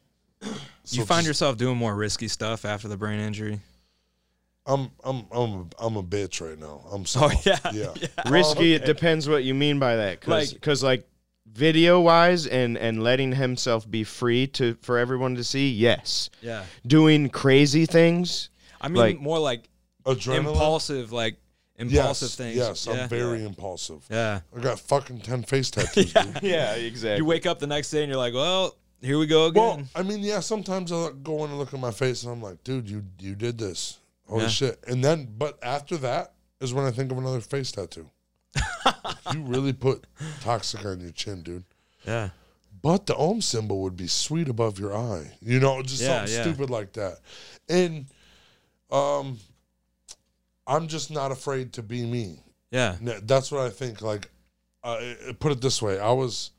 [0.84, 3.60] so you find just- yourself doing more risky stuff after the brain injury.
[4.72, 6.82] I'm I'm I'm I'm a bitch right now.
[6.92, 7.46] I'm Oh soft.
[7.46, 7.92] yeah, yeah.
[8.30, 8.72] Risky.
[8.72, 10.20] Oh, It depends what you mean by that.
[10.20, 11.06] Cause, Like- 'cause, like
[11.52, 15.70] video wise and and letting himself be free to for everyone to see.
[15.72, 16.30] Yes.
[16.40, 16.64] yeah.
[16.86, 18.50] Doing crazy things.
[18.80, 19.68] I mean, Like- more like
[20.06, 20.38] Adrenaline.
[20.50, 21.36] impulsive, like
[21.78, 22.56] Yes, impulsive things.
[22.56, 22.92] Yes, yeah.
[23.04, 24.04] I'm very impulsive.
[24.10, 24.40] yeah.
[24.56, 26.12] I got fucking ten face tattoos.
[26.12, 26.38] dude.
[26.42, 26.74] Yeah.
[26.74, 27.16] Exactly.
[27.18, 29.62] You wake up the next day and you're like, well, here we go again.
[29.62, 30.40] Well, I mean, yeah.
[30.40, 33.34] Sometimes I go in and look at my face, and I'm like, dude, you you
[33.34, 33.98] did this.
[34.30, 34.48] Holy Yeah.
[34.48, 34.84] shit!
[34.86, 38.08] And then, but after that is when I think of another face tattoo.
[39.32, 40.06] you really put
[40.40, 41.64] toxic on your chin, dude.
[42.06, 42.30] yeah.
[42.82, 45.30] But the Om symbol would be sweet above your eye.
[45.42, 46.42] You know, just Yeah, something yeah.
[46.42, 47.18] stupid like that.
[47.68, 48.06] And
[48.90, 49.38] um,
[50.66, 52.38] I'm just not afraid to be me.
[52.70, 52.96] Yeah.
[53.02, 54.00] That's what I think.
[54.00, 54.30] Like,
[54.82, 54.98] uh,
[55.40, 56.52] put it this way: I was,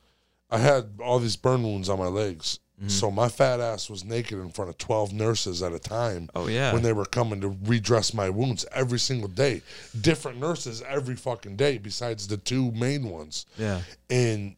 [0.50, 2.90] I had all these burn wounds on my legs, Mm-hmm.
[2.90, 6.30] so my fat ass was naked in front of twelve nurses at a time.
[6.34, 6.74] Oh yeah.
[6.74, 9.62] When they were coming to redress my wounds every single day,
[10.02, 13.46] different nurses every fucking day, besides the two main ones.
[13.58, 13.82] yeah.
[14.10, 14.56] And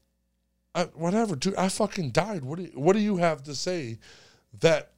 [0.74, 2.43] I, whatever, dude, I fucking died.
[2.45, 3.99] What do you, what do you have to say
[4.61, 4.91] that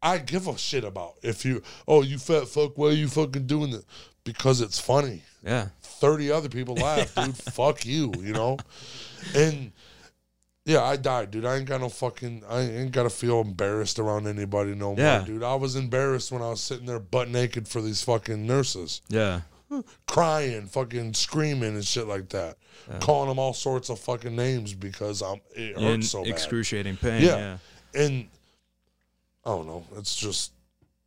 [0.00, 1.14] I give a shit about?
[1.22, 3.84] If you, oh, you fat fuck, why are you fucking doing that?
[4.24, 5.22] Because it's funny.
[5.44, 5.68] Yeah.
[5.82, 7.36] 30 other people laugh, dude.
[7.36, 8.56] Fuck you, you know?
[9.34, 9.72] And
[10.68, 11.44] yeah, I died, dude.
[11.46, 15.18] I ain't got no fucking, I ain't got to feel embarrassed around anybody no Yeah.
[15.18, 15.42] more, dude.
[15.42, 19.40] I was embarrassed when I was sitting there butt naked for these fucking nurses, Yeah.
[20.06, 22.56] crying, fucking screaming and shit like that.
[23.00, 26.30] Calling them all sorts of fucking names because I'm, it hurts In so bad.
[26.32, 27.22] excruciating pain.
[27.22, 27.36] Yeah.
[27.94, 28.02] Yeah.
[28.02, 28.28] And
[29.44, 29.84] I don't know.
[29.96, 30.52] It's just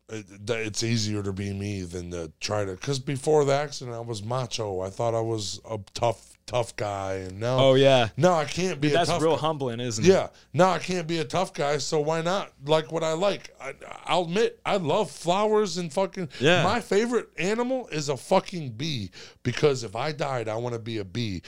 [0.10, 2.72] it, it's easier to be me than to try to.
[2.74, 4.82] Because before the accident, I was macho.
[4.82, 8.10] I thought I was a tough, tough guy, and now, Oh yeah.
[8.18, 8.90] no, I can't be.
[8.90, 9.42] That's tough real guy.
[9.42, 10.08] humbling, isn't it?
[10.08, 11.78] Yeah, no, I can't be a tough guy.
[11.78, 13.54] So why not like what I like?
[13.60, 13.74] I,
[14.06, 16.30] I'll admit I love flowers and fucking.
[16.40, 16.64] Yeah.
[16.64, 19.12] My favorite animal is a fucking bee
[19.44, 21.42] because if I died, I want to be a bee.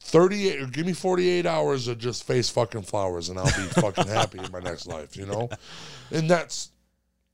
[0.00, 3.50] 38 or give me 48 hours of just face fucking flowers and I'll be
[3.80, 5.48] fucking happy in my next life, you know?
[6.10, 6.70] And that's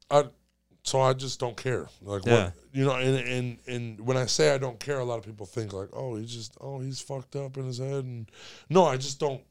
[0.09, 0.27] I
[0.83, 1.89] so I just don't care.
[2.03, 2.45] Like Yeah.
[2.45, 5.25] what you know, and, and and when I say I don't care, a lot of
[5.25, 8.31] people think like, oh, he's just oh, he's fucked up in his head and
[8.69, 9.43] no, I just don't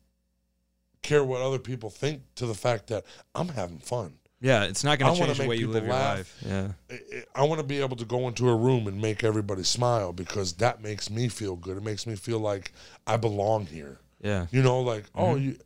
[1.01, 4.13] care what other people think to the fact that I'm having fun.
[4.41, 4.63] Yeah.
[4.65, 6.17] It's not going to change the way you live your laugh.
[6.17, 6.43] life.
[6.45, 6.67] Yeah.
[6.89, 10.13] I- I want to be able to go into a room and make everybody smile
[10.13, 11.77] because that makes me feel good.
[11.77, 12.71] It makes me feel like
[13.07, 13.99] I belong here.
[14.21, 14.47] Yeah.
[14.51, 15.43] You know, like oh Mm-hmm.
[15.43, 15.57] you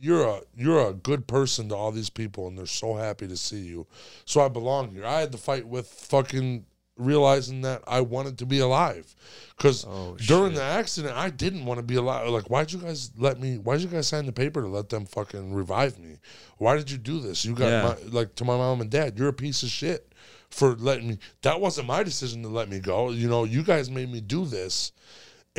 [0.00, 3.36] you're a you're a good person to all these people, and they're so happy to
[3.36, 3.86] see you.
[4.24, 5.04] So I belong here.
[5.06, 6.64] I had to fight with fucking
[6.96, 9.14] realizing that I wanted to be alive,
[9.56, 12.28] because Oh, during the accident I didn't want to be alive.
[12.28, 13.56] Like, why'd you guys let me?
[13.58, 16.16] Why'd you guys sign the paper to let them fucking revive me?
[16.58, 17.44] Why did you do this?
[17.44, 17.82] You got Yeah.
[17.82, 19.16] my, like to my mom and dad.
[19.18, 20.12] You're a piece of shit
[20.50, 21.18] for letting me.
[21.42, 23.10] That wasn't my decision to let me go.
[23.10, 24.90] You know, you guys made me do this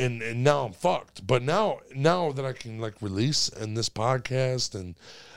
[0.00, 1.26] and and now I'm fucked.
[1.26, 4.94] But now now that I can like release in this podcast and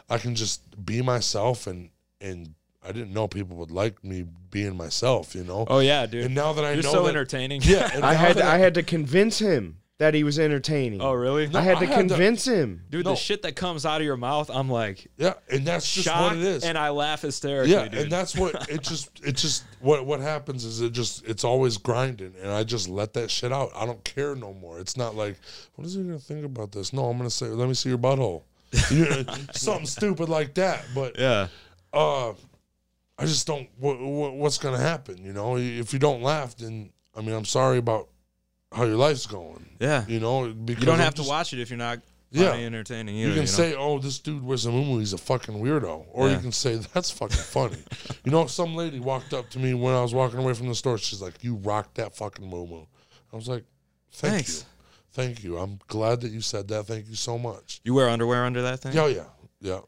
[0.09, 1.89] I can just be myself and
[2.21, 2.53] and
[2.85, 5.65] I didn't know people would like me being myself, you know.
[5.69, 6.25] Oh yeah, dude.
[6.25, 7.61] and now that I You're know so that- entertaining.
[7.63, 11.01] yeah, I now had that I had to convince him that he was entertaining.
[11.01, 11.43] Oh really?
[11.53, 12.81] I had to I had to- convince him.
[12.89, 13.11] Dude, No.
[13.11, 16.35] the shit that comes out of your mouth, I'm like yeah, and that's just shocked,
[16.35, 16.63] what it is.
[16.63, 18.01] and I laugh hysterically, yeah, dude.
[18.01, 21.77] and that's what it just it just what what happens is it just it's always
[21.77, 23.69] grinding, and I just let that shit out.
[23.75, 24.79] I don't care no more.
[24.79, 25.37] It's not like
[25.75, 26.91] what is he gonna think about this?
[26.91, 28.43] No, I'm gonna say let me see your butthole,
[28.91, 30.83] you know, something stupid like that.
[30.95, 31.47] But yeah.
[31.93, 32.33] uh,
[33.19, 33.69] I just don't.
[33.77, 35.23] What, what, what's gonna happen?
[35.23, 38.09] You know, if you don't laugh, then I mean, I'm sorry about
[38.73, 39.65] how your life's going.
[39.79, 40.05] Yeah.
[40.07, 41.99] You know, because You don't have to watch it if you're not
[42.31, 42.51] Yeah.
[42.53, 43.27] entertaining either.
[43.29, 43.45] You can know?
[43.45, 44.99] say, "Oh, this dude wears a muumuu.
[44.99, 47.77] He's a fucking weirdo," or you can say, "That's fucking funny."
[48.25, 50.75] you know, some lady walked up to me when I was walking away from the
[50.75, 50.97] store.
[50.97, 52.87] She's like, "You rocked that fucking muumuu."
[53.31, 53.65] I was like,
[54.13, 54.59] "Thank Thanks.
[54.59, 54.65] you,
[55.13, 55.57] thank you.
[55.59, 56.87] I'm glad that you said that.
[56.87, 58.93] Thank you so much." You wear underwear under that thing?
[58.93, 59.25] Yeah, yeah,
[59.61, 59.79] yeah,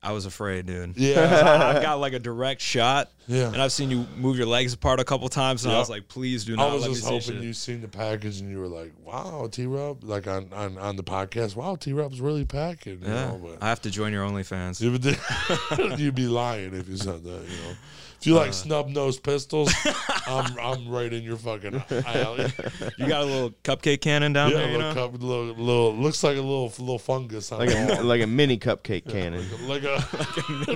[0.00, 0.96] I was afraid, dude.
[0.96, 3.48] yeah, I've got like a direct shot, yeah.
[3.48, 6.06] and I've seen you move your legs apart a couple times, and I was like,
[6.06, 6.70] please do not.
[6.70, 9.66] I was let just hoping you seen the package and you were like, "Wow, T
[9.66, 13.40] Rub!" Like on, on on the podcast, "Wow, T Rub's really packing." You yeah, know,
[13.42, 14.80] but I have to join your OnlyFans.
[14.80, 17.74] You You'd be lying if you said that, you know.
[18.20, 18.40] If you Uh.
[18.40, 19.72] like snub nosed pistols,
[20.26, 22.52] I'm I'm right in your fucking alley.
[22.98, 25.08] You got a little cupcake cannon down Yeah, there, a you little, know?
[25.10, 28.06] cup, little, little looks like a little little fungus on Like a a lawn.
[28.08, 29.46] like a mini cupcake cannon.
[29.68, 30.04] like a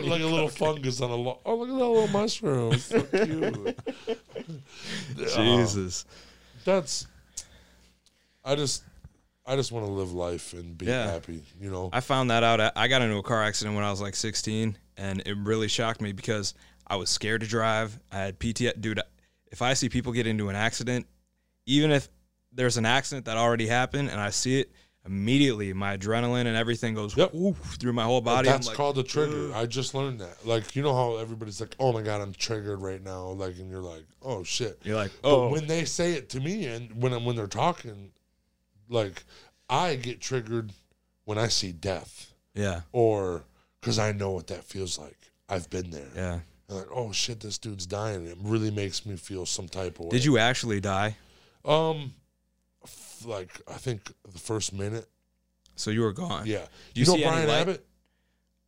[0.06, 1.38] like a little fungus on a lawn.
[1.44, 2.72] Oh, look at that little mushroom.
[2.74, 3.76] It's so cute.
[4.08, 6.04] Uh, Jesus.
[6.64, 7.06] that's.
[8.44, 8.82] I just,
[9.46, 11.10] I just want to live life and be Yeah.
[11.10, 11.42] happy.
[11.60, 11.90] You know.
[11.92, 12.72] I found that out.
[12.76, 16.00] I got into a car accident when I was like 16, and it really shocked
[16.00, 16.54] me because
[16.86, 17.98] I was scared to drive.
[18.10, 18.80] I had PTSD.
[18.80, 19.00] Dude,
[19.50, 21.06] if I see people get into an accident,
[21.66, 22.08] even if
[22.52, 24.72] there's an accident that already happened and I see it,
[25.04, 27.32] immediately my adrenaline and everything goes Yep.
[27.78, 28.48] through my whole body.
[28.48, 29.52] That's like, called a trigger.
[29.54, 30.46] I just learned that.
[30.46, 33.68] Like you know how everybody's like, "Oh my god, I'm triggered right now," like, and
[33.68, 37.02] you're like, "Oh shit." You're like, But oh, when they say it to me, and
[37.02, 38.12] when when they're talking,
[38.88, 39.24] like,
[39.68, 40.72] I get triggered
[41.24, 43.42] when I see death, yeah, or
[43.80, 45.18] because I know what that feels like.
[45.48, 46.08] I've been there.
[46.14, 46.40] yeah.
[46.72, 48.26] And like, oh shit, this dude's dying.
[48.26, 50.10] It really makes me feel some type of way.
[50.10, 51.16] Did you actually die?
[51.64, 52.12] Um,
[52.84, 55.08] f- like I think the first minute.
[55.76, 56.46] So you were gone.
[56.46, 56.66] Yeah.
[56.94, 57.48] Do you, you know see Brian?
[57.50, 57.86] Abbott?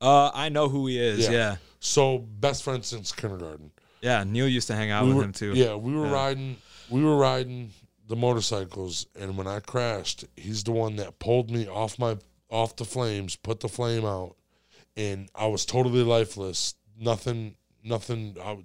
[0.01, 1.20] Uh, I know who he is.
[1.24, 1.31] Yeah.
[1.31, 1.56] Yeah.
[1.81, 3.70] So best friend since kindergarten.
[4.01, 5.52] yeah, Neil used to hang out we with were, him too.
[5.55, 6.12] Yeah, we were Yeah.
[6.12, 6.56] riding.
[6.90, 7.70] We were riding
[8.06, 12.18] the motorcycles, and when I crashed, he's the one that pulled me off my
[12.51, 14.36] off the flames, put the flame out,
[14.97, 16.74] and I was totally lifeless.
[16.98, 18.36] Nothing, nothing.
[18.43, 18.56] I,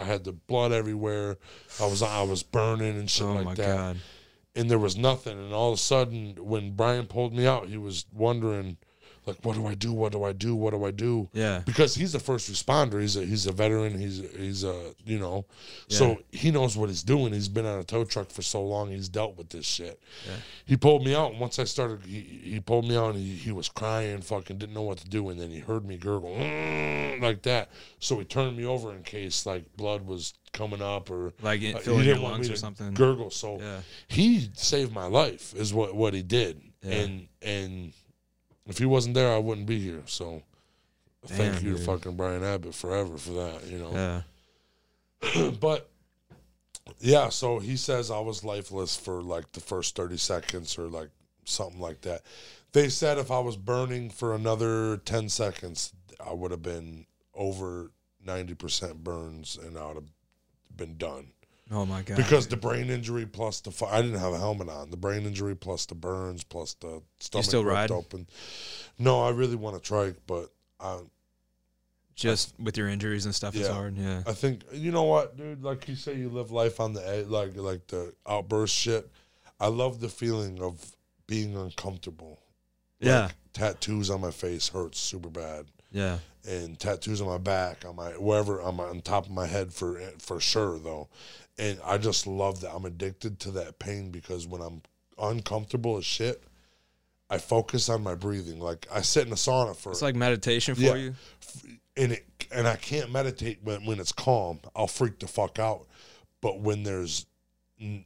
[0.00, 1.36] I had the blood everywhere.
[1.80, 3.96] I was I was burning and shit Oh like my that, god.
[4.54, 5.38] and there was nothing.
[5.38, 8.76] And all of a sudden, when Brian pulled me out, he was wondering,
[9.26, 9.92] like, what do I do?
[9.92, 10.54] What do I do?
[10.56, 11.28] What do I do?
[11.32, 11.62] Yeah.
[11.66, 13.00] because he's a first responder.
[13.00, 13.98] He's a he's a veteran.
[13.98, 15.44] He's he's a you know,
[15.88, 17.32] so he knows what he's doing.
[17.32, 18.90] He's been on a tow truck for so long.
[18.90, 20.00] He's dealt with this shit.
[20.26, 20.36] Yeah.
[20.66, 23.34] He pulled me out, and once I started, he, he pulled me out, and he,
[23.36, 26.34] he was crying, fucking didn't know what to do, and then he heard me gurgle
[26.36, 27.70] "Mm," like that.
[27.98, 31.76] So he turned me over in case like blood was coming up or Like it
[31.76, 32.92] uh, filling didn't your lungs or something.
[32.94, 33.30] Gurgle.
[33.30, 33.80] So Yeah.
[34.08, 36.94] he saved my life is what what he did Yeah.
[36.94, 37.92] and and
[38.70, 40.02] if he wasn't there i wouldn't be here.
[40.06, 40.42] So
[41.26, 44.22] thank Damn, you to fucking brian abbott forever for that you know.
[45.22, 45.50] Yeah.
[45.60, 45.90] but
[47.00, 51.10] yeah so he says i was lifeless for like the first 30 seconds or like
[51.44, 52.22] something like that.
[52.72, 55.92] They said if i was burning for another 10 seconds
[56.24, 57.90] i would have been over
[58.26, 60.12] 90% burns and i would have
[60.74, 61.32] been done
[61.72, 62.16] Oh my god.
[62.16, 64.90] because the brain injury plus the I didn't have a helmet on.
[64.90, 67.90] The brain injury plus the burns plus the stomach still ripped ride?
[67.92, 68.26] open.
[68.98, 70.98] No, I really want to trike, but I
[72.14, 73.96] just with your injuries and stuff, it's hard.
[73.96, 74.22] Yeah.
[74.26, 75.62] I think you know what, dude.
[75.62, 79.08] Like you say, you live life on the edge, like like the outburst shit.
[79.58, 82.40] I love the feeling of being uncomfortable.
[83.00, 83.30] Like, Yeah.
[83.52, 86.18] tattoos on my face hurts super bad, Yeah.
[86.46, 89.72] and tattoos on my back, on my wherever, on my on top of my head
[89.72, 91.08] for for sure though.
[91.60, 92.72] And I just love that.
[92.74, 94.80] I'm addicted to that pain because when I'm
[95.18, 96.42] uncomfortable as shit,
[97.28, 98.58] I focus on my breathing.
[98.58, 100.94] Like I sit in a sauna for It's like meditation for Yeah.
[100.94, 101.14] you.
[101.96, 104.60] and it and I can't meditate when when it's calm.
[104.74, 105.86] I'll freak the fuck out.
[106.40, 107.26] But when there's
[107.80, 108.04] n-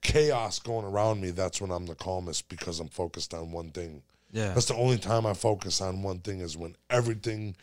[0.00, 4.02] chaos going around me, that's when I'm the calmest because I'm focused on one thing.
[4.30, 4.54] Yeah.
[4.54, 7.54] That's the only time I focus on one thing is when everything,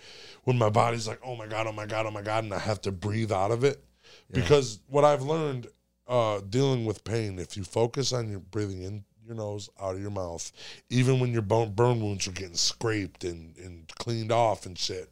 [0.44, 2.60] when my body's like, oh my god, oh my god, oh my god, and I
[2.60, 3.84] have to breathe out of it.
[4.32, 5.68] Because what I've learned
[6.08, 10.02] uh, dealing with pain, if you focus on your breathing in your nose, out of
[10.02, 10.52] your mouth,
[10.90, 15.10] even when your bone, burn wounds are getting scraped and, and cleaned off and shit,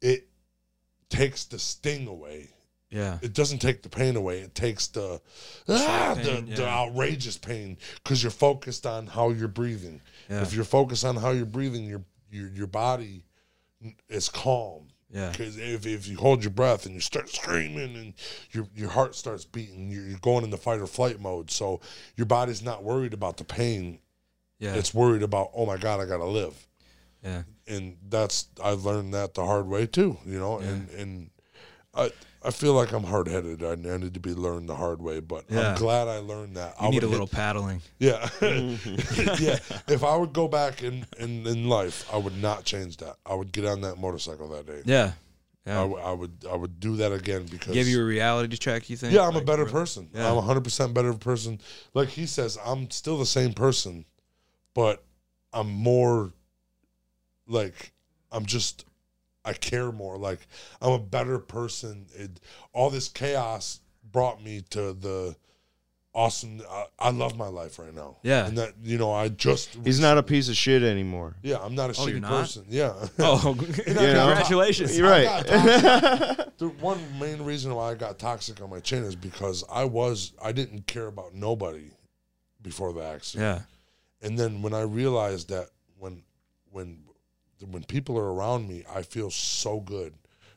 [0.00, 0.28] it
[1.08, 2.48] takes the sting away.
[2.90, 3.18] Yeah.
[3.20, 4.38] It doesn't take the pain away.
[4.40, 5.20] It takes the
[5.68, 10.00] ah, pain, the, the outrageous pain because you're focused on how you're breathing.
[10.30, 10.42] Yeah.
[10.42, 13.24] If you're focused on how you're breathing, your your your body
[14.08, 14.88] is calm.
[15.10, 15.30] Yeah.
[15.30, 18.12] Because if, if you hold your breath and you start screaming and
[18.52, 21.50] your your heart starts beating, you're, you're going into fight or flight mode.
[21.50, 21.80] So
[22.16, 24.00] your body's not worried about the pain.
[24.58, 24.74] Yeah.
[24.74, 26.66] It's worried about oh my god, I gotta live.
[27.24, 27.42] yeah.
[27.66, 30.18] And that's I've learned that the hard way too.
[30.26, 31.30] You know, and and
[31.94, 32.10] I
[32.42, 33.62] I feel like I'm hard headed.
[33.64, 35.70] I, I need to be learned the hard way, but Yeah.
[35.72, 36.74] I'm glad I learned that.
[36.80, 37.82] You I need would a hit- little paddling.
[37.98, 38.28] yeah.
[38.40, 39.58] yeah.
[39.88, 43.16] If I would go back in, in, in life, I would not change that.
[43.26, 44.82] I would get on that motorcycle that day.
[44.84, 45.12] Yeah.
[45.66, 45.74] I, Yeah.
[45.82, 48.96] w- I would I would do that again because Give you a reality check, you
[48.96, 49.12] think?
[49.12, 50.08] yeah, I'm a better person.
[50.14, 50.30] Yeah.
[50.32, 51.60] I'm hundred percent better person.
[51.92, 54.04] Like he says, I'm still the same person,
[54.74, 55.02] but
[55.52, 56.32] I'm more
[57.46, 57.92] like
[58.30, 58.84] I'm just
[59.44, 60.18] I care more.
[60.18, 60.40] Like
[60.82, 62.06] I'm a better person.
[62.14, 62.40] It,
[62.72, 65.36] all this chaos brought me to the
[66.14, 66.60] awesome.
[66.68, 68.16] I, I love my life right now.
[68.22, 68.46] Yeah.
[68.46, 71.36] and that you know I just He's not a piece of shit anymore.
[71.42, 72.30] Yeah, I'm not a Oh, shitty you're not?
[72.30, 72.64] person.
[72.68, 72.94] Yeah.
[73.18, 73.56] Oh,
[73.86, 74.26] You know?
[74.26, 74.98] congratulations.
[74.98, 75.44] You're right.
[76.58, 80.32] the one main reason why I got toxic on my chin is because I was
[80.42, 81.90] I didn't care about nobody
[82.62, 83.62] before the accident.
[84.22, 84.26] Yeah.
[84.26, 86.22] And then when I realized that when
[86.70, 86.98] when
[87.70, 90.14] when people are around me, I feel so good.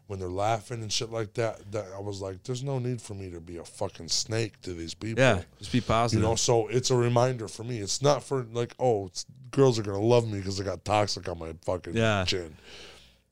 [0.08, 3.14] When they're laughing and shit like that, that I was like, there's no need for
[3.14, 5.24] me to be a fucking snake to these people.
[5.24, 5.44] Yeah.
[5.60, 6.22] Just be positive.
[6.22, 7.78] You know, so it's a reminder for me.
[7.80, 11.30] It's not for like, oh, it's, girls are gonna love me because I got toxic
[11.30, 12.26] on my fucking Yeah.
[12.26, 12.56] chin.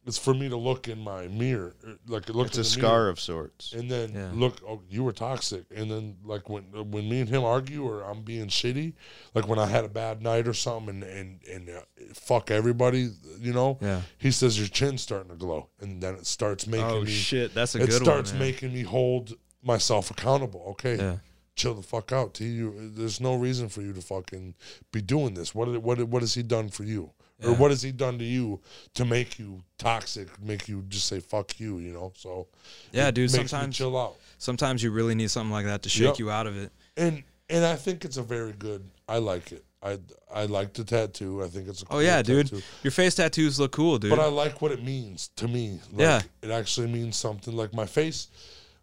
[0.09, 1.75] It's for me to look in my mirror,
[2.07, 2.47] like look.
[2.47, 3.71] It's a scar mirror of sorts.
[3.73, 4.31] and then Yeah.
[4.33, 4.59] look.
[4.67, 5.65] Oh, you were toxic.
[5.73, 8.93] And then like when when me and him argue or I'm being shitty,
[9.35, 11.81] like when I had a bad night or something, and and and uh,
[12.13, 13.77] fuck everybody, you know.
[13.81, 14.01] Yeah.
[14.17, 17.11] He says your chin's starting to glow, and then it starts making Oh me.
[17.11, 18.39] shit, that's a it good starts one.
[18.39, 20.63] making me hold myself accountable.
[20.71, 21.17] Okay, Yeah.
[21.55, 22.33] chill the fuck out.
[22.33, 22.45] T.
[22.45, 24.55] You, there's no reason for you to fucking
[24.91, 25.53] be doing this.
[25.53, 27.11] What did, what did- what has he done for you,
[27.43, 28.59] or what has he done to you
[28.95, 31.77] to make you toxic, make you just say fuck you?
[31.79, 32.11] You know.
[32.15, 32.47] So
[32.91, 33.31] Yeah, it dude.
[33.31, 34.15] makes Sometimes, chill out.
[34.37, 36.19] sometimes you really need something like that to shake Yep.
[36.19, 36.71] you out of it.
[36.97, 38.89] And and I think it's a very good.
[39.07, 39.63] I like it.
[39.81, 39.97] I
[40.31, 41.41] I like the tattoo.
[41.43, 42.51] I think it's a Oh cool yeah, dude.
[42.83, 44.09] Your face tattoos look cool, dude.
[44.09, 45.79] But I like what it means to me.
[45.91, 46.21] Like, Yeah.
[46.41, 47.55] It actually means something.
[47.55, 48.27] Like my face,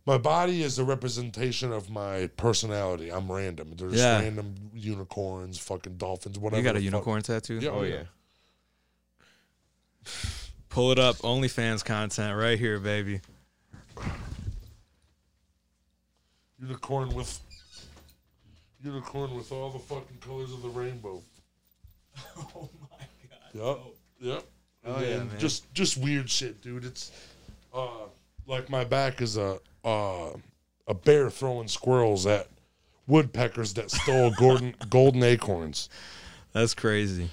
[0.07, 3.11] my body is a representation of my personality.
[3.13, 3.75] I'm random.
[3.77, 4.21] There's Yeah.
[4.21, 6.61] random unicorns, fucking dolphins, whatever.
[6.61, 7.59] you got a the fuck- unicorn tattoo?
[7.61, 7.71] Yeah.
[7.71, 8.03] Oh, oh yeah.
[10.69, 11.17] Pull it up.
[11.19, 13.21] OnlyFans content right here, baby.
[16.61, 17.41] Unicorn with.
[18.83, 21.23] Unicorn with all the fucking colors of the rainbow.
[22.55, 23.07] Oh my
[23.53, 23.79] god.
[24.21, 24.33] Yep.
[24.33, 24.45] Yep.
[24.87, 25.39] Oh, And yeah, man.
[25.39, 26.85] Just just weird shit, dude.
[26.85, 27.11] It's
[27.75, 28.07] uh
[28.47, 30.31] like my back is a uh
[30.87, 32.49] a bear throwing squirrels at
[33.07, 35.91] woodpeckers that stole golden golden acorns.
[36.53, 37.29] That's crazy.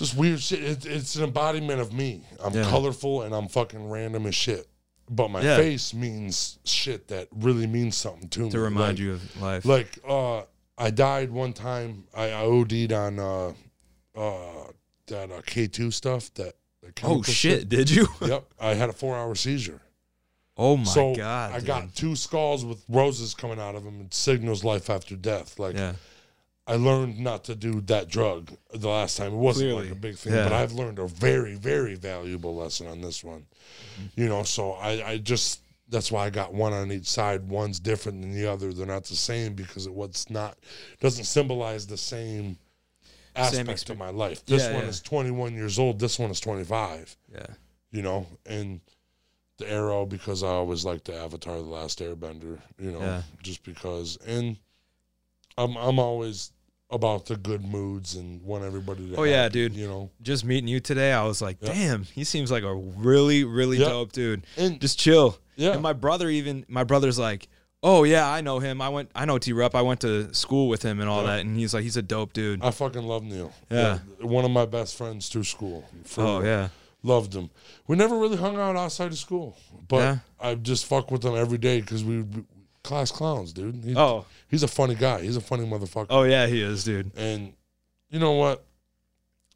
[0.00, 0.62] Just weird shit.
[0.62, 2.24] It, it's an embodiment of me.
[2.42, 2.62] I'm Yeah.
[2.64, 4.66] colorful and I'm fucking random as shit.
[5.10, 5.56] But my Yeah.
[5.58, 8.50] face means shit that really means something to me.
[8.50, 9.64] To remind Like- you of life.
[9.66, 10.42] Like uh
[10.78, 12.04] I died one time.
[12.16, 13.52] I, I OD'd on uh
[14.16, 14.70] uh
[15.08, 18.08] that uh, K2 stuff that the oh chemical shit, did you?
[18.22, 19.82] yep, I had a four hour seizure.
[20.56, 21.52] Oh my so god.
[21.52, 21.66] I dude.
[21.66, 25.58] got two skulls with roses coming out of them It signals life after death.
[25.58, 25.92] Like Yeah.
[26.70, 29.32] I learned not to do that drug the last time.
[29.32, 29.88] It wasn't Clearly.
[29.88, 30.44] like a big thing, Yeah.
[30.44, 33.46] but I've learned a very, very valuable lesson on this one.
[34.14, 37.48] You know, so I, I just that's why I got one on each side.
[37.48, 38.72] One's different than the other.
[38.72, 40.56] They're not the same because it what's not
[41.00, 42.56] doesn't symbolize the same
[43.34, 44.44] aspect expe- of my life.
[44.46, 44.88] This Yeah, one yeah.
[44.90, 45.98] is 21 years old.
[45.98, 47.46] This one is 25 Yeah.
[47.90, 48.80] you know, and
[49.58, 53.22] the arrow because I always like the Avatar: The Last Airbender, you know, Yeah.
[53.42, 54.56] just because, and
[55.58, 56.52] I'm I'm always
[56.90, 59.16] about the good moods and want everybody to.
[59.16, 59.74] Oh, yeah, happy, dude.
[59.74, 61.72] You know, Just meeting you today, I was like, Yeah.
[61.72, 63.88] damn, he seems like a really, really Yeah.
[63.88, 64.44] dope dude.
[64.56, 65.38] and Just chill.
[65.56, 67.48] yeah, And my brother even my brother's like,
[67.82, 68.82] Oh yeah, I know him.
[68.82, 69.10] I went.
[69.14, 69.74] I know T Rup.
[69.74, 71.36] I went to school with him and all Yeah.
[71.36, 72.62] that, and he's like, he's a dope dude.
[72.62, 73.54] I fucking love Neil.
[73.70, 74.00] Yeah.
[74.20, 75.88] one of my best friends through school.
[76.18, 76.68] Oh yeah,
[77.02, 77.48] loved him.
[77.86, 79.56] We never really hung out outside of school,
[79.88, 80.18] but.
[80.38, 82.24] I just fuck with him every day because we
[82.90, 83.84] class clowns, dude.
[83.84, 84.26] He- Oh.
[84.48, 85.22] he's a funny guy.
[85.22, 86.06] He's a funny motherfucker.
[86.10, 87.12] oh yeah, he is, dude.
[87.16, 87.54] And
[88.10, 88.64] you know what?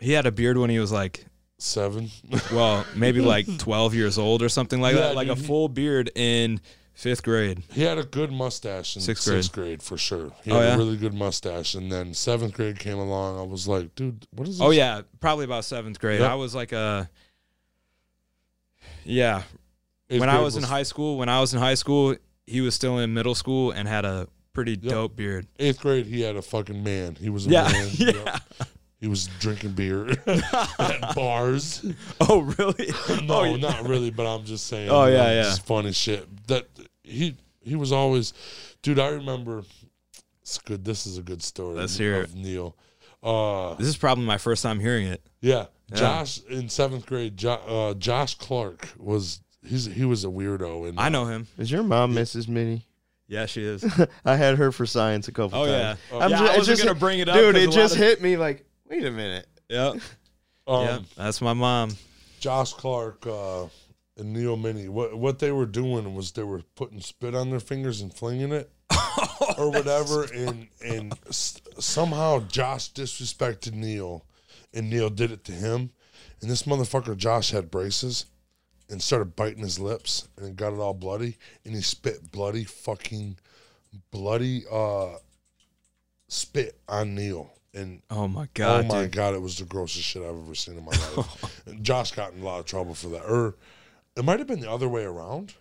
[0.00, 1.26] He had a beard when he was like,
[1.58, 2.10] Seven.
[2.52, 5.46] well, maybe like twelve years old or something like Yeah, that, like a dude, he-
[5.46, 6.60] full beard in
[6.94, 7.62] fifth grade.
[7.72, 9.66] he had a good mustache in Sixth sixth, grade.
[9.66, 9.82] grade.
[9.82, 10.30] for sure.
[10.44, 10.74] He Oh, had yeah?
[10.74, 11.74] a really good mustache.
[11.74, 13.38] And then seventh grade came along.
[13.38, 14.68] I was like, dude, what is oh, this?
[14.68, 16.20] Oh yeah, probably about seventh grade.
[16.20, 16.30] Yep.
[16.30, 17.08] I was like a,
[19.04, 19.42] yeah.
[20.10, 22.14] Eighth when I grade was in high school, when I was in high school,
[22.46, 25.46] he was still in middle school and had a pretty dope beard.
[25.58, 27.16] Eighth grade, he had a fucking man.
[27.16, 27.88] He was a Yeah, man.
[27.94, 28.10] yeah.
[28.12, 28.40] Yep.
[29.00, 31.84] He was drinking beer at bars.
[32.20, 32.88] Oh really?
[33.26, 33.56] No, oh, yeah.
[33.56, 34.88] not really, but I'm just saying.
[34.90, 35.42] Oh, yeah, know, yeah.
[35.42, 36.26] Just funny shit.
[36.46, 36.66] That
[37.02, 38.32] he he was always,
[38.82, 38.98] dude.
[38.98, 39.62] I remember.
[40.42, 40.84] It's good.
[40.84, 41.74] This is a good story.
[41.76, 42.76] Let's hear of Neil.
[43.22, 45.26] Uh, This is probably my first time hearing it.
[45.40, 45.96] yeah, Yeah.
[45.96, 47.36] Josh in seventh grade.
[47.38, 51.46] Jo- uh, Josh Clark was he's he was a weirdo, and I know him.
[51.58, 52.48] Is your mom Mrs.
[52.48, 52.86] Minnie?
[53.26, 53.84] Yeah, she is.
[54.24, 55.98] I had her for science a couple Oh times.
[56.12, 56.18] yeah.
[56.18, 57.74] I'm yeah, ju- I it wasn't just- gonna bring it up, Dude, 'cause it lot
[57.74, 59.46] just of- hit me like, wait a minute.
[59.70, 59.94] Yep.
[60.66, 61.02] um, yep.
[61.16, 61.96] That's my mom.
[62.40, 63.64] Josh Clark uh,
[64.18, 64.88] and Neil Mini.
[64.88, 68.52] What what they were doing was they were putting spit on their fingers and flinging
[68.52, 68.70] it.
[69.58, 74.26] or whatever, and and s- somehow Josh disrespected Neil,
[74.74, 75.90] and Neil did it to him,
[76.42, 78.26] and this motherfucker Josh had braces,
[78.90, 82.64] and started biting his lips, and it got it all bloody, and he spit bloody
[82.64, 83.36] fucking,
[84.10, 85.14] bloody uh,
[86.28, 89.12] spit on Neil, and Oh my god, oh my dude.
[89.12, 91.62] god, it was the grossest shit I've ever seen in my life.
[91.66, 93.56] and Josh got in a lot of trouble for that, or
[94.16, 95.54] it might have been the other way around,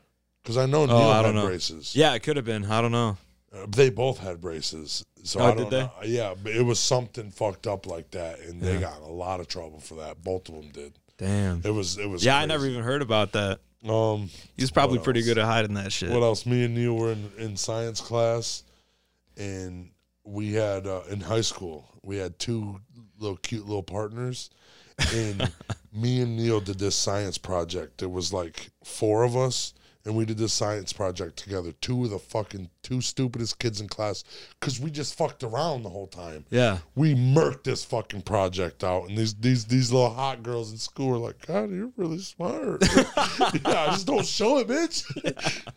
[0.44, 1.96] because I know Neil Oh, I had braces.
[1.96, 2.66] Yeah, it could have been.
[2.66, 3.18] I don't know.
[3.56, 5.04] Uh, they both had braces.
[5.24, 5.80] So Oh, I did don't they?
[5.82, 5.92] know.
[6.06, 9.40] Yeah, but it was something fucked up like that, and they got in a lot
[9.40, 10.24] of trouble for that.
[10.24, 11.00] Both of them did.
[11.18, 11.62] Damn.
[11.64, 11.98] It was.
[11.98, 12.24] It was.
[12.26, 13.60] Yeah, I never even heard about that.
[13.88, 15.28] Um, He was probably pretty else?
[15.28, 16.10] good at hiding that shit.
[16.10, 16.46] what else?
[16.46, 18.64] Me and Neil were in, in science class,
[19.38, 19.90] and
[20.24, 22.80] we had uh, in high school we had two
[23.20, 24.50] little cute little partners,
[25.14, 25.52] and
[25.94, 28.02] me and Neil did this science project.
[28.02, 29.74] It was like four of us,
[30.06, 31.72] and we did this science project together.
[31.80, 34.24] Two of the fucking two stupidest kids in class,
[34.60, 36.44] because we just fucked around the whole time.
[36.50, 36.80] Yeah.
[36.96, 41.08] we murked this fucking project out, and these these these little hot girls in school
[41.10, 42.84] were like, "God, you're really smart."
[43.66, 45.04] yeah, just don't show it, bitch.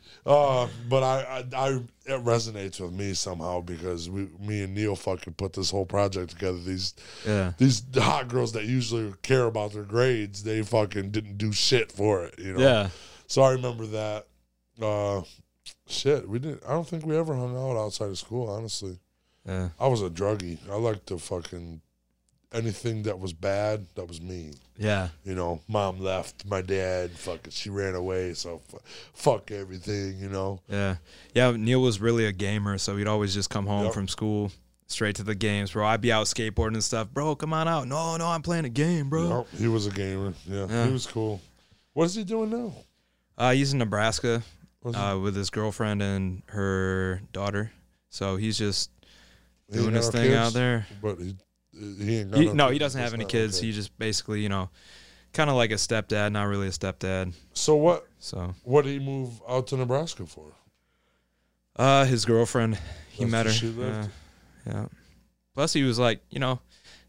[0.26, 1.68] uh, but I, I, I,
[2.06, 6.30] it resonates with me somehow because we, me and Neil, fucking put this whole project
[6.30, 6.58] together.
[6.58, 6.94] These
[7.26, 7.52] Yeah.
[7.58, 12.24] these hot girls that usually care about their grades, they fucking didn't do shit for
[12.24, 12.34] it.
[12.38, 12.60] You know.
[12.60, 12.88] Yeah.
[13.26, 14.26] So I remember that.
[14.80, 15.22] Uh,
[15.86, 16.62] shit, we didn't.
[16.66, 18.48] I don't think we ever hung out outside of school.
[18.48, 18.98] Honestly.
[19.46, 19.68] Yeah.
[19.78, 20.58] I was a druggie.
[20.70, 21.80] I liked to fucking
[22.52, 23.86] anything that was bad.
[23.94, 24.52] That was me.
[24.76, 25.08] Yeah.
[25.24, 28.34] You know, mom left, my dad fucking she ran away.
[28.34, 28.80] So f-
[29.14, 30.18] fuck everything.
[30.18, 30.60] You know.
[30.68, 30.96] Yeah.
[31.34, 31.52] Yeah.
[31.52, 33.94] Neil was really a gamer, so he'd always just come home Yep.
[33.94, 34.50] from school
[34.88, 35.86] straight to the games, bro.
[35.86, 37.08] I'd be out skateboarding and stuff.
[37.12, 37.88] Bro, come on out.
[37.88, 39.38] No, no, I'm playing a game, bro.
[39.52, 40.32] Yep, he was a gamer.
[40.46, 40.86] Yeah, Yeah.
[40.86, 41.40] he was cool.
[41.92, 42.72] What is he doing now?
[43.38, 44.42] Uh, he's in Nebraska
[44.84, 47.70] uh, with his girlfriend and her daughter.
[48.08, 48.90] So he's just
[49.70, 50.86] he doing his thing out there.
[51.02, 51.36] But he,
[51.72, 53.60] he ain't got He, no, no, he doesn't have any kids.
[53.60, 54.70] He just basically, you know,
[55.32, 57.34] kind of like a stepdad, not really a stepdad.
[57.52, 58.06] So what?
[58.18, 60.46] So, What did he move out to Nebraska for?
[61.76, 62.78] uh, his girlfriend,
[63.10, 63.66] he That's met her.
[63.68, 64.08] lived?
[64.66, 64.86] Yeah, yeah.
[65.54, 66.60] Plus, he was like, you know,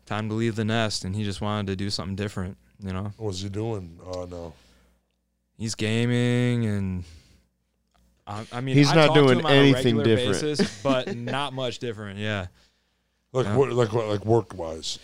[0.05, 2.57] time to leave the nest, and he just wanted to do something different.
[2.83, 3.99] You know, What was he doing?
[4.05, 4.53] Oh no.
[5.57, 7.03] He's gaming, and
[8.25, 10.41] I, I mean, He's I not doing him on a anything different.
[10.41, 12.19] basis, but not much different.
[12.19, 12.47] Yeah.
[13.33, 13.55] Like Yeah.
[13.55, 13.71] what?
[13.71, 14.07] Like what?
[14.07, 14.99] Like work wise?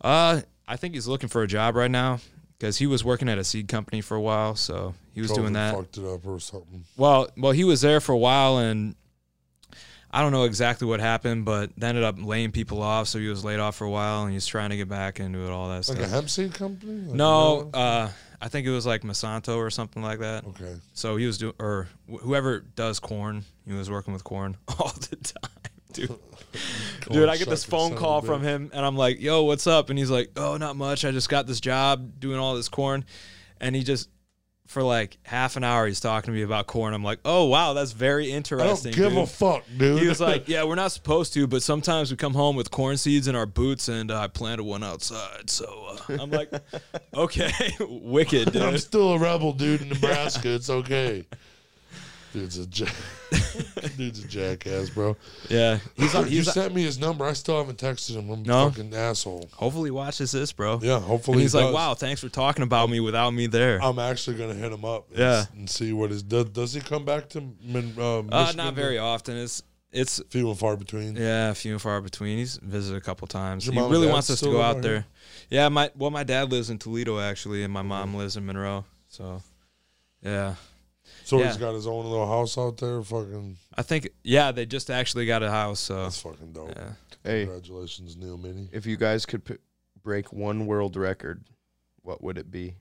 [0.00, 2.20] Uh, I think he's looking for a job right now
[2.58, 5.52] because he was working at a seed company for a while, so he was doing
[5.54, 5.74] that.
[5.74, 6.84] Fucked it up or something.
[6.96, 8.94] Well, well, he was there for a while, and
[10.10, 13.08] I don't know exactly what happened, but they ended up laying people off.
[13.08, 15.40] So he was laid off for a while, and he's trying to get back into
[15.44, 15.98] it, all that stuff.
[15.98, 17.00] Like a hemp seed company?
[17.06, 18.08] Like no, uh,
[18.42, 20.44] I think it was like Monsanto or something like that.
[20.44, 20.74] Okay.
[20.94, 24.92] So he was doing, or wh- whoever does corn, he was working with corn all
[25.10, 25.50] the time,
[25.92, 26.18] dude.
[27.10, 29.98] Dude, I get this phone call from him, and I'm like, "Yo, what's up?" And
[29.98, 31.04] he's like, "Oh, not much.
[31.04, 33.04] I just got this job doing all this corn,"
[33.60, 34.10] and he just.
[34.68, 36.94] For like half an hour, he's talking to me about corn.
[36.94, 40.00] I'm like, "Oh wow, that's very I don't interesting." give dude." a fuck, dude.
[40.00, 42.96] He was like, "Yeah, we're not supposed to, but sometimes we come home with corn
[42.96, 46.50] seeds in our boots, and uh, I planted one outside." So uh, I'm like,
[47.14, 50.48] "Okay, wicked, I'm still a rebel, dude, in Nebraska.
[50.54, 51.26] It's okay.
[52.32, 52.86] Dude, it's a j-
[53.96, 55.16] Dude's a jackass, bro.
[55.50, 56.24] Yeah, he's on.
[56.24, 57.24] you He's sent me his number.
[57.26, 58.30] I still haven't texted him.
[58.30, 58.66] I'm No?
[58.68, 59.50] a fucking asshole.
[59.52, 60.80] hopefully he watches this, bro.
[60.82, 61.74] Yeah, hopefully And he's he like, does.
[61.74, 65.08] "Wow, thanks for talking about me without me there." I'm actually gonna hit him up.
[65.10, 65.32] And, Yeah.
[65.40, 66.46] s- and see what his does.
[66.46, 68.56] Does he come back to Min, uh, uh, Michigan?
[68.56, 69.36] not very often.
[69.36, 71.16] It's it's few and far between.
[71.16, 72.38] yeah, few and far between.
[72.38, 73.66] He's visited a couple times.
[73.66, 75.04] Your He mom and really dad wants us to still go live out out there.
[75.50, 78.86] Yeah, my well, my dad lives in Toledo actually, and my mom lives in Monroe.
[79.08, 79.42] So,
[80.22, 80.54] yeah,
[81.32, 81.46] So Yeah.
[81.46, 83.02] he's got his own little house out there.
[83.02, 85.80] Fucking, I think yeah, they just actually got a house.
[85.80, 86.74] So that's fucking dope.
[86.76, 86.90] yeah,
[87.24, 88.68] Hey, Congratulations, Neil Mini.
[88.70, 89.56] if you guys could p-
[90.02, 91.42] break one world record,
[92.02, 92.74] what would it be?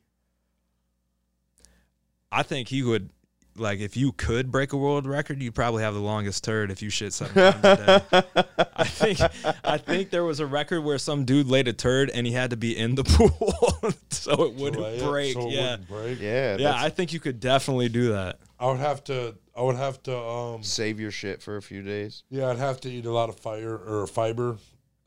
[2.29, 3.09] I think he would.
[3.57, 6.81] Like, if you could break a world record, you'd probably have the longest turd if
[6.81, 8.43] you shit seven times a day.
[8.75, 9.19] I think
[9.63, 12.49] I think there was a record where some dude laid a turd and he had
[12.51, 14.99] to be in the pool so it wouldn't Right?
[15.01, 15.33] break.
[15.33, 15.71] So it yeah.
[15.71, 16.21] wouldn't break.
[16.21, 18.39] yeah, Yeah, I think you could definitely do that.
[18.59, 19.35] I would have to.
[19.55, 20.17] I would have to.
[20.17, 20.63] Um.
[20.63, 22.23] save your shit for a few days.
[22.29, 24.57] Yeah, I'd have to eat a lot of fire or fiber.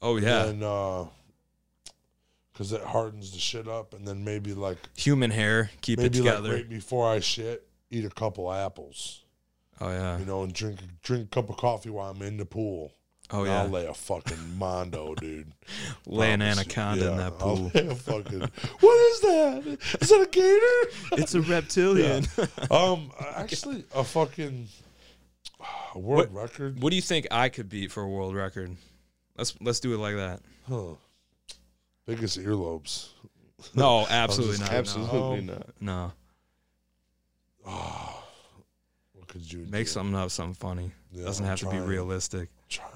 [0.03, 0.45] Oh yeah.
[0.47, 1.05] And uh,
[2.53, 6.21] because it hardens the shit up, and then maybe like Human hair, keep it maybe
[6.21, 6.55] like together.
[6.55, 9.25] right before I shit, eat a couple apples.
[9.81, 10.19] oh yeah.
[10.19, 12.93] You know, and drink drink a cup of coffee while I'm in the pool.
[13.31, 13.63] Oh yeah.
[13.63, 15.53] I'll lay a fucking mondo, dude.
[16.07, 17.71] Lay an anaconda in Yeah, that I'll pool.
[17.75, 18.41] lay a fucking.
[18.81, 19.79] what is that?
[20.03, 20.91] Is that a gator?
[21.23, 22.27] it's a reptilian.
[22.71, 24.69] Um, actually, a fucking
[25.95, 26.83] a world record.
[26.83, 28.77] what do you think I could beat for a world record?
[29.39, 30.41] Let's let's do it like that.
[30.69, 30.95] Huh.
[32.07, 33.09] Biggest earlobes.
[33.75, 34.73] No, absolutely not.
[34.73, 35.69] Absolutely Um, not.
[35.81, 36.13] No.
[37.67, 38.23] Oh,
[39.15, 39.91] what could you Make do?
[39.93, 40.91] something up, something funny.
[41.13, 41.87] Yeah, Doesn't I'm have to be trying.
[41.87, 42.49] realistic.
[42.69, 42.91] Trying.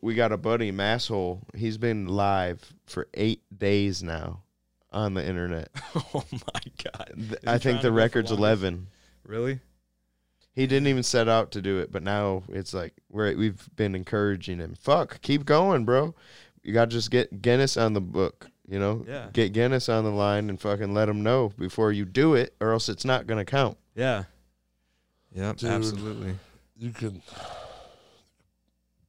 [0.00, 1.40] We got a buddy, Masshole.
[1.54, 4.42] He's been live for eight days now
[4.92, 5.68] on the internet.
[6.14, 7.12] oh my god.
[7.16, 8.38] Th- I think the record's longest?
[8.62, 8.86] eleven.
[9.26, 9.60] Really?
[10.54, 13.94] He didn't even set out to do it, but now it's like we're we've been
[13.94, 14.74] encouraging him.
[14.80, 16.14] Fuck, keep going, bro.
[16.62, 18.46] You got to just get Guinness on the book.
[18.66, 19.28] You know, Yeah.
[19.32, 22.72] get Guinness on the line and fucking let them know before you do it, or
[22.72, 23.76] else it's not gonna count.
[23.94, 24.24] Yeah.
[25.32, 25.70] Yep, Dude.
[25.70, 26.36] absolutely.
[26.78, 27.22] You can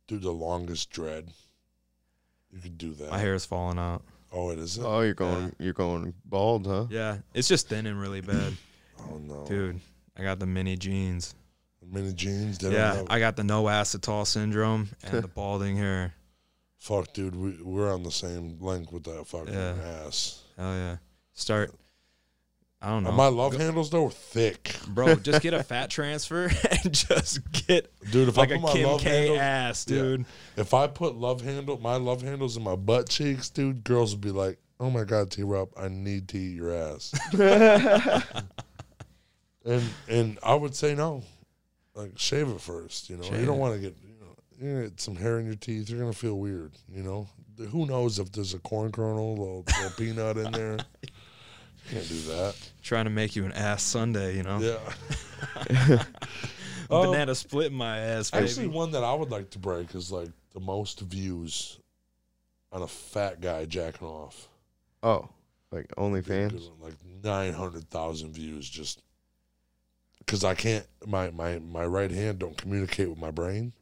[0.07, 1.32] do the longest dread.
[2.52, 3.11] You can do that.
[3.11, 4.03] My hair is falling out.
[4.32, 4.77] Oh, it is.
[4.80, 6.88] Oh, you're going, you're going bald, huh?
[6.90, 7.19] Yeah.
[7.34, 8.53] It's just thinning really bad.
[8.98, 9.82] Oh no, Dude,
[10.18, 11.36] I got the mini jeans.
[11.86, 12.57] Mini jeans.
[12.64, 16.14] Yeah, have- I got the no acetol syndrome and the balding hair.
[16.86, 17.36] Fuck, dude.
[17.36, 19.74] We we're on the same length with that fucking Yeah.
[20.06, 20.44] ass.
[20.56, 20.98] Hell yeah.
[21.34, 21.74] Start
[22.80, 23.10] I don't know.
[23.10, 26.44] And my love handles though are thick, Bro, just get a fat transfer
[26.84, 28.30] and just get dude.
[28.30, 29.98] If like I a put my Kim love K handle, ass, Yeah.
[29.98, 30.26] dude.
[30.57, 34.22] if I put love handle, my love handles in my butt cheeks, dude, girls would
[34.22, 35.41] be like, "Oh my god, T.
[35.41, 37.12] Rob, I need to eat your ass."
[39.66, 41.24] and and I would say no,
[41.95, 43.10] like shave it first.
[43.10, 43.60] You know, Shave you don't it.
[43.62, 43.95] want to get
[44.60, 45.90] you know gonna get some hair in your teeth.
[45.90, 46.73] You're gonna feel weird.
[46.91, 47.27] You know,
[47.69, 50.77] who knows if there's a corn kernel, a little, little peanut in there.
[51.91, 52.56] Can't do that.
[52.82, 54.57] Trying to make you an ass Sunday, you know?
[54.60, 56.03] Yeah.
[56.90, 58.45] A Um, banana split in my ass, baby.
[58.45, 61.80] Actually, one that I would like to break is like the most views
[62.72, 64.48] on a fat guy jacking off.
[65.02, 65.30] Oh,
[65.72, 66.53] like Good OnlyFans.
[66.80, 69.02] one, Like nine hundred thousand views, just
[70.19, 70.86] because I can't.
[71.06, 73.73] My my my right hand don't communicate with my brain,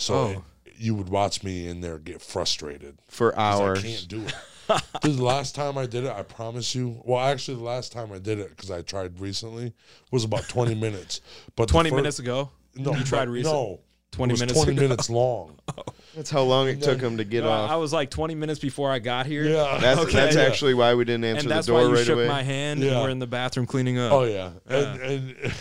[0.00, 0.30] so Oh.
[0.30, 0.38] it-
[0.82, 2.96] you would watch me in there get frustrated.
[3.08, 3.80] for hours.
[3.80, 4.34] I can't do it.
[5.02, 7.02] Dude, the last time I did it, I promise you.
[7.04, 9.74] Well, actually, the last time I did it because I tried recently
[10.10, 11.20] was about twenty minutes.
[11.56, 12.50] But the 20 fir- minutes ago?
[12.76, 13.58] No, you tried recently.
[13.58, 13.80] No,
[14.12, 14.80] 20 it was minutes Twenty ago.
[14.82, 15.58] minutes long.
[16.16, 17.70] That's how long it And took him to get No, off.
[17.70, 19.44] I was like 20 minutes before I got here.
[19.44, 20.12] Yeah, that's Okay.
[20.12, 20.42] that's Yeah.
[20.42, 22.26] actually why we didn't answer And the that's why door you right shook away.
[22.28, 22.92] my hand Yeah.
[22.92, 24.12] and we're in the bathroom cleaning up.
[24.12, 25.52] Oh yeah, and and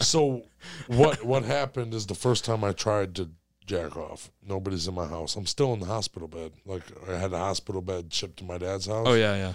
[0.00, 0.42] so
[0.86, 3.30] what what happened is the first time I tried to
[3.66, 5.36] jack off, nobody's in my house.
[5.36, 6.52] I'm still in the hospital bed.
[6.66, 9.06] Like I had a hospital bed shipped to my dad's house.
[9.08, 9.52] Oh, yeah, yeah.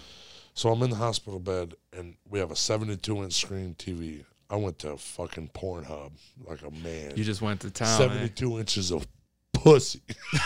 [0.53, 4.25] So I'm in the hospital bed, and we have a 72 inch screen TV.
[4.49, 6.11] I went to fucking Pornhub
[6.47, 7.13] like a man.
[7.15, 7.87] You just went to town.
[8.01, 8.07] eh?
[8.09, 9.07] 72 inches of
[9.53, 10.01] pussy.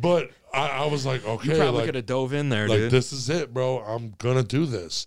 [0.00, 2.78] but I, I was like, okay, You probably like, could have dove in there, like
[2.78, 2.90] dude.
[2.90, 3.78] this is it, bro.
[3.80, 5.06] I'm gonna do this.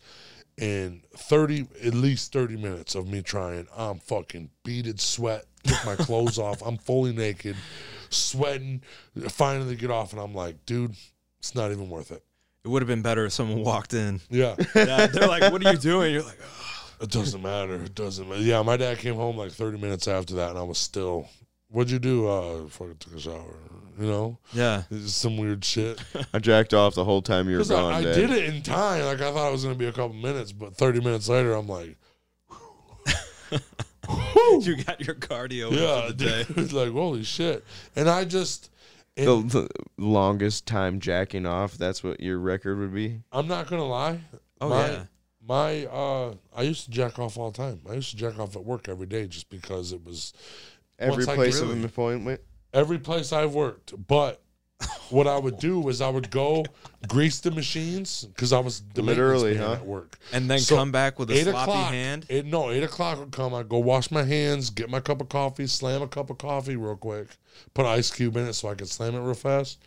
[0.60, 3.68] And thirty, at least thirty minutes of me trying.
[3.78, 5.46] I'm fucking beaded sweat.
[5.68, 6.62] Took my clothes off.
[6.66, 7.56] I'm fully naked,
[8.10, 8.82] sweating.
[9.30, 10.96] Finally get off, and I'm like, dude,
[11.40, 12.24] it's not even worth it.
[12.64, 14.20] it would have been better if someone walked in.
[14.30, 16.40] Yeah, Yeah, they're like, "What are you doing?" You're like,
[17.02, 17.76] it doesn't matter.
[17.76, 18.42] It doesn't matter.
[18.42, 21.28] Yeah, my dad came home like thirty minutes after that, and I was still.
[21.70, 22.28] What'd you do?
[22.30, 23.58] Uh, fucking took a shower.
[24.00, 26.00] You know, "Yeah, It's some weird shit.
[26.34, 27.94] I jacked off the whole time you were Because gone.
[27.94, 29.04] I, I did it in time.
[29.04, 31.68] Like I thought it was gonna be a couple minutes, but thirty minutes later, I'm
[31.68, 31.98] like,
[32.50, 32.58] Woo!
[34.62, 36.44] you got your cardio in yeah, for the day.
[36.56, 37.64] dude, like holy shit.
[37.96, 38.72] And I just,
[39.16, 41.78] and The, the longest time jacking off.
[41.78, 43.22] That's what your record would be.
[43.32, 44.20] I'm not gonna lie.
[44.62, 45.04] Oh my, yeah.
[45.48, 47.82] My uh, I used to jack off all the time.
[47.90, 50.34] I used to jack off at work every day just because it was
[51.00, 52.42] Every Once I place get- of an appointment.
[52.74, 53.94] every place I've worked.
[54.08, 54.42] But
[55.10, 56.66] what I would do was I would go
[57.08, 59.82] grease the machines because I was the Literally, maintenance man huh?
[59.82, 60.20] at work.
[60.34, 61.92] And then So, come back with a eight sloppy o'clock.
[61.94, 62.26] hand.
[62.30, 63.54] Eight, no, eight o'clock would come.
[63.54, 66.76] I'd go wash my hands, get my cup of coffee, slam a cup of coffee
[66.76, 67.28] real quick,
[67.74, 69.80] put an ice cube in it so I could slam it real fast.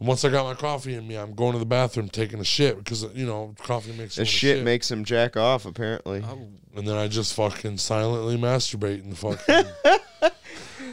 [0.00, 2.44] And once I got my coffee in me, I'm going to the bathroom taking a
[2.44, 5.66] shit because you know coffee makes you The wanna shit makes him jack off.
[5.66, 10.30] Apparently, Oh, And then I just fucking silently masturbate in the fucking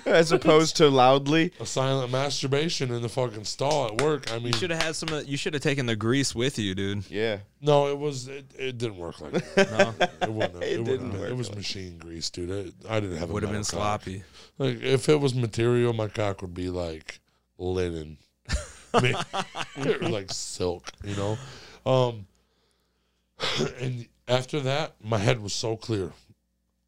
[0.10, 1.52] as opposed to loudly.
[1.60, 4.32] a silent masturbation in the fucking stall at work.
[4.32, 5.10] I mean, you should have had some.
[5.10, 7.10] of- You should have taken the grease with you, dude.
[7.10, 7.40] Yeah.
[7.62, 9.70] no, it was it, it didn't work like that.
[10.00, 10.54] No, It wouldn't.
[10.56, 12.50] Have, it, It didn't have- work It was like machine grease, dude.
[12.50, 13.30] It, I didn't have.
[13.30, 13.72] would have been cock.
[13.72, 14.24] sloppy.
[14.58, 17.20] Like if it was material, my cock would be like
[17.58, 18.18] linen,
[20.02, 21.38] like silk, you know.
[21.86, 22.26] Um,
[23.80, 26.12] and after that, my head was so clear.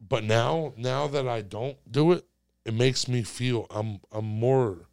[0.06, 2.24] But now, now that I don't do it,
[2.64, 4.86] it makes me feel I'm I'm more.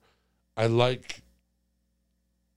[0.58, 1.22] I like.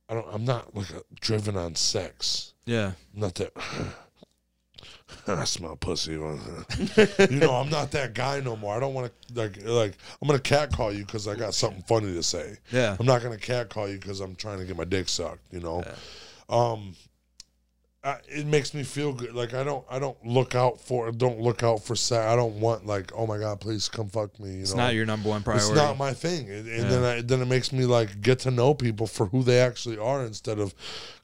[0.09, 0.26] I don't.
[0.32, 2.55] I'm not like a, driven on sex.
[2.64, 2.93] Yeah.
[3.14, 3.52] I'm not that.
[5.26, 6.12] I smell pussy.
[6.12, 8.74] you know, I'm not that guy no more.
[8.74, 9.94] I don't want to like like.
[10.20, 12.56] I'm gonna cat call you because I got something funny to say.
[12.70, 12.97] Yeah.
[12.98, 15.52] I'm not gonna cat call you because I'm trying to get my dick sucked.
[15.52, 15.84] You know,
[16.48, 16.94] um,
[18.05, 19.33] I, it makes me feel good.
[19.35, 22.24] Like I don't I don't look out for don't look out for sex.
[22.27, 24.55] I don't want like oh my god please come fuck me.
[24.55, 25.69] You It's know, not your number one priority.
[25.69, 26.89] it's not my thing, and, and Yeah.
[26.89, 29.99] then I, then it makes me like get to know people for who they actually
[29.99, 30.74] are instead of,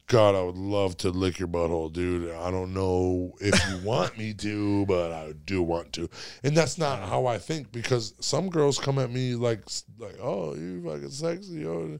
[0.07, 2.31] God, I would love to lick your butthole, dude.
[2.33, 6.09] I don't know if you want me to, but I do want to,
[6.45, 9.63] and that's not how I think because some girls come at me like
[9.99, 11.99] like oh you fucking sexy, yo.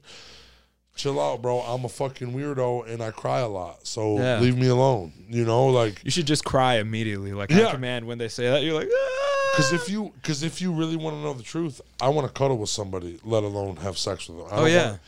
[0.99, 1.61] Chill out, bro.
[1.61, 4.39] I'm a fucking weirdo and I cry a lot, so Yeah.
[4.41, 5.13] leave me alone.
[5.29, 7.67] You know, like you should just cry immediately, like Yeah.
[7.67, 8.05] on command.
[8.05, 9.51] When they say that, you're like, ah!
[9.55, 12.33] Because if you, because if you really want to know the truth, I want to
[12.33, 14.47] cuddle with somebody, let alone have sex with them.
[14.51, 14.85] I Oh, don't yeah.
[14.85, 14.99] wanna-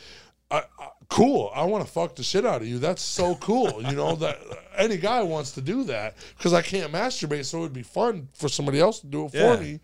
[0.49, 1.51] I, I, cool.
[1.53, 2.79] I want to fuck the shit out of you.
[2.79, 3.81] That's so cool.
[3.83, 4.39] you know that
[4.77, 8.47] any guy wants to do that because I can't masturbate, so it'd be fun for
[8.47, 9.55] somebody else to do it Yeah.
[9.57, 9.79] for me.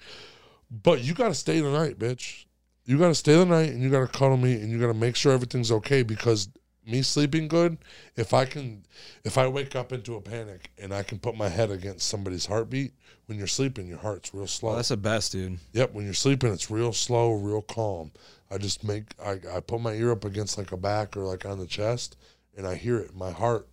[0.72, 2.46] But you got to stay the night, bitch.
[2.88, 4.88] You got to stay the night, and you got to cuddle me, and you got
[4.88, 6.50] to make sure everything's okay because.
[6.90, 7.78] Me sleeping good,
[8.16, 8.86] if I can,
[9.26, 12.46] if I wake up into a panic and I can put my head against somebody's
[12.46, 12.94] heartbeat,
[13.26, 14.72] when you're sleeping, your heart's real slow.
[14.72, 15.60] Oh, that's the best, dude.
[15.74, 18.12] Yep, when you're sleeping, it's real slow, real calm.
[18.50, 21.46] I just make I, I put my ear up against like a back or like
[21.46, 22.16] on the chest,
[22.56, 23.14] and I hear it.
[23.14, 23.68] My heart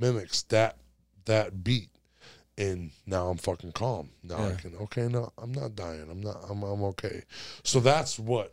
[0.00, 0.78] mimics that
[1.24, 1.90] that beat,
[2.58, 4.10] and now I'm fucking calm.
[4.22, 5.08] Now I can okay.
[5.08, 6.06] No, I'm not dying.
[6.10, 6.44] I'm not.
[6.50, 7.22] I'm I'm okay.
[7.62, 8.52] So that's what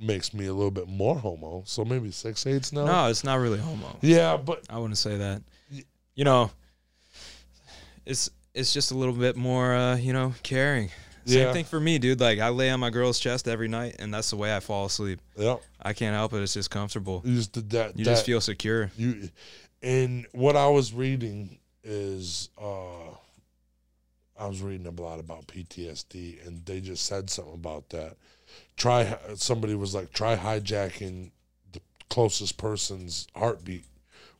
[0.00, 1.62] makes me a little bit more homo.
[1.66, 2.86] So maybe six eights now.
[2.86, 3.96] No, it's not really homo.
[4.00, 5.42] Yeah, but I wouldn't say that.
[6.16, 6.50] You know,
[8.06, 10.90] it's it's just a little bit more, uh, you know, caring.
[11.26, 11.52] Same Yeah.
[11.52, 12.20] thing for me, dude.
[12.20, 14.86] Like I lay on my girl's chest every night, and that's the way I fall
[14.86, 15.20] asleep.
[15.36, 16.42] yeah, I can't help it.
[16.42, 17.22] It's just comfortable.
[17.24, 17.98] you just that.
[17.98, 18.90] You that, just feel secure.
[18.96, 19.28] you
[19.82, 23.10] and what i was reading is uh
[24.38, 28.16] i was reading a lot about ptsd and they just said something about that
[28.76, 31.30] try somebody was like try hijacking
[31.72, 31.80] the
[32.10, 33.84] closest person's heartbeat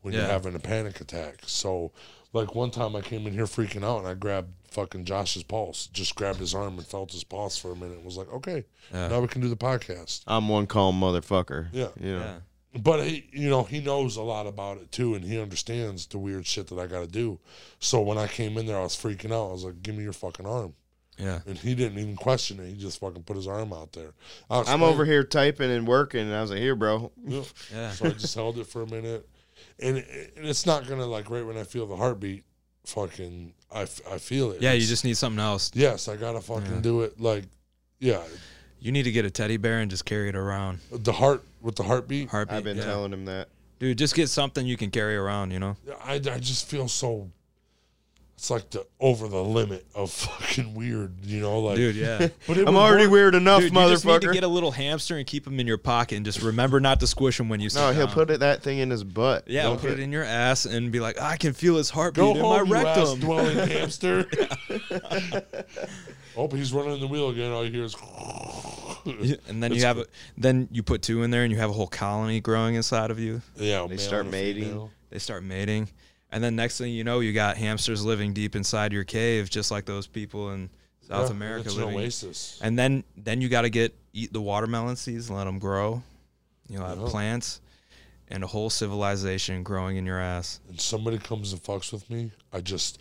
[0.02, 1.92] when you're having a panic attack so
[2.32, 5.86] like one time i came in here freaking out and i grabbed fucking josh's pulse
[5.92, 8.64] just grabbed his arm and felt his pulse for a minute and was like okay
[8.92, 9.08] Yeah.
[9.08, 11.68] now we can do the podcast I'm one calm motherfucker.
[11.72, 11.88] Yeah.
[12.00, 12.24] You know.
[12.24, 12.34] Yeah.
[12.82, 16.18] But he, you know, he knows a lot about it too, and he understands the
[16.18, 17.38] weird shit that I got to do.
[17.78, 19.48] So when I came in there, I was freaking out.
[19.50, 20.74] I was like, "Give me your fucking arm,"
[21.18, 21.40] Yeah.
[21.46, 22.66] and he didn't even question it.
[22.68, 24.12] He just fucking put his arm out there.
[24.50, 27.42] I I'm explained- over here typing and working, and I was like, "Here, bro." Yeah.
[27.72, 27.90] Yeah.
[27.92, 29.28] So I just held it for a minute,
[29.78, 32.44] and, it, and it's not gonna like right when I feel the heartbeat,
[32.86, 34.60] fucking, I, f- I feel it.
[34.62, 35.70] Yeah, you just need something else.
[35.74, 36.80] yes, I gotta fucking Yeah.
[36.80, 37.20] do it.
[37.20, 37.44] Like,
[38.00, 38.22] yeah,
[38.84, 40.78] You need to get a teddy bear and just carry it around.
[40.92, 42.28] the heart with the heartbeat.
[42.28, 42.58] Heartbeat.
[42.58, 42.84] I've been yeah.
[42.84, 43.48] telling him that.
[43.78, 45.76] Dude, just get something you can carry around, you know?
[46.04, 47.30] I, I just feel so.
[48.36, 51.76] It's like the over the limit of fucking weird, you know, like.
[51.76, 52.28] Dude, yeah.
[52.46, 55.16] But I'm already work- weird enough, Dude, you just need to get a little hamster
[55.16, 57.70] and keep him in your pocket and just remember not to squish him when you
[57.70, 58.14] sit no, he'll down.
[58.14, 59.44] put it, that thing in his butt.
[59.48, 61.88] Yeah, Don't put get- it in your ass and be like, I can feel his
[61.88, 63.20] heartbeat Go in home, my you rectum.
[63.20, 64.26] dwelling hamster.
[66.36, 67.50] oh, he's running the wheel again.
[67.50, 67.94] All you hear is.
[69.48, 70.04] and then It's you have cool.
[70.04, 73.10] a, then you put two in there and you have a whole colony growing inside
[73.10, 73.42] of you.
[73.56, 74.64] Yeah, They start mating.
[74.64, 74.90] female.
[75.10, 75.88] They start mating,
[76.32, 79.70] and then next thing you know, you got hamsters living deep inside your cave, just
[79.70, 80.70] like those people in
[81.06, 82.58] South Yeah, America It's an oasis.
[82.62, 86.02] And then then you got to get eat the watermelon seeds, and let them grow.
[86.68, 87.08] You know, have Yeah.
[87.08, 87.60] plants
[88.28, 90.60] and a whole civilization growing in your ass.
[90.68, 92.98] And somebody comes and fucks with me, I just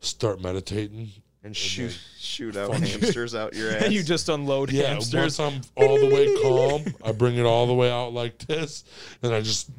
[0.00, 1.12] start meditating.
[1.44, 3.84] And shoot shoot out hamsters out your ass.
[3.84, 5.38] And you just unload Yeah, hamsters.
[5.38, 8.82] once I'm all the way calm, I bring it all the way out like this,
[9.22, 9.70] and I just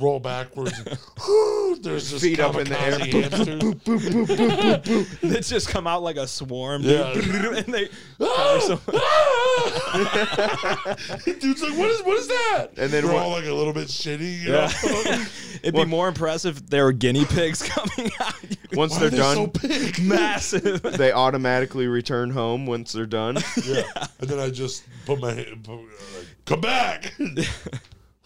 [0.00, 0.76] roll backwards.
[0.78, 2.98] and, whoo, there's just Feet up in the air.
[2.98, 5.20] kamikaze hamsters.
[5.20, 6.82] they just come out like a swarm.
[6.82, 7.12] Yeah.
[7.14, 7.24] Dude.
[7.58, 7.88] and they
[8.20, 8.34] ah!
[8.36, 10.96] cover some- ah!
[11.24, 12.68] Dude's like, what is what is that?
[12.76, 14.40] And then we're all like a little bit shitty.
[14.42, 14.70] You Yeah.
[14.84, 15.24] know?
[15.62, 18.34] It'd be more impressive if there were guinea pigs coming out.
[18.72, 20.02] Once Why they're are they done, so big?
[20.02, 20.82] Massive.
[20.82, 23.38] they automatically return home once they're done.
[23.64, 23.82] Yeah.
[24.18, 25.78] And then I just put my hand, put, uh,
[26.18, 27.14] like, come back.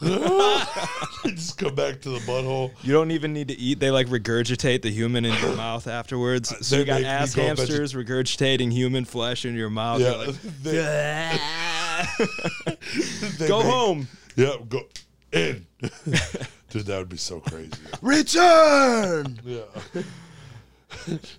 [1.24, 2.70] just come back to the butthole.
[2.82, 3.80] You don't even need to eat.
[3.80, 6.54] They like regurgitate the human in your mouth afterwards.
[6.66, 9.70] So they you got make me ass go veg- hamsters regurgitating human flesh in your
[9.70, 10.00] mouth.
[10.00, 10.12] Yeah.
[10.12, 11.38] like, they-
[13.38, 14.08] they Go make- home.
[14.36, 14.82] Yeah, go
[15.32, 15.66] in.
[16.70, 17.72] Dude, that would be so crazy.
[18.02, 19.40] Return.
[19.44, 19.62] Yeah.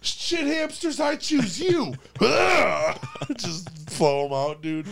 [0.01, 1.93] Shit hamsters, I choose you.
[3.37, 4.87] Just flow them out, dude.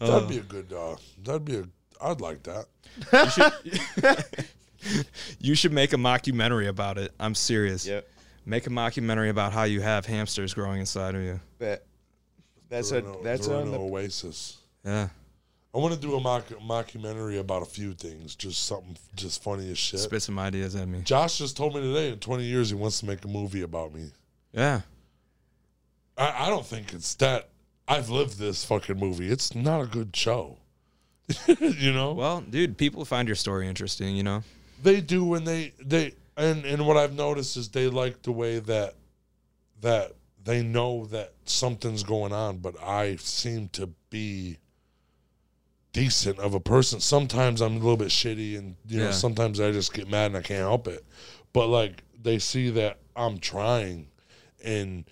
[0.00, 0.72] That'd be a good.
[0.72, 1.64] Uh, that'd be a.
[2.00, 2.66] I'd like that.
[5.40, 7.12] You should make a mockumentary about it.
[7.18, 7.86] I'm serious.
[7.86, 8.06] Yep.
[8.46, 11.40] Make a mockumentary about how you have hamsters growing inside of you.
[11.58, 11.86] Bet.
[12.68, 14.58] That's a They're in that's they're in on the an oasis.
[14.84, 15.08] Yeah.
[15.74, 19.70] I want to do a mock, mockumentary about a few things, just something just funny
[19.70, 20.00] as shit.
[20.00, 21.00] Spit some ideas at me.
[21.00, 23.92] Josh just told me today in 20 years he wants to make a movie about
[23.92, 24.10] me.
[24.52, 24.82] Yeah.
[26.16, 27.48] I, I don't think it's that.
[27.88, 29.28] I've lived this fucking movie.
[29.30, 30.58] It's not a good show.
[31.46, 34.42] you know, Well, dude, people find your story interesting, you know?
[34.82, 38.58] they do when they they and and what I've noticed is they like the way
[38.58, 38.94] that
[39.80, 44.58] that they know that something's going on, but I seem to be
[45.92, 47.00] decent of a person.
[47.00, 49.10] Sometimes I'm a little bit shitty, and you know, Yeah.
[49.12, 51.04] sometimes I just get mad and I can't help it.
[51.52, 54.08] But like they see that I'm trying,
[54.62, 55.04] and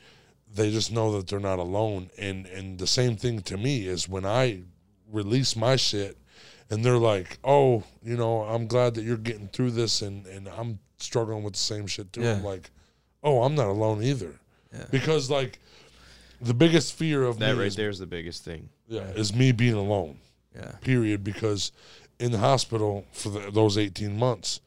[0.52, 2.10] they just know that they're not alone.
[2.18, 4.62] And and the same thing to me is when I
[5.12, 6.16] release my shit,
[6.70, 10.48] and they're like, "Oh, you know, I'm glad that you're getting through this, and and
[10.48, 12.70] I'm struggling with the same shit too." I'm like,
[13.22, 14.34] "Oh, I'm not alone either,"
[14.72, 14.86] Yeah.
[14.90, 15.58] because like
[16.40, 18.68] the biggest fear of that me right is, there is the biggest thing.
[18.88, 20.18] yeah, is me being alone
[20.56, 20.72] Yeah.
[20.80, 21.70] period because
[22.18, 24.60] in the hospital for the, those 18 months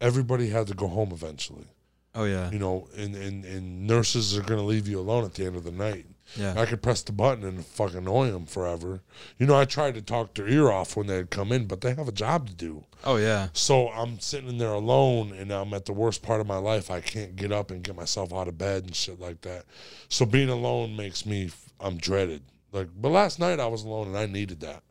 [0.00, 1.66] everybody had to go home eventually
[2.14, 2.50] Oh, yeah.
[2.50, 5.56] you know and, and, and nurses are going to leave you alone at the end
[5.56, 6.06] of the night
[6.36, 6.54] Yeah.
[6.60, 9.00] i could press the button and fucking annoy them forever
[9.38, 11.94] you know i tried to talk their ear off when they'd come in but they
[11.94, 13.48] have a job to do Oh, yeah.
[13.54, 16.90] so i'm sitting in there alone and i'm at the worst part of my life
[16.90, 19.64] i can't get up and get myself out of bed and shit like that
[20.08, 21.50] so being alone makes me
[21.80, 22.42] i'm dreaded
[22.72, 24.82] like but last night i was alone and i needed that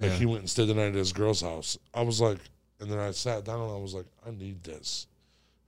[0.00, 0.16] like Yeah.
[0.18, 1.76] he went and stayed the night at his girl's house.
[1.92, 2.38] I was like,
[2.78, 5.08] and then I sat down and I was like, I need this.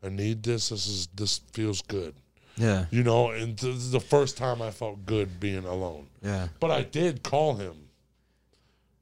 [0.05, 0.69] I need this.
[0.69, 2.15] This is this feels good.
[2.61, 2.85] Yeah.
[2.91, 6.09] You know, and this is the first time I felt good being alone.
[6.23, 6.49] Yeah.
[6.61, 7.89] But I did call him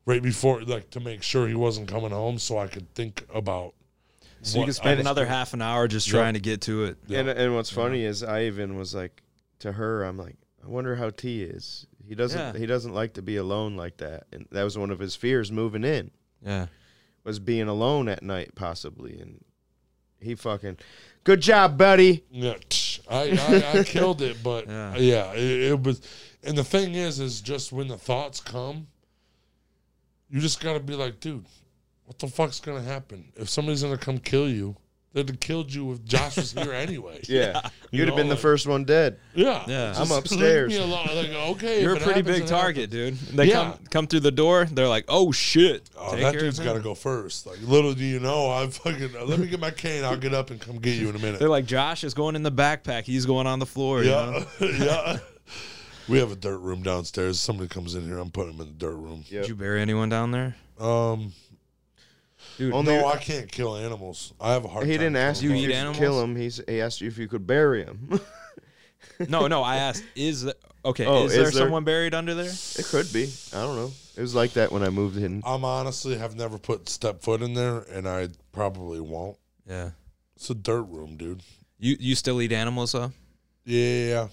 [0.06, 3.74] right before, like, to make sure he wasn't coming home, so I could think about.
[4.42, 5.32] So you what can I spend was another doing.
[5.32, 6.12] half an hour just Yep.
[6.14, 6.96] trying to get to it.
[7.08, 7.20] Yeah.
[7.20, 9.22] And and what's funny is I even was like
[9.58, 11.86] to her, I'm like, I wonder how T is.
[12.06, 12.58] He doesn't Yeah.
[12.58, 15.50] he doesn't like to be alone like that, and that was one of his fears
[15.50, 16.12] moving in
[16.46, 16.66] Yeah.
[17.24, 19.44] was being alone at night possibly, and
[20.20, 20.78] he fucking
[21.24, 22.24] good job, buddy.
[22.30, 22.54] Yeah,
[23.08, 23.30] I,
[23.72, 24.96] I, I killed it, but Yeah.
[24.96, 26.00] yeah, it, it was.
[26.44, 28.86] And the thing is, is just when the thoughts come,
[30.30, 31.44] you just gotta be like, dude,
[32.04, 34.76] what the fuck's gonna happen if somebody's gonna come kill you?
[35.14, 37.20] They'd have killed you if Josh was here anyway.
[37.28, 39.18] Yeah, You you'd have know, been the first one dead.
[39.34, 39.88] yeah, Yeah.
[39.88, 40.70] Just I'm leave upstairs.
[40.70, 41.06] me alone.
[41.14, 43.20] Like, okay, You're a pretty happens, big target, happens.
[43.20, 43.36] dude.
[43.36, 43.54] They Yeah.
[43.72, 44.66] come come through the door.
[44.70, 47.46] They're like, "Oh shit!" Oh, Take that care dude's of got to go first.
[47.46, 50.04] Like, little do you know, I fucking let me get my cane.
[50.04, 51.38] I'll get up and come get you in a minute.
[51.40, 53.04] They're like, "Josh is going in the backpack.
[53.04, 54.44] He's going on the floor." you know?
[54.60, 55.18] Yeah, yeah.
[56.06, 57.40] We have a dirt room downstairs.
[57.40, 59.24] Somebody comes in here, I'm putting him in the dirt room.
[59.28, 59.42] Yep.
[59.42, 60.54] Did you bury anyone down there?
[60.80, 61.32] Um,
[62.58, 64.34] Dude, Only- no, I can't kill animals.
[64.40, 65.00] I have a hard He time.
[65.00, 65.96] didn't ask you killing if eat you animals.
[65.96, 66.16] could animals?
[66.18, 66.36] kill him.
[66.36, 68.20] He's, he asked you if you could bury him.
[69.28, 69.62] no, no.
[69.62, 71.06] I asked, "Is the, okay?
[71.06, 73.30] Oh, is, is there, there- someone buried under there?" it could be.
[73.54, 73.92] I don't know.
[74.16, 75.40] It was like that when I moved in.
[75.46, 79.36] I'm honestly have never put step foot in there, and I probably won't.
[79.68, 79.90] Yeah.
[80.34, 81.42] It's a dirt room, dude.
[81.78, 83.12] You you still eat animals though?
[83.64, 84.28] Yeah,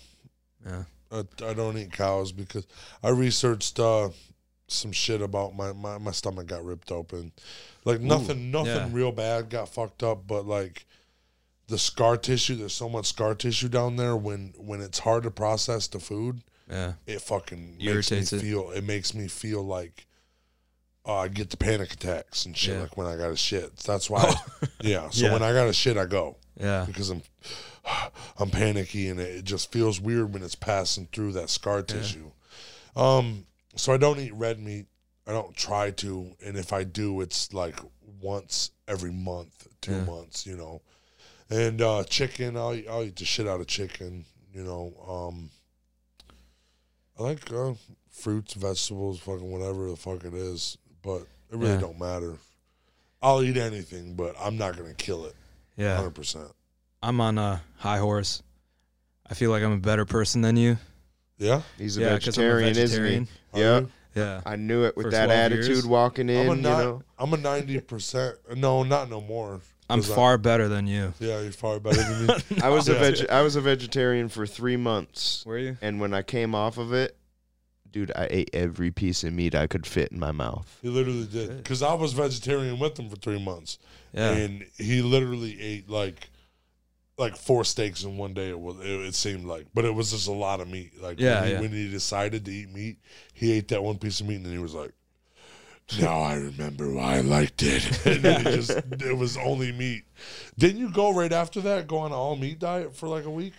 [0.65, 0.83] Yeah.
[1.11, 2.65] I, I don't eat cows because
[3.03, 4.09] I researched uh,
[4.67, 7.31] some shit about my, my my stomach got ripped open.
[7.85, 8.89] Like nothing, nothing yeah.
[8.91, 10.85] real bad got fucked up, but like
[11.67, 12.55] the scar tissue.
[12.55, 14.15] There's so much scar tissue down there.
[14.15, 16.93] When when it's hard to process the food, Yeah.
[17.05, 18.51] it fucking Irritates makes me it.
[18.51, 18.71] feel.
[18.71, 20.07] It makes me feel like.
[21.07, 22.81] Uh, I get the panic attacks and shit Yeah.
[22.81, 23.77] like when I got to shit.
[23.77, 24.33] That's why,
[24.81, 25.07] yeah.
[25.11, 25.33] So Yeah.
[25.33, 26.83] when I got to shit, I go Yeah.
[26.87, 27.21] because I'm
[28.39, 32.31] I'm panicky and it just feels weird when it's passing through that scar tissue.
[32.95, 33.45] Um,
[33.75, 34.87] so I don't eat red meat.
[35.27, 37.79] I don't try to, and if I do, it's like
[38.21, 40.03] once every month, two Yeah.
[40.05, 40.81] months, you know.
[41.49, 44.93] And uh, chicken, I'll eat, I'll eat the shit out of chicken, you know.
[45.07, 45.49] Um,
[47.19, 47.73] I like uh,
[48.09, 51.19] fruits, vegetables, fucking whatever the fuck it is, but
[51.49, 51.79] it really Yeah.
[51.79, 52.37] don't matter.
[53.21, 55.35] I'll eat anything, but I'm not gonna kill it,
[55.77, 55.95] Yeah.
[55.95, 56.51] hundred percent.
[57.01, 58.43] I'm on a high horse.
[59.27, 60.77] I feel like I'm a better person than you.
[61.37, 61.61] Yeah.
[61.77, 63.23] He's a yeah, 'cause I'm vegetarian, vegetarian.
[63.23, 63.59] isn't he?
[63.59, 63.85] Yeah.
[64.15, 64.21] You?
[64.21, 64.41] Yeah.
[64.45, 65.85] I knew it with For that 12 attitude years?
[65.85, 66.37] walking in.
[66.37, 68.35] I'm a you ni- know, I'm a ninety percent.
[68.55, 69.61] No, not no more.
[69.89, 71.13] I'm 'Cause I- far better than you.
[71.19, 72.33] yeah, you're far better than me.
[72.63, 72.99] I was a Yeah.
[72.99, 75.77] veg- I was a vegetarian for three months, Were you?
[75.81, 77.15] and when I came off of it,
[77.91, 80.79] dude, I ate every piece of meat I could fit in my mouth.
[80.81, 81.57] he literally did.
[81.57, 83.77] Because I was vegetarian with him for three months,
[84.13, 84.31] Yeah.
[84.31, 86.29] and he literally ate like
[87.17, 88.49] like four steaks in one day.
[88.49, 91.01] It was it, it seemed like, but it was just a lot of meat.
[91.01, 91.61] Like Yeah, when, he, yeah.
[91.61, 92.97] when he decided to eat meat,
[93.33, 94.91] he ate that one piece of meat, and then he was like.
[95.99, 98.05] Now I remember why I liked it.
[98.07, 98.71] and then it just
[99.03, 100.03] it was only meat.
[100.57, 101.87] Didn't you go right after that?
[101.87, 103.53] Go on an all meat diet for like a week?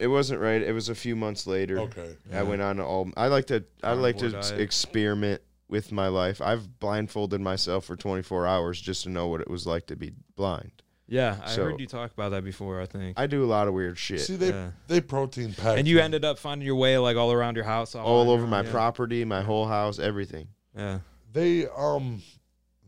[0.00, 0.60] It wasn't right.
[0.60, 1.78] It was a few months later.
[1.78, 2.16] Okay.
[2.32, 3.08] I went on all.
[3.16, 3.64] I like to.
[3.84, 4.58] I like to diet.
[4.58, 6.40] experiment with my life.
[6.40, 10.12] I've blindfolded myself for 24 hours just to know what it was like to be
[10.36, 10.82] blind.
[11.06, 11.38] Yeah.
[11.42, 13.18] I So- heard you talk about that before, I think.
[13.18, 14.70] I do a lot of weird shit See, they Yeah.
[14.88, 15.78] they protein pack.
[15.78, 17.94] and you ended up finding your way like all around your house.
[17.94, 18.70] All, all your over own, my yeah.
[18.70, 20.48] property, my whole house, everything.
[20.76, 21.00] Yeah.
[21.32, 22.22] they um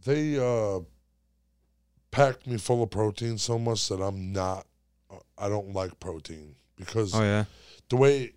[0.04, 0.80] they uh
[2.10, 4.66] packed me full of protein so much that I'm not
[5.38, 7.44] I don't like protein because Oh, yeah.
[7.88, 8.32] the way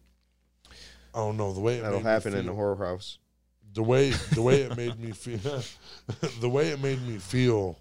[1.14, 3.18] I don't know the way it That'll made me happen in the feel- horror house.
[3.73, 5.38] the way the way it made me feel
[6.41, 7.77] the way it made me feel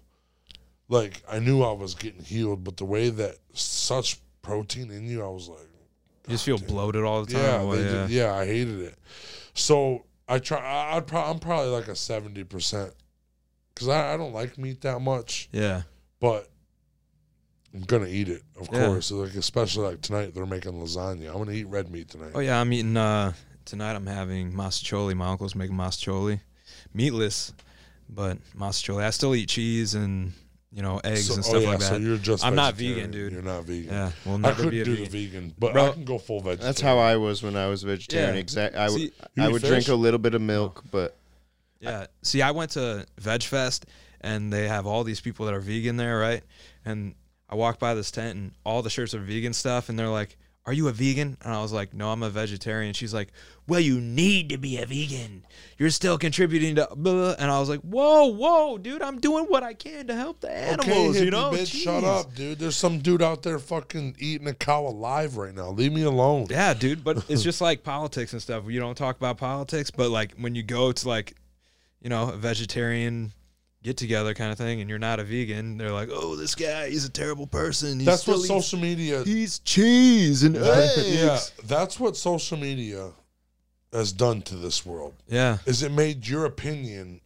[0.89, 5.23] like I knew I was getting healed but the way that such protein in you
[5.23, 5.59] I was like
[6.27, 7.41] You just feel damn." bloated all the time.
[7.43, 7.75] Yeah, they what?
[7.77, 8.95] did- yeah, I hated it.
[9.53, 10.59] So I try.
[10.59, 12.91] I, I'd pro- I'm probably like a seventy percent
[13.73, 15.81] because I, I don't like meat that much, yeah.
[16.19, 16.47] but
[17.73, 18.85] I'm gonna eat it, of Yeah.
[18.87, 19.11] course.
[19.11, 21.29] Like especially like tonight, they're making lasagna.
[21.31, 22.31] I'm gonna eat red meat tonight.
[22.35, 23.33] Oh yeah, I'm eating uh
[23.65, 23.95] tonight.
[23.95, 25.15] I'm having mostaccioli.
[25.15, 26.39] My uncle's making mostaccioli,
[26.93, 27.53] meatless,
[28.07, 29.03] but mostaccioli.
[29.03, 30.33] I still eat cheese and
[30.71, 32.01] you know eggs So- and oh, stuff yeah, like So that.
[32.01, 32.45] you're just.
[32.45, 33.33] I'm not vegan, dude.
[33.33, 33.91] You're not vegan.
[33.91, 35.11] yeah, we'll I couldn't be a do vegan.
[35.11, 36.65] the vegan, but Bro, I can go full vegetarian.
[36.65, 38.35] That's how I was when I was vegetarian.
[38.35, 38.39] Yeah.
[38.41, 38.75] Exact.
[38.75, 38.99] I would.
[39.01, 39.69] See- I would fish?
[39.69, 41.15] drink a little bit of milk, but
[41.79, 42.07] Yeah.
[42.23, 43.85] See, I went to Veg Fest
[44.21, 46.43] and they have all these people that are vegan there, right?
[46.85, 47.15] And
[47.49, 50.37] I walked by this tent and all the shirts are vegan stuff and they're like,
[50.65, 53.29] "Are you a vegan?" And I was like, "No, I'm a vegetarian." She's like,
[53.69, 55.45] "Well, you need to be a vegan.
[55.77, 59.63] You're still contributing to blah." And I was like, "Whoa, whoa, dude, I'm doing what
[59.63, 62.59] I can to help the animals, okay, you know?" bitch, shut up, dude.
[62.59, 65.69] There's some dude out there fucking eating a cow alive right now.
[65.69, 66.47] Leave me alone.
[66.49, 68.65] Yeah, dude, but it's just like politics and stuff.
[68.67, 71.35] You don't talk about politics, but like when you go to like,
[72.01, 73.31] you know, a vegetarian
[73.83, 76.89] get together kind of thing, and you're not a vegan, they're like, "Oh, this guy,
[76.89, 77.99] he's a terrible person.
[77.99, 79.23] He's That's what eats- social media.
[79.23, 83.11] He's cheese and eggs." yeah, that's what social media
[83.91, 85.15] has done to this world.
[85.27, 87.21] yeah, Is it made your opinion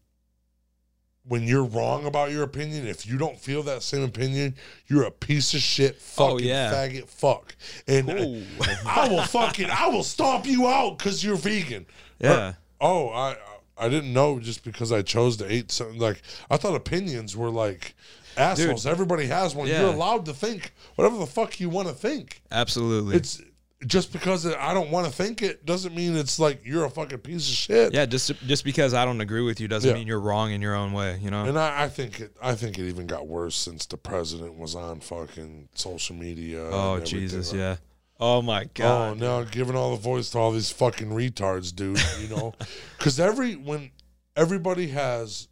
[1.26, 2.88] when you're wrong about your opinion?
[2.88, 4.56] If you don't feel that same opinion,
[4.88, 6.72] you're a piece of shit, Oh, yeah.
[6.73, 7.56] faggot, fuck.
[7.88, 8.44] And uh, Ooh.
[8.85, 11.85] I will fucking, I will stomp you out because you're vegan.
[12.19, 13.38] yeah, Oh, I,
[13.77, 15.98] I didn't know just because I chose to eat something.
[15.99, 17.95] Like I thought opinions were like
[18.38, 18.85] assholes.
[18.85, 19.68] Everybody has one.
[19.68, 19.81] Yeah.
[19.81, 22.41] You're allowed to think whatever the fuck you want to think.
[22.52, 23.15] absolutely.
[23.15, 23.41] It's
[23.88, 27.19] just because I don't want to think it doesn't mean it's like you're a fucking
[27.19, 27.93] piece of shit.
[27.93, 29.95] yeah, just just because I don't agree with you doesn't Yeah.
[29.95, 31.19] mean you're wrong in your own way.
[31.22, 31.45] You know?
[31.45, 32.35] And I, I think it.
[32.41, 36.64] I think it even got worse since the president was on fucking social media.
[36.72, 36.99] oh.
[36.99, 37.77] Jesus, yeah.
[38.19, 39.11] Oh my god.
[39.11, 39.19] Oh, God.
[39.19, 41.99] now giving all the voice to all these fucking retards, dude.
[42.22, 42.53] You know,
[42.97, 43.91] because every when
[44.35, 45.47] everybody has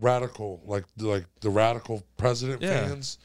[0.00, 2.86] radical, like like the radical president Yeah.
[2.88, 3.18] fans,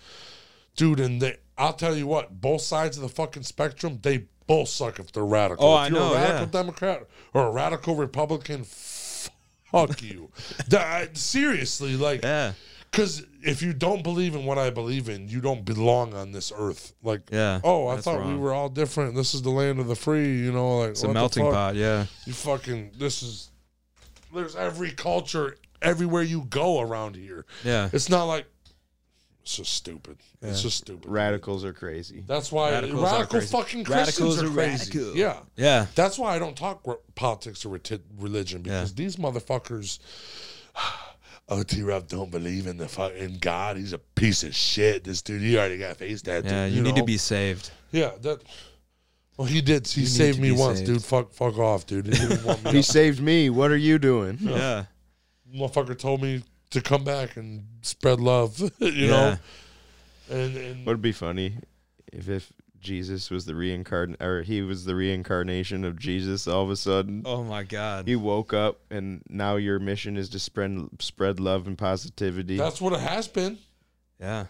[0.76, 4.70] dude, and they, I'll tell you what, both sides of the fucking spectrum, they both
[4.70, 5.66] suck if they're radical.
[5.66, 6.46] Oh, if I you're know, a radical yeah.
[6.62, 10.30] Democrat or a radical Republican, fuck you.
[10.70, 12.24] That- seriously, like.
[12.24, 12.54] Yeah,
[12.92, 16.52] Because if you don't believe in what I believe in, you don't belong on this
[16.56, 16.94] earth.
[17.04, 17.60] Like, yeah.
[17.64, 19.16] oh, I thought we were all different.
[19.16, 20.38] This is the land of the free.
[20.40, 21.76] You know, like It's a melting pot.
[21.76, 22.92] Yeah, You fucking.
[22.98, 23.50] This is.
[24.34, 27.46] There's every culture everywhere you go around here.
[27.64, 27.90] yeah.
[27.94, 28.46] It's not like.
[29.44, 30.18] It's just stupid.
[30.42, 31.10] It's just stupid.
[31.10, 32.24] Radicals are crazy.
[32.26, 33.48] That's why Radicals radical, are crazy.
[33.48, 35.00] fucking Christians Radicals are are crazy.
[35.00, 35.18] radical.
[35.18, 35.40] Yeah.
[35.58, 35.86] Yeah.
[35.96, 38.96] That's why I don't talk r- politics or reti- religion because Yeah.
[38.96, 40.00] these motherfuckers.
[41.50, 41.82] Oh, T.
[41.84, 43.76] Rob don't believe in the fu- in God.
[43.76, 45.04] He's a piece of shit.
[45.04, 46.48] This dude, he already got a face tattoo.
[46.48, 47.70] Yeah, you, need to be saved.
[47.92, 48.42] Yeah, that.
[49.36, 49.86] Well, he did.
[49.86, 50.90] He You saved me once, saved.
[50.92, 51.04] dude.
[51.04, 52.06] Fuck, fuck off, dude.
[52.06, 52.72] He didn't want me.
[52.72, 53.50] He saved me.
[53.50, 54.38] What are you doing?
[54.40, 54.86] Yeah.
[55.54, 56.44] Motherfucker told me
[56.74, 58.60] to come back and spread love.
[58.80, 59.08] you Yeah.
[59.10, 59.38] know.
[60.30, 61.58] And, and Would it be funny
[62.12, 66.70] if if Jesus was the reincarnate or he was the reincarnation of Jesus all of
[66.70, 67.24] a sudden?
[67.26, 68.08] Oh my God.
[68.10, 72.58] You woke up and now your mission is to spread spread love and positivity.
[72.58, 73.58] that's what it has been.
[74.20, 74.46] yeah.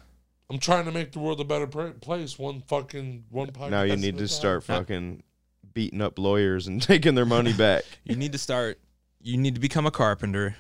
[0.50, 2.38] I'm trying to make the world a better place.
[2.38, 3.70] One fucking one podcast.
[3.72, 4.28] now you need a to time.
[4.28, 5.24] start fucking
[5.74, 7.84] beating up lawyers and taking their money back.
[8.04, 8.78] You need to start.
[9.22, 10.56] You need to become a carpenter,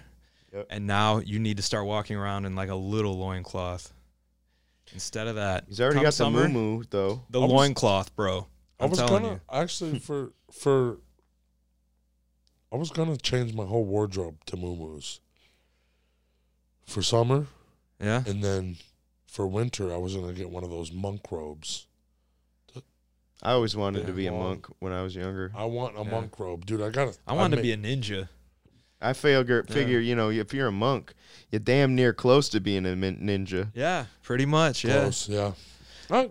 [0.53, 0.67] Yep.
[0.69, 3.91] and now you need to start walking around in like a little loincloth.
[4.93, 7.23] Instead of that, He's already come got the summer, moo though.
[7.29, 8.47] The was- loincloth, bro.
[8.79, 9.41] I I'm was telling gonna you.
[9.51, 10.97] actually for for.
[12.71, 15.19] I was gonna change my whole wardrobe to muumuus
[16.85, 17.47] for summer,
[17.99, 18.23] Yeah.
[18.25, 18.77] and then
[19.27, 21.87] for winter I was gonna get one of those monk robes.
[23.41, 25.51] I always wanted Yeah, to be a monk when I was younger.
[25.55, 26.11] I want a Yeah.
[26.11, 26.81] monk robe, dude.
[26.81, 27.15] I gotta.
[27.27, 28.29] I want to be a ninja.
[29.03, 31.13] I figure, figure, you know, if you're a monk,
[31.51, 33.69] you're damn near close to being a min- ninja.
[33.75, 34.83] Yeah, pretty much.
[34.83, 35.01] Yeah.
[35.01, 35.27] close.
[35.29, 35.51] Yeah.
[36.09, 36.29] I,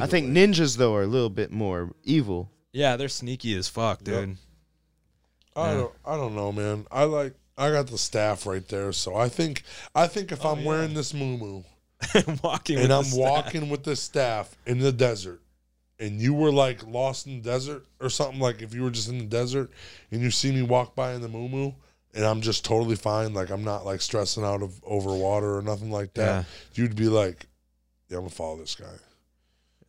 [0.00, 2.50] I think ninjas though are a little bit more evil.
[2.72, 4.06] Yeah, they're sneaky as fuck, Yep.
[4.06, 4.36] dude.
[5.54, 5.76] I Yeah.
[5.78, 5.92] don't.
[6.04, 6.86] I don't know, man.
[6.90, 7.34] I like.
[7.58, 9.62] I got the staff right there, so I think.
[9.94, 10.66] I think if Oh, I'm yeah.
[10.66, 11.62] wearing this moo
[12.42, 13.18] walking and with I'm the staff.
[13.18, 15.40] walking with this staff in the desert,
[15.98, 19.08] and you were like lost in the desert or something, like if you were just
[19.08, 19.70] in the desert
[20.10, 21.72] and you see me walk by in the moo
[22.14, 25.62] and I'm just totally fine, like I'm not like stressing out of over water or
[25.62, 26.44] nothing like that, Yeah.
[26.74, 27.46] you'd be like,
[28.08, 28.84] "Yeah, I'm gonna follow this guy.
[28.86, 28.92] I'm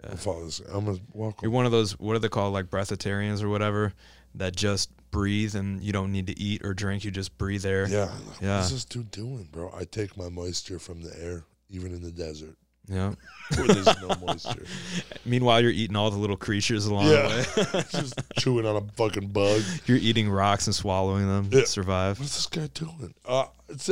[0.02, 0.08] Yeah.
[0.10, 0.60] gonna follow this.
[0.60, 0.74] Guy.
[0.74, 1.94] I'm gonna walk." You're one of those.
[2.00, 2.54] What are they called?
[2.54, 3.94] Like breatharians or whatever,
[4.36, 7.04] that just breathe and you don't need to eat or drink.
[7.06, 7.88] You just breathe air.
[7.88, 8.12] Yeah,
[8.42, 8.58] Yeah.
[8.60, 9.74] What's this dude doing, bro?
[9.76, 12.58] I take my moisture from the air, even in the desert
[12.90, 13.14] Yeah.
[13.56, 14.66] where there's no moisture.
[15.26, 17.28] Meanwhile, you're eating all the little creatures along Yeah.
[17.28, 17.84] the way.
[17.92, 19.62] just chewing on a fucking bug.
[19.86, 21.62] you're eating rocks and swallowing them Yeah.
[21.62, 22.20] to survive.
[22.20, 23.14] What's this guy doing?
[23.26, 23.90] Uh, it's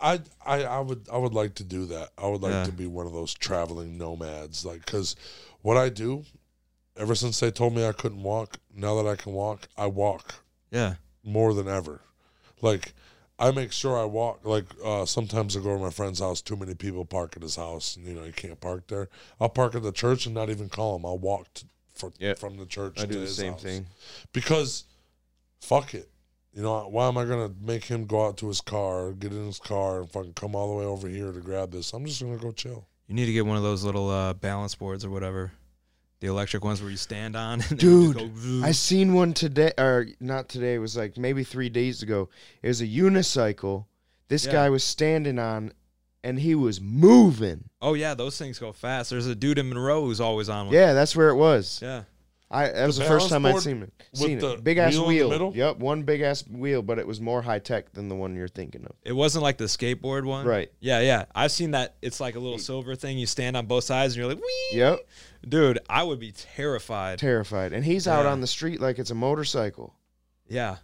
[0.00, 2.10] I, I, I would, I would like to do that.
[2.18, 2.64] I would like Yeah.
[2.64, 5.14] to be one of those traveling nomads, like, cause
[5.60, 6.24] what I do,
[6.96, 10.34] ever since they told me I couldn't walk, now that I can walk, I walk
[10.70, 10.94] Yeah.
[11.22, 12.00] more than ever.
[12.60, 12.94] Like,
[13.42, 14.40] I make sure I walk.
[14.44, 16.40] Like, uh, sometimes I go to my friend's house.
[16.40, 19.08] Too many people park at his house, and you know you can't park there.
[19.40, 21.04] I'll park at the church and not even call him.
[21.04, 21.64] I'll walk to,
[21.94, 22.34] for, Yeah.
[22.34, 22.98] from the church.
[22.98, 23.86] I to do the same house thing.
[24.32, 24.84] because
[25.60, 26.08] fuck it.
[26.54, 29.46] You know, why am I gonna make him go out to his car, get in
[29.46, 31.92] his car, and fucking come all the way over here to grab this?
[31.94, 32.86] I'm just gonna go chill.
[33.08, 35.50] You need to get one of those little uh, balance boards or whatever.
[36.22, 37.60] The electric ones where you stand on.
[37.70, 40.74] And Dude, go, I seen one today, or not today.
[40.74, 42.28] It was like maybe three days ago.
[42.62, 43.86] It was a unicycle.
[44.28, 44.52] This Yeah.
[44.52, 45.72] guy was standing on,
[46.22, 47.64] and he was moving.
[47.82, 49.10] oh yeah, those things go fast.
[49.10, 50.74] There's a dude in Monroe who's always on one.
[50.76, 51.80] Yeah, that's where it was.
[51.82, 52.04] Yeah.
[52.52, 53.92] I that was the, balance first time I'd seen it.
[54.12, 54.62] with Seen the it.
[54.64, 55.28] Big ass wheel in the wheel.
[55.30, 55.56] middle?
[55.56, 58.46] Yep, one big ass wheel, but it was more high tech than the one you're
[58.48, 58.94] thinking of.
[59.02, 60.46] It wasn't like the skateboard one.
[60.46, 60.70] Right.
[60.80, 61.24] Yeah, yeah.
[61.34, 61.96] I've seen that.
[62.02, 63.16] It's like a little silver thing.
[63.18, 64.78] You stand on both sides and you're like, wee.
[64.78, 64.98] Yep,
[65.48, 67.18] Dude, I would be terrified.
[67.18, 67.72] terrified.
[67.72, 69.94] And he's out on the street like it's a motorcycle.
[70.48, 70.76] yeah.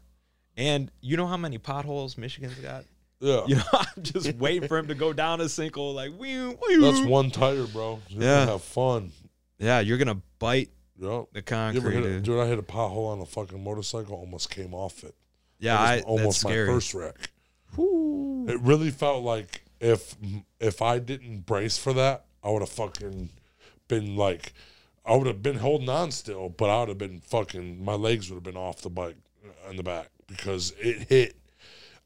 [0.57, 2.85] And you know how many potholes Michigan's got?
[3.21, 6.47] Yeah, You know, I'm just waiting for him to go down a sinkhole like, wee,
[6.47, 6.77] wee.
[6.81, 8.01] that's one tire, bro.
[8.09, 8.39] You're Yeah.
[8.41, 9.13] gonna have fun.
[9.61, 10.71] Yeah, you're going to bite
[11.01, 11.27] Yep.
[11.33, 12.05] the concrete.
[12.05, 12.41] a, dude.
[12.41, 14.17] I hit a pothole on a fucking motorcycle.
[14.17, 15.15] Almost came off it.
[15.59, 17.31] yeah, I, almost that's my first wreck.
[17.77, 20.17] It really felt like if
[20.59, 23.31] if I didn't brace for that, I would have fucking
[23.87, 24.53] been like,
[25.07, 27.85] I would have been holding on still, but I would have been fucking.
[27.85, 31.37] My legs would have been off the bike uh, in the back because it hit.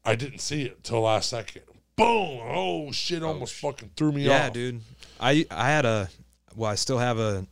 [0.05, 1.63] I didn't see it till last second.
[1.95, 2.39] Boom!
[2.43, 3.23] Oh shit!
[3.23, 4.43] Oh, almost fucking threw me Yeah, off.
[4.43, 4.81] Yeah, dude.
[5.19, 6.09] I I had a
[6.55, 7.47] well, I still have a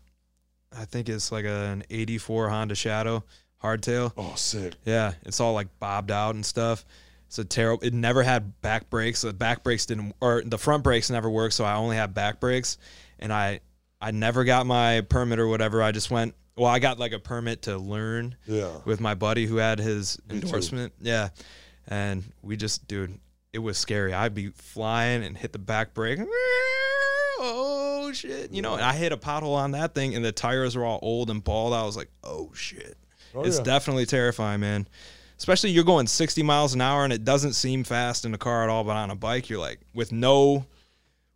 [0.77, 3.23] I think it's like an 84 Honda Shadow
[3.63, 4.13] hardtail.
[4.17, 4.73] Oh, sick.
[4.85, 6.85] Yeah, it's all like bobbed out and stuff.
[7.27, 7.83] It's a terrible.
[7.85, 9.21] It never had back brakes.
[9.21, 11.53] The back brakes didn't, or the front brakes never worked.
[11.53, 12.77] So I only had back brakes,
[13.19, 13.61] and I
[14.01, 15.81] I never got my permit or whatever.
[15.81, 16.35] I just went.
[16.57, 18.71] Well, I got like a permit to learn Yeah.
[18.83, 20.47] with my buddy who had his Me too.
[20.47, 20.93] endorsement.
[20.99, 21.29] Yeah,
[21.87, 23.17] and we just, dude,
[23.53, 24.13] it was scary.
[24.13, 26.19] I'd be flying and hit the back brake.
[26.23, 27.77] Oh
[28.13, 28.51] shit!
[28.51, 30.99] You know, and I hit a pothole on that thing, and the tires were all
[31.01, 31.73] old and bald.
[31.73, 32.97] I was like, oh shit!
[33.33, 33.63] Oh, it's yeah.
[33.63, 34.87] definitely terrifying, man.
[35.37, 38.61] Especially you're going 60 miles an hour and it doesn't seem fast in a car
[38.63, 40.67] at all, but on a bike, you're like with no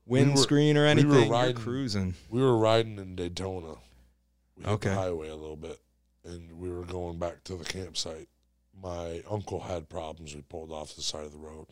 [0.05, 1.33] windscreen or we were anything.
[1.33, 2.13] You're cruising.
[2.29, 3.75] We were riding in Daytona.
[4.57, 4.89] We Okay.
[4.89, 5.79] the highway a little bit,
[6.23, 8.29] and we were going back to the campsite.
[8.79, 10.35] My uncle had problems.
[10.35, 11.65] We pulled off the side of the road.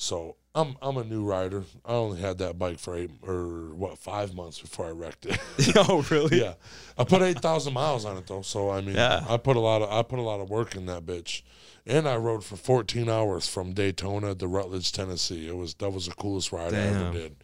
[0.00, 1.64] So I'm I'm a new rider.
[1.84, 5.38] I only had that bike for eight or what five months before I wrecked it.
[5.76, 6.40] oh, really?
[6.40, 6.54] yeah,
[6.96, 8.42] I put eight thousand miles on it though.
[8.42, 9.24] So I mean, Yeah.
[9.28, 11.42] I put a lot of I put a lot of work in that bitch,
[11.84, 15.48] and I rode for 14 hours from Daytona to Rutledge, Tennessee.
[15.48, 17.36] It was that was the coolest ride I ever did.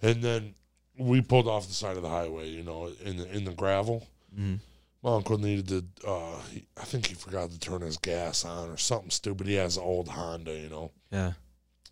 [0.00, 0.54] And then
[0.96, 4.06] we pulled off the side of the highway, you know, in the in the gravel.
[4.38, 4.60] Mhm.
[5.02, 6.08] My uncle needed to.
[6.08, 9.46] Uh, he, I think he forgot to turn his gas on or something stupid.
[9.48, 10.90] He has an old Honda, you know.
[11.12, 11.32] Yeah.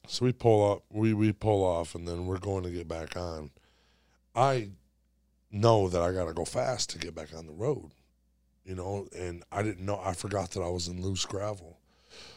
[0.08, 3.16] So we pull up, we we pull off, and then we're going to get back
[3.16, 3.50] on.
[4.34, 4.70] I
[5.50, 7.90] know that I got to go fast to get back on the road,
[8.64, 10.00] you know, and I didn't know.
[10.04, 11.78] I forgot that I was in loose gravel,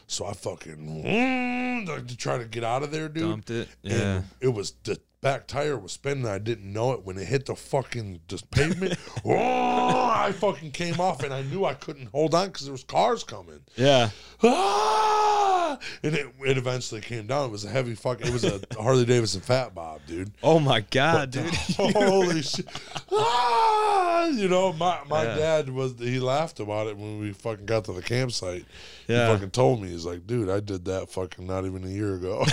[0.06, 3.28] so I fucking like to try to get out of there, dude.
[3.28, 3.68] Dumped it.
[3.84, 4.22] And Yeah.
[4.40, 6.26] it was the back tire was spinning.
[6.26, 8.98] I didn't know it when it hit the fucking just pavement.
[9.24, 12.84] oh, I fucking came off, and I knew I couldn't hold on because there was
[12.84, 14.10] cars coming Yeah.
[14.42, 15.78] ah!
[16.02, 17.46] and it, it eventually came down.
[17.48, 18.20] It was a heavy fuck.
[18.20, 20.30] It was a Harley Davidson Fat Bob, dude.
[20.42, 21.54] Oh my God, dude.
[21.76, 22.66] Holy shit!
[23.12, 24.26] Ah!
[24.26, 25.36] You know, my my Yeah.
[25.36, 28.64] dad was he laughed about it when we fucking got to the campsite.
[29.08, 29.26] Yeah.
[29.28, 32.14] He fucking told me he's like, dude, I did that fucking not even a year
[32.14, 32.44] ago.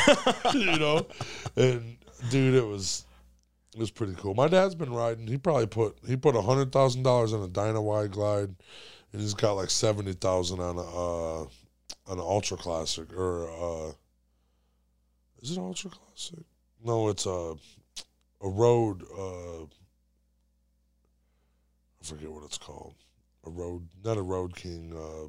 [0.54, 1.06] you know,
[1.56, 1.98] and
[2.30, 3.06] dude, it was.
[3.76, 4.34] It was pretty cool.
[4.34, 5.28] My dad's been riding.
[5.28, 8.56] He probably put he put a hundred thousand dollars on a Dyna Wide Glide,
[9.14, 11.42] and he's got like seventy thousand on a uh,
[12.08, 13.92] on an Ultra Classic or uh,
[15.44, 16.40] is it Ultra Classic?
[16.84, 17.54] No, it's a
[18.42, 19.04] a road.
[19.16, 19.64] Uh,
[22.02, 22.96] I forget what it's called.
[23.46, 24.92] A road, not a Road King.
[24.96, 25.28] Uh,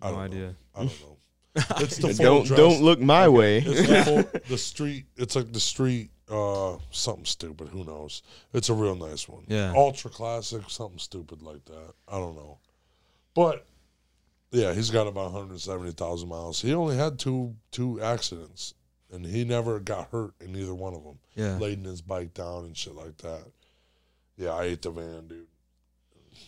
[0.00, 0.46] I No don't idea.
[0.46, 0.54] Know.
[0.74, 1.16] I don't know.
[1.80, 2.58] It's the full don't dress.
[2.58, 3.58] don't look my way.
[3.58, 5.06] It's the, full, the street.
[5.16, 6.10] It's like the street.
[6.28, 7.68] Uh, something stupid.
[7.68, 8.22] Who knows?
[8.52, 9.44] It's a real nice one.
[9.46, 9.72] Yeah.
[9.76, 10.62] Ultra classic.
[10.68, 11.94] Something stupid like that.
[12.08, 12.58] I don't know.
[13.34, 13.66] But
[14.50, 16.62] yeah, he's got about 170,000 miles.
[16.62, 18.74] He only had two two accidents,
[19.12, 21.18] and he never got hurt in either one of them.
[21.34, 21.58] Yeah.
[21.58, 23.44] Laying his bike down and shit like that.
[24.36, 25.46] Yeah, I ate the van, dude.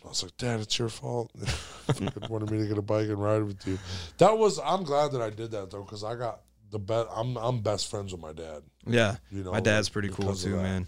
[0.07, 1.31] I was like, Dad, it's your fault.
[2.31, 3.79] Wanted me to get a bike and ride with you.
[4.19, 4.59] That was.
[4.65, 7.09] I'm glad that I did that though, because I got the best.
[7.15, 8.63] I'm I'm best friends with my dad.
[8.87, 9.17] Yeah.
[9.31, 10.87] You know, my dad's pretty cool too, man.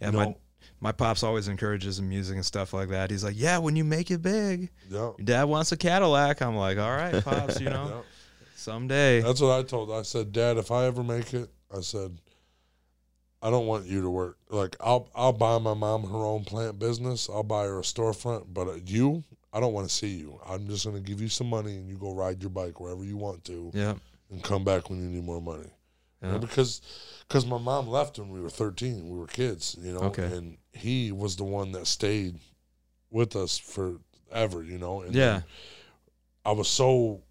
[0.00, 0.36] Yeah, You my know?
[0.80, 3.10] my pops always encourages the music and stuff like that.
[3.10, 4.98] He's like, "Yeah, when you make it big, Yeah.
[4.98, 8.02] your dad wants a Cadillac." I'm like, "All right, pops, you know, yeah.
[8.56, 9.90] someday." That's what I told.
[9.90, 12.18] I said, Dad, if I ever make it, I said,
[13.42, 14.36] I don't want you to work.
[14.50, 17.28] Like I'll I'll buy my mom her own plant business.
[17.30, 20.38] I'll buy her a storefront, but uh, you, I don't want to see you.
[20.46, 23.16] I'm just gonna give you some money and you go ride your bike wherever you
[23.16, 23.94] want to, Yeah.
[24.30, 25.70] and come back when you need more money.
[26.22, 26.36] Yeah.
[26.36, 26.82] because
[27.26, 29.08] because my mom left when we were 13.
[29.08, 30.24] We were kids, you know, Okay.
[30.24, 32.38] and he was the one that stayed
[33.10, 35.00] with us forever, you know.
[35.00, 35.42] And Yeah.
[36.44, 37.22] I was so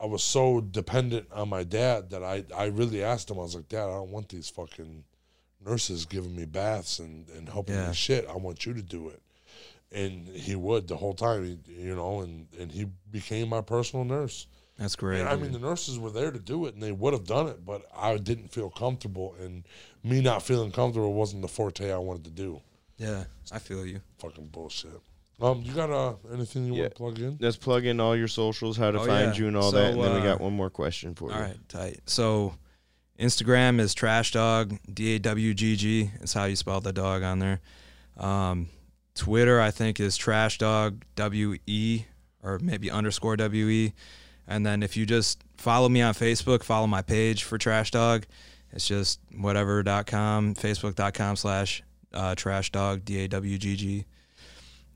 [0.00, 3.54] I was so dependent on my dad that I, I really asked him, I was
[3.54, 5.04] like, Dad, I don't want these fucking
[5.64, 7.88] nurses giving me baths and, and helping Yeah.
[7.88, 8.26] me shit.
[8.28, 9.22] I want you to do it.
[9.92, 14.46] And he would the whole time, you know, and, and he became my personal nurse.
[14.78, 15.20] That's great.
[15.20, 17.46] And I mean, the nurses were there to do it, and they would have done
[17.46, 19.62] it, but I didn't feel comfortable, and
[20.02, 22.60] me not feeling comfortable wasn't the forte I wanted to do.
[22.98, 24.00] yeah, I feel you.
[24.18, 25.00] Fucking bullshit.
[25.40, 26.80] Um, you got uh anything you Yeah.
[26.82, 27.36] want to plug in?
[27.40, 29.40] Let's plug in all your socials, how to Oh, find yeah.
[29.40, 29.92] you, and all So, that.
[29.92, 31.44] And then we uh, got one more question for All you.
[31.44, 32.00] right, tight.
[32.06, 32.54] So,
[33.18, 36.10] Instagram is trash dog d a w g g.
[36.20, 37.60] Is how you spell the dog on there.
[38.16, 38.68] Um,
[39.14, 42.04] Twitter I think is trash dog w e
[42.42, 43.92] or maybe underscore w e.
[44.46, 48.26] And then if you just follow me on Facebook, follow my page for trash dog.
[48.72, 51.82] It's just whatever.com, facebook.com slash
[52.12, 54.04] uh, trash dog d a w g g.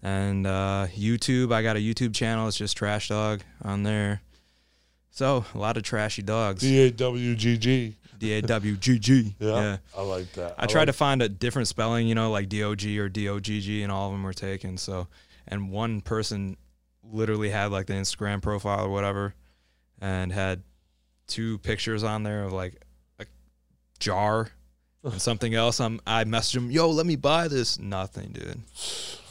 [0.02, 2.46] And uh, YouTube, I got a YouTube channel.
[2.48, 4.22] It's just trash dog on there.
[5.10, 6.60] So a lot of trashy dogs.
[6.60, 7.96] D A W G G.
[8.18, 9.34] D A W G G.
[9.40, 9.78] Yeah.
[9.96, 10.54] I like that.
[10.58, 13.08] I tried like to find a different spelling, you know, like D O G or
[13.08, 14.76] D O G G, and all of them were taken.
[14.78, 15.08] So,
[15.46, 16.56] and one person
[17.02, 19.34] literally had like the Instagram profile or whatever,
[20.00, 20.62] and had
[21.26, 22.74] two pictures on there of like
[23.18, 23.26] a
[23.98, 24.50] jar
[25.02, 25.80] and something else.
[25.80, 27.78] I'm I messaged him, yo, let me buy this.
[27.78, 28.60] Nothing, dude.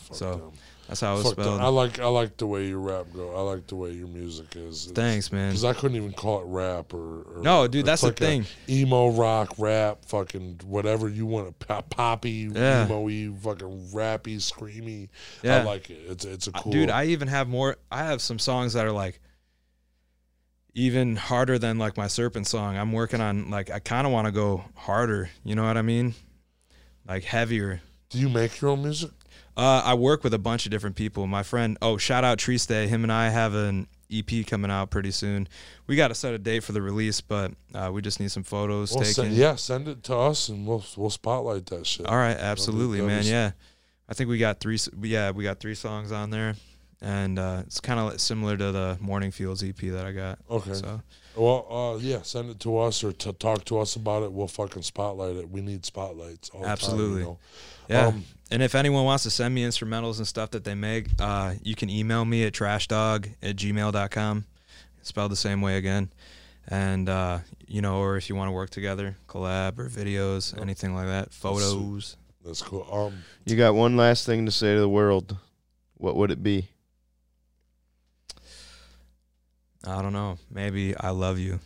[0.07, 0.51] Fuck so, them.
[0.87, 1.43] That's how it was them.
[1.43, 1.61] spelled.
[1.61, 3.35] I like I like the way your rap go.
[3.35, 4.89] I like the way your music is.
[4.95, 5.49] Thanks, man.
[5.49, 7.23] Because I couldn't even call it rap or.
[7.23, 8.45] or No, dude, that's the like thing.
[8.69, 12.85] emo rock rap, fucking whatever you want, pop, poppy, Yeah.
[12.85, 15.09] emo-y, fucking rappy, screamy.
[15.43, 15.57] Yeah.
[15.57, 15.99] I like it.
[16.07, 16.71] It's it's a cool.
[16.71, 17.75] Dude, I even have more.
[17.91, 19.19] I have some songs that are like,
[20.73, 22.77] even harder than like my serpent song.
[22.77, 25.29] I'm working on like I kind of want to go harder.
[25.43, 26.13] You know what I mean?
[27.05, 27.81] Like heavier.
[28.09, 29.11] Do you make your own music?
[29.57, 31.25] Uh, I work with a bunch of different people.
[31.25, 32.87] My friend, oh, shout out Tree Stay.
[32.87, 35.47] Him and I have an EP coming out pretty soon.
[35.87, 38.43] We got to set a date for the release, but uh, we just need some
[38.43, 39.13] photos Well, taken.
[39.15, 42.05] send, yeah, send it to us and we'll we'll spotlight that shit.
[42.05, 43.23] All right, absolutely, man.
[43.25, 43.51] Yeah,
[44.07, 44.77] I think we got three.
[45.01, 46.53] Yeah, we got three songs on there,
[47.01, 50.37] and uh, it's kind of similar to the Morning Fields EP that I got.
[50.51, 50.75] Okay.
[50.75, 51.01] So
[51.37, 54.31] Well, uh, yeah, send it to us or to talk to us about it.
[54.31, 55.49] We'll fucking spotlight it.
[55.49, 56.49] We need spotlights.
[56.49, 57.21] All Absolutely.
[57.21, 57.37] The time,
[57.89, 58.07] yeah.
[58.07, 61.53] Um, and if anyone wants to send me instrumentals and stuff that they make, uh,
[61.61, 64.45] you can email me at trashdog at gmail.com.
[65.03, 66.11] Spelled the same way again.
[66.69, 70.93] And, uh, you know, or if you want to work together, collab or videos, anything
[70.93, 71.73] like that, photos.
[71.73, 72.87] you that's cool.
[72.91, 75.35] Um, You got one last thing to say to the world.
[75.95, 76.69] What would it be?
[79.85, 80.37] I don't know.
[80.51, 81.59] Maybe I love you.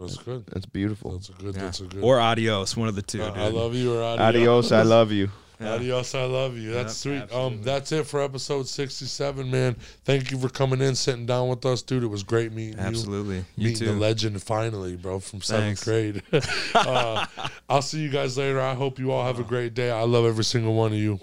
[0.00, 0.44] that's good.
[0.46, 1.12] That's beautiful.
[1.12, 1.54] That's a good.
[1.54, 1.62] Yeah.
[1.62, 2.02] That's a good.
[2.02, 3.22] Or adios, one of the two.
[3.22, 3.38] Uh, dude.
[3.38, 4.20] I love you or adios.
[4.34, 5.30] Adios, I love you.
[5.60, 5.74] Yeah.
[5.74, 6.72] Adios, I love you.
[6.72, 7.22] That's Yep, sweet.
[7.22, 7.56] absolutely.
[7.58, 9.76] Um, that's it for episode sixty-seven, man.
[10.04, 12.02] Thank you for coming in, sitting down with us, dude.
[12.02, 12.84] It was great meeting you.
[12.84, 13.44] Absolutely.
[13.54, 15.84] You meeting the legend finally, bro, from seventh Thanks.
[15.84, 16.22] grade.
[16.74, 17.26] uh,
[17.68, 18.60] I'll see you guys later.
[18.60, 19.92] I hope you all have a great day.
[19.92, 21.20] I love every single one of you.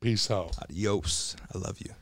[0.00, 0.56] Peace out.
[0.62, 1.34] Adios.
[1.52, 1.86] I love you.
[1.88, 1.94] Yeah.